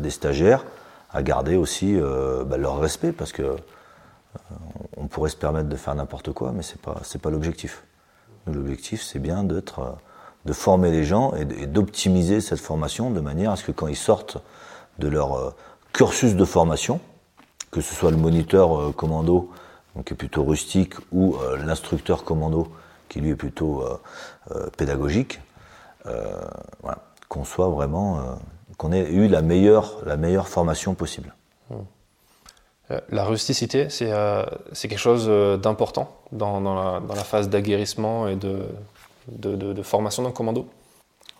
des 0.00 0.10
stagiaires, 0.10 0.64
à 1.12 1.22
garder 1.22 1.56
aussi 1.56 1.96
bah, 2.46 2.56
leur 2.56 2.80
respect, 2.80 3.12
parce 3.12 3.32
que 3.32 3.56
on 4.96 5.06
pourrait 5.06 5.30
se 5.30 5.36
permettre 5.36 5.68
de 5.68 5.76
faire 5.76 5.94
n'importe 5.94 6.32
quoi, 6.32 6.52
mais 6.52 6.62
c'est 6.62 6.80
pas 6.80 6.96
c'est 7.02 7.20
pas 7.20 7.30
l'objectif. 7.30 7.84
L'objectif, 8.46 9.02
c'est 9.02 9.18
bien 9.18 9.46
euh, 9.48 9.60
de 10.44 10.52
former 10.52 10.90
les 10.90 11.04
gens 11.04 11.34
et 11.34 11.66
d'optimiser 11.66 12.40
cette 12.40 12.60
formation 12.60 13.10
de 13.10 13.20
manière 13.20 13.52
à 13.52 13.56
ce 13.56 13.64
que 13.64 13.72
quand 13.72 13.86
ils 13.86 13.96
sortent 13.96 14.38
de 14.98 15.08
leur 15.08 15.34
euh, 15.34 15.50
cursus 15.92 16.34
de 16.34 16.44
formation, 16.44 17.00
que 17.70 17.80
ce 17.80 17.94
soit 17.94 18.10
le 18.10 18.16
moniteur 18.16 18.78
euh, 18.78 18.92
commando, 18.92 19.50
donc 19.94 20.06
qui 20.06 20.14
est 20.14 20.16
plutôt 20.16 20.44
rustique, 20.44 20.94
ou 21.12 21.36
l'instructeur 21.66 22.24
commando, 22.24 22.72
qui 23.10 23.20
lui 23.20 23.28
est 23.28 23.36
plutôt 23.36 23.84
pédagogique, 24.78 25.38
qu'on 27.28 27.44
soit 27.44 27.68
vraiment, 27.68 28.38
qu'on 28.78 28.90
ait 28.90 29.10
eu 29.10 29.28
la 29.28 29.42
meilleure, 29.42 29.98
la 30.06 30.16
meilleure 30.16 30.48
formation 30.48 30.94
possible. 30.94 31.34
Mmh. 31.68 31.74
La 33.10 33.24
rusticité, 33.24 33.88
c'est 33.88 34.12
euh, 34.12 34.44
quelque 34.74 34.98
chose 34.98 35.26
d'important 35.60 36.14
dans, 36.30 36.60
la, 36.60 37.24
phase 37.24 37.48
d'aguerrissement 37.48 38.28
et 38.28 38.36
de, 38.36 39.82
formation 39.82 40.22
d'un 40.22 40.30
commando 40.30 40.68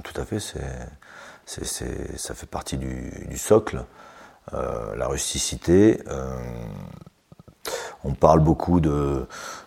Tout 0.02 0.18
à 0.18 0.24
fait, 0.24 0.38
ça 0.40 2.34
fait 2.34 2.46
partie 2.46 2.78
du, 2.78 3.36
socle. 3.36 3.84
Euh, 4.54 4.96
la 4.96 5.06
rusticité, 5.08 6.02
euh, 6.08 6.36
on 8.02 8.14
parle 8.14 8.40
beaucoup 8.40 8.80
de, 8.80 9.26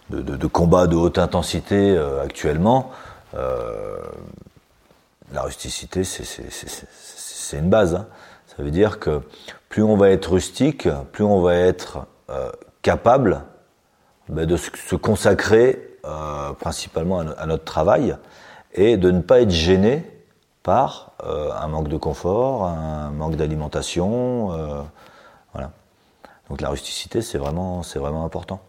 de, 0.10 0.48
combats 0.48 0.88
de 0.88 0.96
haute 0.96 1.18
intensité 1.18 1.98
actuellement 2.24 2.92
la 5.34 5.42
rusticité, 5.42 6.04
c'est 6.04 7.58
une 7.58 7.70
base. 7.70 7.96
Hein. 7.96 8.08
Ça 8.48 8.64
veut 8.64 8.72
dire 8.72 9.00
que 9.00 9.22
plus 9.70 9.84
on 9.84 9.97
va 9.97 10.09
être 10.09 10.32
rustique, 10.32 10.88
plus 11.11 11.24
on 11.24 11.41
va 11.41 11.55
être 11.55 12.07
euh, 12.30 12.51
capable 12.82 13.43
ben, 14.30 14.45
de 14.45 14.57
se 14.57 14.95
consacrer 14.95 15.97
euh, 16.05 16.53
principalement 16.53 17.20
à, 17.20 17.45
notre 17.45 17.63
travail 17.63 18.16
et 18.74 18.97
de 18.97 19.11
ne 19.11 19.22
pas 19.22 19.41
être 19.41 19.51
gêné 19.51 20.03
par 20.63 21.11
euh, 21.24 21.51
un 21.51 21.68
manque 21.68 21.88
de 21.88 21.97
confort, 21.97 22.66
un 22.66 23.11
manque 23.11 23.36
d'alimentation. 23.36 24.47
Voilà. 25.53 25.72
Donc 26.49 26.61
la 26.61 26.70
rusticité, 26.70 27.22
c'est 27.22 27.38
vraiment, 27.38 27.82
vraiment 27.82 28.26
important. 28.26 28.61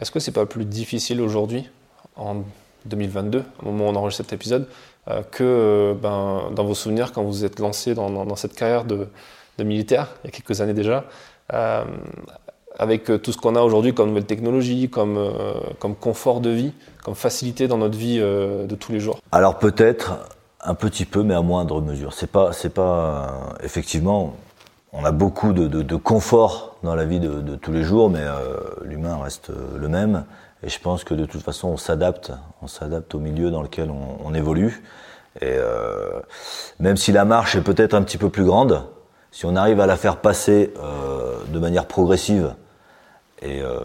Est-ce 0.00 0.10
que 0.10 0.20
c'est 0.20 0.32
pas 0.32 0.46
plus 0.46 0.64
difficile 0.64 1.20
aujourd'hui, 1.20 1.68
en 2.16 2.42
2022, 2.86 3.44
au 3.62 3.66
moment 3.66 3.86
où 3.86 3.88
on 3.88 3.96
enregistre 3.96 4.24
cet 4.24 4.32
épisode, 4.32 4.68
que 5.30 5.96
ben, 6.00 6.50
dans 6.54 6.64
vos 6.64 6.74
souvenirs 6.74 7.12
quand 7.12 7.22
vous 7.22 7.44
êtes 7.44 7.58
lancé 7.58 7.94
dans 7.94 8.36
cette 8.36 8.54
carrière 8.54 8.84
de, 8.84 9.08
de, 9.58 9.64
militaire, 9.64 10.08
il 10.22 10.28
y 10.28 10.30
a 10.30 10.30
quelques 10.30 10.60
années 10.60 10.74
déjà, 10.74 11.04
euh, 11.52 11.84
avec 12.78 13.04
tout 13.22 13.32
ce 13.32 13.38
qu'on 13.38 13.56
a 13.56 13.60
aujourd'hui 13.60 13.94
comme 13.94 14.08
nouvelle 14.08 14.26
technologie, 14.26 14.88
comme, 14.88 15.16
euh, 15.16 15.54
comme 15.78 15.94
confort 15.94 16.40
de 16.40 16.50
vie, 16.50 16.72
comme 17.04 17.14
facilité 17.14 17.68
dans 17.68 17.78
notre 17.78 17.98
vie 17.98 18.18
euh, 18.20 18.66
de 18.66 18.74
tous 18.74 18.92
les 18.92 19.00
jours 19.00 19.18
Alors 19.32 19.58
peut-être 19.58 20.18
un 20.60 20.74
petit 20.74 21.04
peu, 21.04 21.22
mais 21.22 21.34
à 21.34 21.42
moindre 21.42 21.80
mesure. 21.80 22.12
C'est 22.12 22.30
pas, 22.30 22.52
c'est 22.52 22.72
pas 22.72 23.56
effectivement, 23.62 24.36
on 24.92 25.04
a 25.04 25.12
beaucoup 25.12 25.52
de, 25.52 25.66
de, 25.66 25.96
confort 25.96 26.76
dans 26.82 26.94
la 26.94 27.04
vie 27.04 27.20
de, 27.20 27.40
de 27.40 27.56
tous 27.56 27.72
les 27.72 27.82
jours, 27.82 28.10
mais 28.10 28.24
l'humain 28.84 29.18
reste 29.22 29.50
le 29.76 29.88
même. 29.88 30.24
Et 30.62 30.68
je 30.68 30.80
pense 30.80 31.04
que 31.04 31.14
de 31.14 31.24
toute 31.24 31.42
façon, 31.42 31.68
on 31.68 31.76
s'adapte, 31.76 32.32
on 32.62 32.66
s'adapte 32.66 33.14
au 33.14 33.20
milieu 33.20 33.50
dans 33.50 33.62
lequel 33.62 33.90
on, 33.90 34.34
évolue. 34.34 34.82
Et 35.40 35.54
euh, 35.56 36.20
même 36.80 36.96
si 36.96 37.12
la 37.12 37.24
marche 37.24 37.54
est 37.54 37.60
peut-être 37.60 37.94
un 37.94 38.02
petit 38.02 38.18
peu 38.18 38.28
plus 38.28 38.44
grande, 38.44 38.82
si 39.38 39.46
on 39.46 39.54
arrive 39.54 39.80
à 39.80 39.86
la 39.86 39.96
faire 39.96 40.16
passer 40.16 40.74
euh, 40.82 41.36
de 41.46 41.58
manière 41.60 41.86
progressive, 41.86 42.54
et 43.40 43.62
euh, 43.62 43.78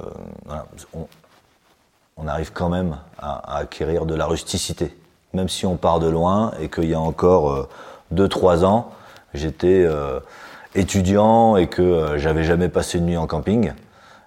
on, 2.18 2.28
arrive 2.28 2.52
quand 2.54 2.70
même 2.70 2.98
à, 3.20 3.58
acquérir 3.58 4.08
de 4.08 4.16
la 4.16 4.26
rusticité. 4.26 4.98
Même 5.34 5.50
si 5.50 5.68
on 5.68 5.76
part 5.76 6.00
de 6.00 6.10
loin 6.10 6.54
et 6.60 6.70
qu'il 6.70 6.90
y 6.90 6.96
a 6.96 7.00
encore 7.00 7.68
2-3 8.12 8.66
ans, 8.66 8.94
j'étais 9.36 9.84
euh, 9.86 10.20
étudiant 10.74 11.56
et 11.56 11.68
que 11.68 11.84
euh, 11.84 12.18
j'avais 12.18 12.44
jamais 12.44 12.68
passé 12.70 12.98
une 12.98 13.06
nuit 13.06 13.18
en 13.18 13.28
camping 13.28 13.74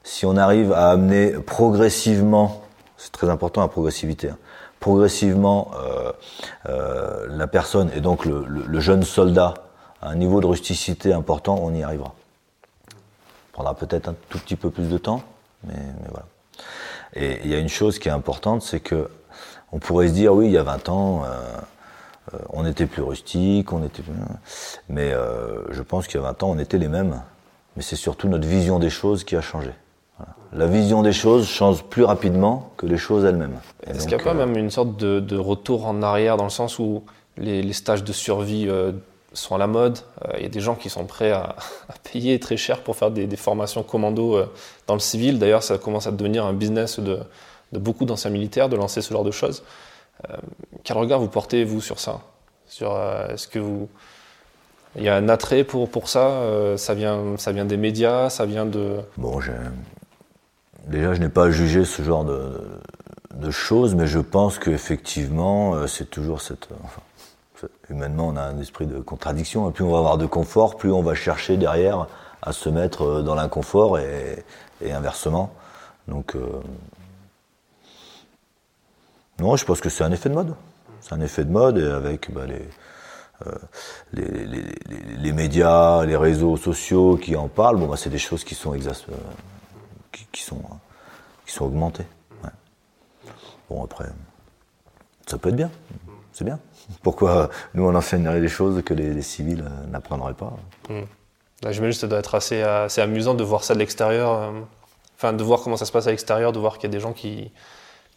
si 0.06 0.24
on 0.24 0.36
arrive 0.36 0.72
à 0.72 0.90
amener 0.90 1.32
progressivement, 1.32 2.62
c'est 2.96 3.10
très 3.10 3.28
important 3.28 3.60
la 3.60 3.68
progressivité, 3.68 4.30
hein, 4.30 4.38
progressivement 4.78 5.72
euh, 5.74 6.12
euh, 6.68 7.26
la 7.28 7.48
personne 7.48 7.90
et 7.92 8.00
donc 8.00 8.24
le, 8.24 8.78
jeune 8.78 9.02
soldat 9.02 9.54
un 10.06 10.14
niveau 10.14 10.40
de 10.40 10.46
rusticité 10.46 11.12
important, 11.12 11.58
on 11.60 11.74
y 11.74 11.82
arrivera. 11.82 12.14
Ça 12.88 12.94
prendra 13.52 13.74
peut-être 13.74 14.08
un 14.08 14.14
tout 14.28 14.38
petit 14.38 14.56
peu 14.56 14.70
plus 14.70 14.88
de 14.88 14.98
temps, 14.98 15.22
mais, 15.64 15.74
voilà. 16.08 16.26
Et 17.14 17.40
il 17.44 17.50
y 17.50 17.54
a 17.54 17.58
une 17.58 17.68
chose 17.68 17.98
qui 17.98 18.08
est 18.08 18.12
importante, 18.12 18.62
c'est 18.62 18.80
que 18.80 19.08
on 19.72 19.78
pourrait 19.78 20.08
se 20.08 20.12
dire, 20.12 20.32
oui, 20.32 20.46
il 20.46 20.52
y 20.52 20.58
a 20.58 20.62
20 20.62 20.88
ans, 20.88 21.24
euh, 21.24 21.28
euh, 22.34 22.38
on 22.50 22.64
était 22.66 22.86
plus 22.86 23.02
rustique, 23.02 23.72
on 23.72 23.84
était 23.84 24.02
Mais 24.88 25.12
euh, 25.12 25.60
je 25.70 25.82
pense 25.82 26.06
qu'il 26.06 26.20
y 26.20 26.22
a 26.22 26.26
20 26.26 26.42
ans, 26.42 26.50
on 26.50 26.58
était 26.58 26.78
les 26.78 26.88
mêmes. 26.88 27.20
Mais 27.76 27.82
c'est 27.82 27.96
surtout 27.96 28.28
notre 28.28 28.46
vision 28.46 28.78
des 28.78 28.90
choses 28.90 29.24
qui 29.24 29.36
a 29.36 29.40
changé. 29.40 29.70
La 30.52 30.66
vision 30.66 31.02
des 31.02 31.12
choses 31.12 31.46
change 31.46 31.82
plus 31.84 32.04
rapidement 32.04 32.70
que 32.76 32.86
les 32.86 32.96
choses 32.96 33.24
elles-mêmes. 33.24 33.58
Est-ce 33.86 34.06
qu'il 34.06 34.16
n'y 34.16 34.22
a 34.22 34.24
pas 34.24 34.32
même 34.32 34.56
une 34.56 34.70
sorte 34.70 34.96
de, 34.96 35.36
retour 35.36 35.86
en 35.86 36.02
arrière 36.02 36.36
dans 36.36 36.44
le 36.44 36.50
sens 36.50 36.78
où 36.78 37.02
les, 37.36 37.72
stages 37.74 38.04
de 38.04 38.12
survie 38.12 38.66
sont 39.38 39.54
à 39.54 39.58
la 39.58 39.66
mode 39.66 39.98
Il 40.36 40.42
y 40.42 40.46
a 40.46 40.48
des 40.48 40.60
gens 40.60 40.74
qui 40.74 40.90
sont 40.90 41.04
prêts 41.04 41.32
à, 41.32 41.56
payer 42.12 42.38
très 42.40 42.56
cher 42.56 42.82
pour 42.82 42.96
faire 42.96 43.10
des, 43.10 43.36
formations 43.36 43.82
commando 43.82 44.42
dans 44.86 44.94
le 44.94 45.00
civil. 45.00 45.38
D'ailleurs, 45.38 45.62
ça 45.62 45.78
commence 45.78 46.06
à 46.06 46.10
devenir 46.12 46.44
un 46.44 46.52
business 46.52 46.98
de, 47.00 47.20
beaucoup 47.72 48.04
d'anciens 48.04 48.30
militaires 48.30 48.68
de 48.68 48.76
lancer 48.76 49.02
ce 49.02 49.12
genre 49.12 49.24
de 49.24 49.30
choses. 49.30 49.62
Euh, 50.30 50.36
quel 50.84 50.96
regard 50.96 51.20
vous 51.20 51.28
portez, 51.28 51.64
vous, 51.64 51.80
sur 51.80 51.98
ça? 51.98 52.20
Sur, 52.66 52.94
euh, 52.94 53.28
Est-ce 53.28 53.48
que 53.48 53.58
vous. 53.58 53.88
Il 54.96 55.02
y 55.02 55.08
a 55.08 55.16
un 55.16 55.28
attrait 55.28 55.62
pour, 55.62 55.90
pour 55.90 56.08
ça 56.08 56.26
euh, 56.26 56.78
ça, 56.78 56.94
vient, 56.94 57.36
ça 57.36 57.52
vient 57.52 57.66
des 57.66 57.76
médias 57.76 58.30
Ça 58.30 58.46
vient 58.46 58.64
de. 58.64 58.96
Bon, 59.18 59.38
déjà, 60.86 61.14
je 61.14 61.20
n'ai 61.20 61.28
pas 61.28 61.50
jugé 61.50 61.84
ce 61.84 62.00
genre 62.02 62.24
de, 62.24 62.52
de 63.34 63.50
choses, 63.50 63.94
mais 63.94 64.06
je 64.06 64.20
pense 64.20 64.58
qu'effectivement, 64.58 65.86
c'est 65.86 66.10
toujours 66.10 66.40
cette. 66.40 66.68
Humainement, 67.90 68.28
on 68.28 68.36
a 68.36 68.42
un 68.42 68.58
esprit 68.58 68.86
de 68.86 69.00
contradiction. 69.00 69.70
plus 69.70 69.84
on 69.84 69.92
va 69.92 69.98
avoir 69.98 70.18
de 70.18 70.26
confort, 70.26 70.76
plus 70.76 70.92
on 70.92 71.02
va 71.02 71.14
chercher 71.14 71.56
derrière 71.56 72.06
à 72.42 72.52
se 72.52 72.68
mettre 72.68 73.22
dans 73.22 73.34
l'inconfort 73.34 73.98
et, 73.98 74.44
et 74.80 74.92
inversement. 74.92 75.52
Donc, 76.08 76.36
non, 79.38 79.56
je 79.56 79.64
pense 79.64 79.80
que 79.80 79.88
c'est 79.88 80.04
un 80.04 80.12
effet 80.12 80.28
de 80.28 80.34
mode. 80.34 80.54
C'est 81.00 81.12
un 81.12 81.20
effet 81.20 81.44
de 81.44 81.50
mode 81.50 81.78
et 81.78 81.86
avec 81.86 82.32
bah, 82.32 82.42
euh, 83.46 83.52
les, 84.12 85.32
médias, 85.32 86.04
les 86.06 86.16
réseaux 86.16 86.56
sociaux 86.56 87.16
qui 87.16 87.36
en 87.36 87.48
parlent, 87.48 87.86
bah, 87.86 87.96
c'est 87.96 88.10
des 88.10 88.18
choses 88.18 88.44
qui 88.44 88.54
sont, 88.54 88.72
euh, 88.74 89.14
qui, 90.32 90.42
sont, 90.42 90.62
qui 91.44 91.52
sont 91.52 91.66
augmentées. 91.66 92.06
Bon, 93.68 93.84
après, 93.84 94.06
ça 95.26 95.38
peut 95.38 95.48
être 95.50 95.56
bien. 95.56 95.70
C'est 96.32 96.44
bien. 96.44 96.58
Pourquoi 97.02 97.50
nous, 97.74 97.84
on 97.84 97.94
enseignerait 97.94 98.40
des 98.40 98.48
choses 98.48 98.82
que 98.84 98.94
les, 98.94 99.22
civils 99.22 99.64
euh, 99.66 99.86
n'apprendraient 99.90 100.34
pas 100.34 100.54
mmh. 100.88 101.00
J'imagine 101.70 101.94
que 101.94 102.00
ça 102.00 102.06
doit 102.06 102.18
être 102.18 102.34
assez, 102.34 102.62
assez 102.62 103.00
amusant 103.00 103.34
de 103.34 103.42
voir 103.42 103.64
ça 103.64 103.74
de 103.74 103.78
l'extérieur. 103.78 104.52
Enfin, 105.16 105.32
de 105.32 105.42
voir 105.42 105.62
comment 105.62 105.78
ça 105.78 105.86
se 105.86 105.92
passe 105.92 106.06
à 106.06 106.10
l'extérieur, 106.10 106.52
de 106.52 106.58
voir 106.58 106.74
qu'il 106.74 106.90
y 106.90 106.92
a 106.92 106.96
des 106.96 107.00
gens 107.00 107.14
qui, 107.14 107.50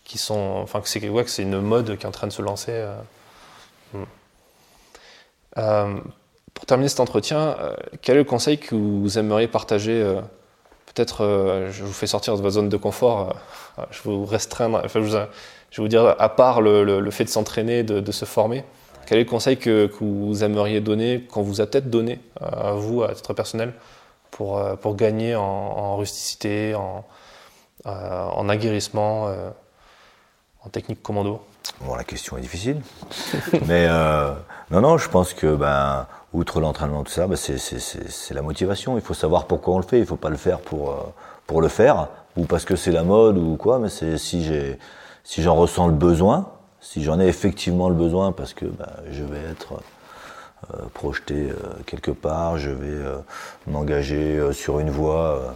qui 0.09 0.17
sont, 0.17 0.55
enfin 0.57 0.81
que 0.81 0.89
c'est 0.89 1.07
ouais, 1.07 1.23
une 1.37 1.61
mode 1.61 1.95
qui 1.95 2.03
est 2.03 2.07
en 2.07 2.11
train 2.11 2.27
de 2.27 2.33
se 2.33 2.41
lancer. 2.41 2.71
Euh. 2.73 2.99
Hmm. 3.93 4.03
Euh, 5.57 5.99
pour 6.55 6.65
terminer 6.65 6.89
cet 6.89 6.99
entretien, 6.99 7.55
euh, 7.59 7.75
quel 8.01 8.15
est 8.15 8.19
le 8.19 8.25
conseil 8.25 8.57
que 8.57 8.73
vous 8.73 9.19
aimeriez 9.19 9.47
partager 9.47 10.19
Peut-être, 10.93 11.67
je 11.71 11.83
vous 11.83 11.93
fais 11.93 12.07
sortir 12.07 12.35
de 12.35 12.41
votre 12.41 12.55
zone 12.55 12.69
de 12.69 12.77
confort. 12.77 13.35
je 13.91 13.97
vais 14.03 14.15
vous 14.15 14.25
restreindre. 14.25 14.81
Enfin, 14.83 14.99
je, 14.99 15.05
vous, 15.05 15.11
je, 15.11 15.17
vais 15.17 15.27
vous 15.83 15.87
dire, 15.87 16.15
à 16.17 16.29
part 16.29 16.61
le, 16.61 17.11
fait 17.11 17.25
de 17.25 17.29
s'entraîner, 17.29 17.83
de, 17.83 18.11
se 18.11 18.25
former, 18.25 18.63
quel 19.05 19.19
est 19.19 19.23
le 19.23 19.29
conseil 19.29 19.57
que, 19.57 19.89
vous 20.01 20.43
aimeriez 20.43 20.81
donner, 20.81 21.21
qu'on 21.21 21.41
vous 21.41 21.61
a 21.61 21.67
peut-être 21.67 21.89
donné 21.89 22.19
à 22.41 22.71
vous, 22.73 23.03
à 23.03 23.13
titre 23.13 23.33
personnel, 23.33 23.73
pour, 24.31 24.95
gagner 24.95 25.35
en, 25.35 25.95
rusticité, 25.97 26.75
en, 26.75 27.05
en 27.85 28.49
aguerrissement 28.49 29.29
en 30.63 30.69
technique 30.69 31.01
commando? 31.01 31.41
Bon, 31.81 31.95
la 31.95 32.03
question 32.03 32.37
est 32.37 32.41
difficile. 32.41 32.81
Mais 33.67 33.87
euh, 33.89 34.33
non, 34.71 34.81
non, 34.81 34.97
je 34.97 35.09
pense 35.09 35.33
que, 35.33 35.55
ben, 35.55 36.07
outre 36.33 36.59
l'entraînement, 36.59 37.03
tout 37.03 37.11
ça, 37.11 37.27
ben, 37.27 37.35
c'est 37.35 38.33
la 38.33 38.41
motivation. 38.41 38.97
Il 38.97 39.01
faut 39.01 39.13
savoir 39.13 39.45
pourquoi 39.45 39.75
on 39.75 39.77
le 39.77 39.83
fait. 39.83 39.97
Il 39.97 40.01
ne 40.01 40.05
faut 40.05 40.15
pas 40.15 40.29
le 40.29 40.37
faire 40.37 40.59
pour, 40.59 40.91
euh, 40.91 40.95
pour 41.47 41.61
le 41.61 41.67
faire, 41.67 42.07
ou 42.37 42.45
parce 42.45 42.65
que 42.65 42.75
c'est 42.75 42.91
la 42.91 43.03
mode, 43.03 43.37
ou 43.37 43.55
quoi. 43.55 43.79
Mais 43.79 43.89
c'est 43.89 44.17
si 44.17 44.43
j'ai 44.43 44.77
si 45.23 45.43
j'en 45.43 45.55
ressens 45.55 45.87
le 45.87 45.93
besoin, 45.93 46.49
si 46.81 47.03
j'en 47.03 47.19
ai 47.19 47.27
effectivement 47.27 47.89
le 47.89 47.95
besoin, 47.95 48.31
parce 48.31 48.53
que 48.53 48.65
ben, 48.65 48.89
je 49.11 49.23
vais 49.23 49.41
être 49.51 49.73
euh, 50.73 50.83
projeté 50.93 51.49
quelque 51.85 52.11
part, 52.11 52.57
je 52.57 52.71
vais 52.71 52.99
m'engager 53.67 54.51
sur 54.53 54.79
une 54.79 54.89
voie 54.89 55.55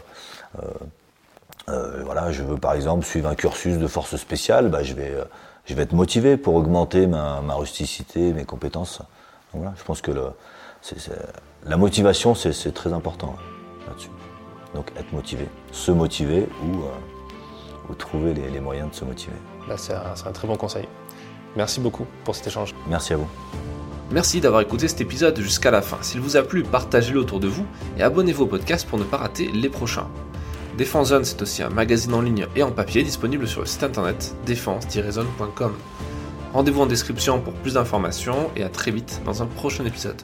euh, 1.70 2.04
voilà, 2.04 2.32
je 2.32 2.44
veux 2.44 2.58
par 2.58 2.74
exemple 2.74 3.06
suivre 3.06 3.30
un 3.30 3.36
cursus 3.36 3.78
de 3.78 3.88
force 3.88 4.16
spéciale, 4.18 4.70
bah, 4.70 4.84
je, 4.84 4.94
vais, 4.94 5.12
euh, 5.12 5.24
je 5.66 5.74
vais 5.74 5.84
être 5.84 5.94
motivé 5.94 6.36
pour 6.36 6.56
augmenter 6.56 7.08
ma, 7.08 7.42
ma 7.42 7.56
rusticité, 7.56 8.34
mes 8.34 8.44
compétences. 8.44 9.02
voilà, 9.54 9.74
je 9.78 9.84
pense 9.84 10.02
que 10.02 10.12
le, 10.12 10.26
la 11.66 11.78
motivation, 11.78 12.36
c'est 12.36 12.74
très 12.74 12.94
important 12.94 13.36
là-dessus. 13.88 14.10
Donc 14.76 14.92
être 14.98 15.12
motivé, 15.14 15.48
se 15.72 15.92
motiver 15.92 16.48
ou, 16.64 16.84
euh, 16.84 17.90
ou 17.90 17.94
trouver 17.94 18.34
les, 18.34 18.50
les, 18.50 18.60
moyens 18.60 18.90
de 18.90 18.96
se 18.96 19.06
motiver. 19.06 19.36
Bah, 19.68 19.76
c'est 19.78 19.94
un, 19.94 20.14
un 20.26 20.32
très 20.32 20.48
bon 20.48 20.56
conseil. 20.56 20.88
Merci 21.56 21.80
beaucoup 21.80 22.06
pour 22.24 22.36
cet 22.36 22.48
échange. 22.48 22.74
Merci 22.88 23.14
à 23.14 23.18
vous. 23.18 23.28
Merci 24.12 24.42
d'avoir 24.42 24.62
écouté 24.62 24.88
cet 24.88 25.02
épisode 25.02 25.40
jusqu'à 25.40 25.72
la 25.72 25.82
fin. 25.82 25.98
S'il 26.02 26.22
vous 26.22 26.38
a 26.38 26.44
plu, 26.44 26.64
partagez-le 26.64 27.20
autour 27.20 27.40
de 27.40 27.48
vous 27.48 27.66
et 27.98 28.04
abonnez-vous 28.04 28.44
au 28.44 28.48
podcast 28.48 28.88
pour 28.88 29.00
ne 29.00 29.04
pas 29.04 29.18
rater 29.18 29.50
les 29.52 29.70
prochains. 29.70 30.08
Défense 30.78 31.10
Zone, 31.10 31.24
c'est 31.24 31.42
aussi 31.42 31.62
un 31.62 31.70
magazine 31.70 32.14
en 32.14 32.22
ligne 32.22 32.48
et 32.56 32.64
en 32.64 32.72
papier 32.72 33.04
disponible 33.04 33.48
sur 33.48 33.62
le 33.62 33.68
site 33.68 33.84
internet 33.84 34.36
défense-zone.com. 34.46 35.74
Rendez-vous 36.54 36.82
en 36.82 36.86
description 36.86 37.40
pour 37.40 37.54
plus 37.54 37.76
d'informations 37.76 38.52
et 38.56 38.64
à 38.64 38.70
très 38.70 38.92
vite 38.92 39.22
dans 39.26 39.42
un 39.42 39.46
prochain 39.46 39.86
épisode. 39.86 40.22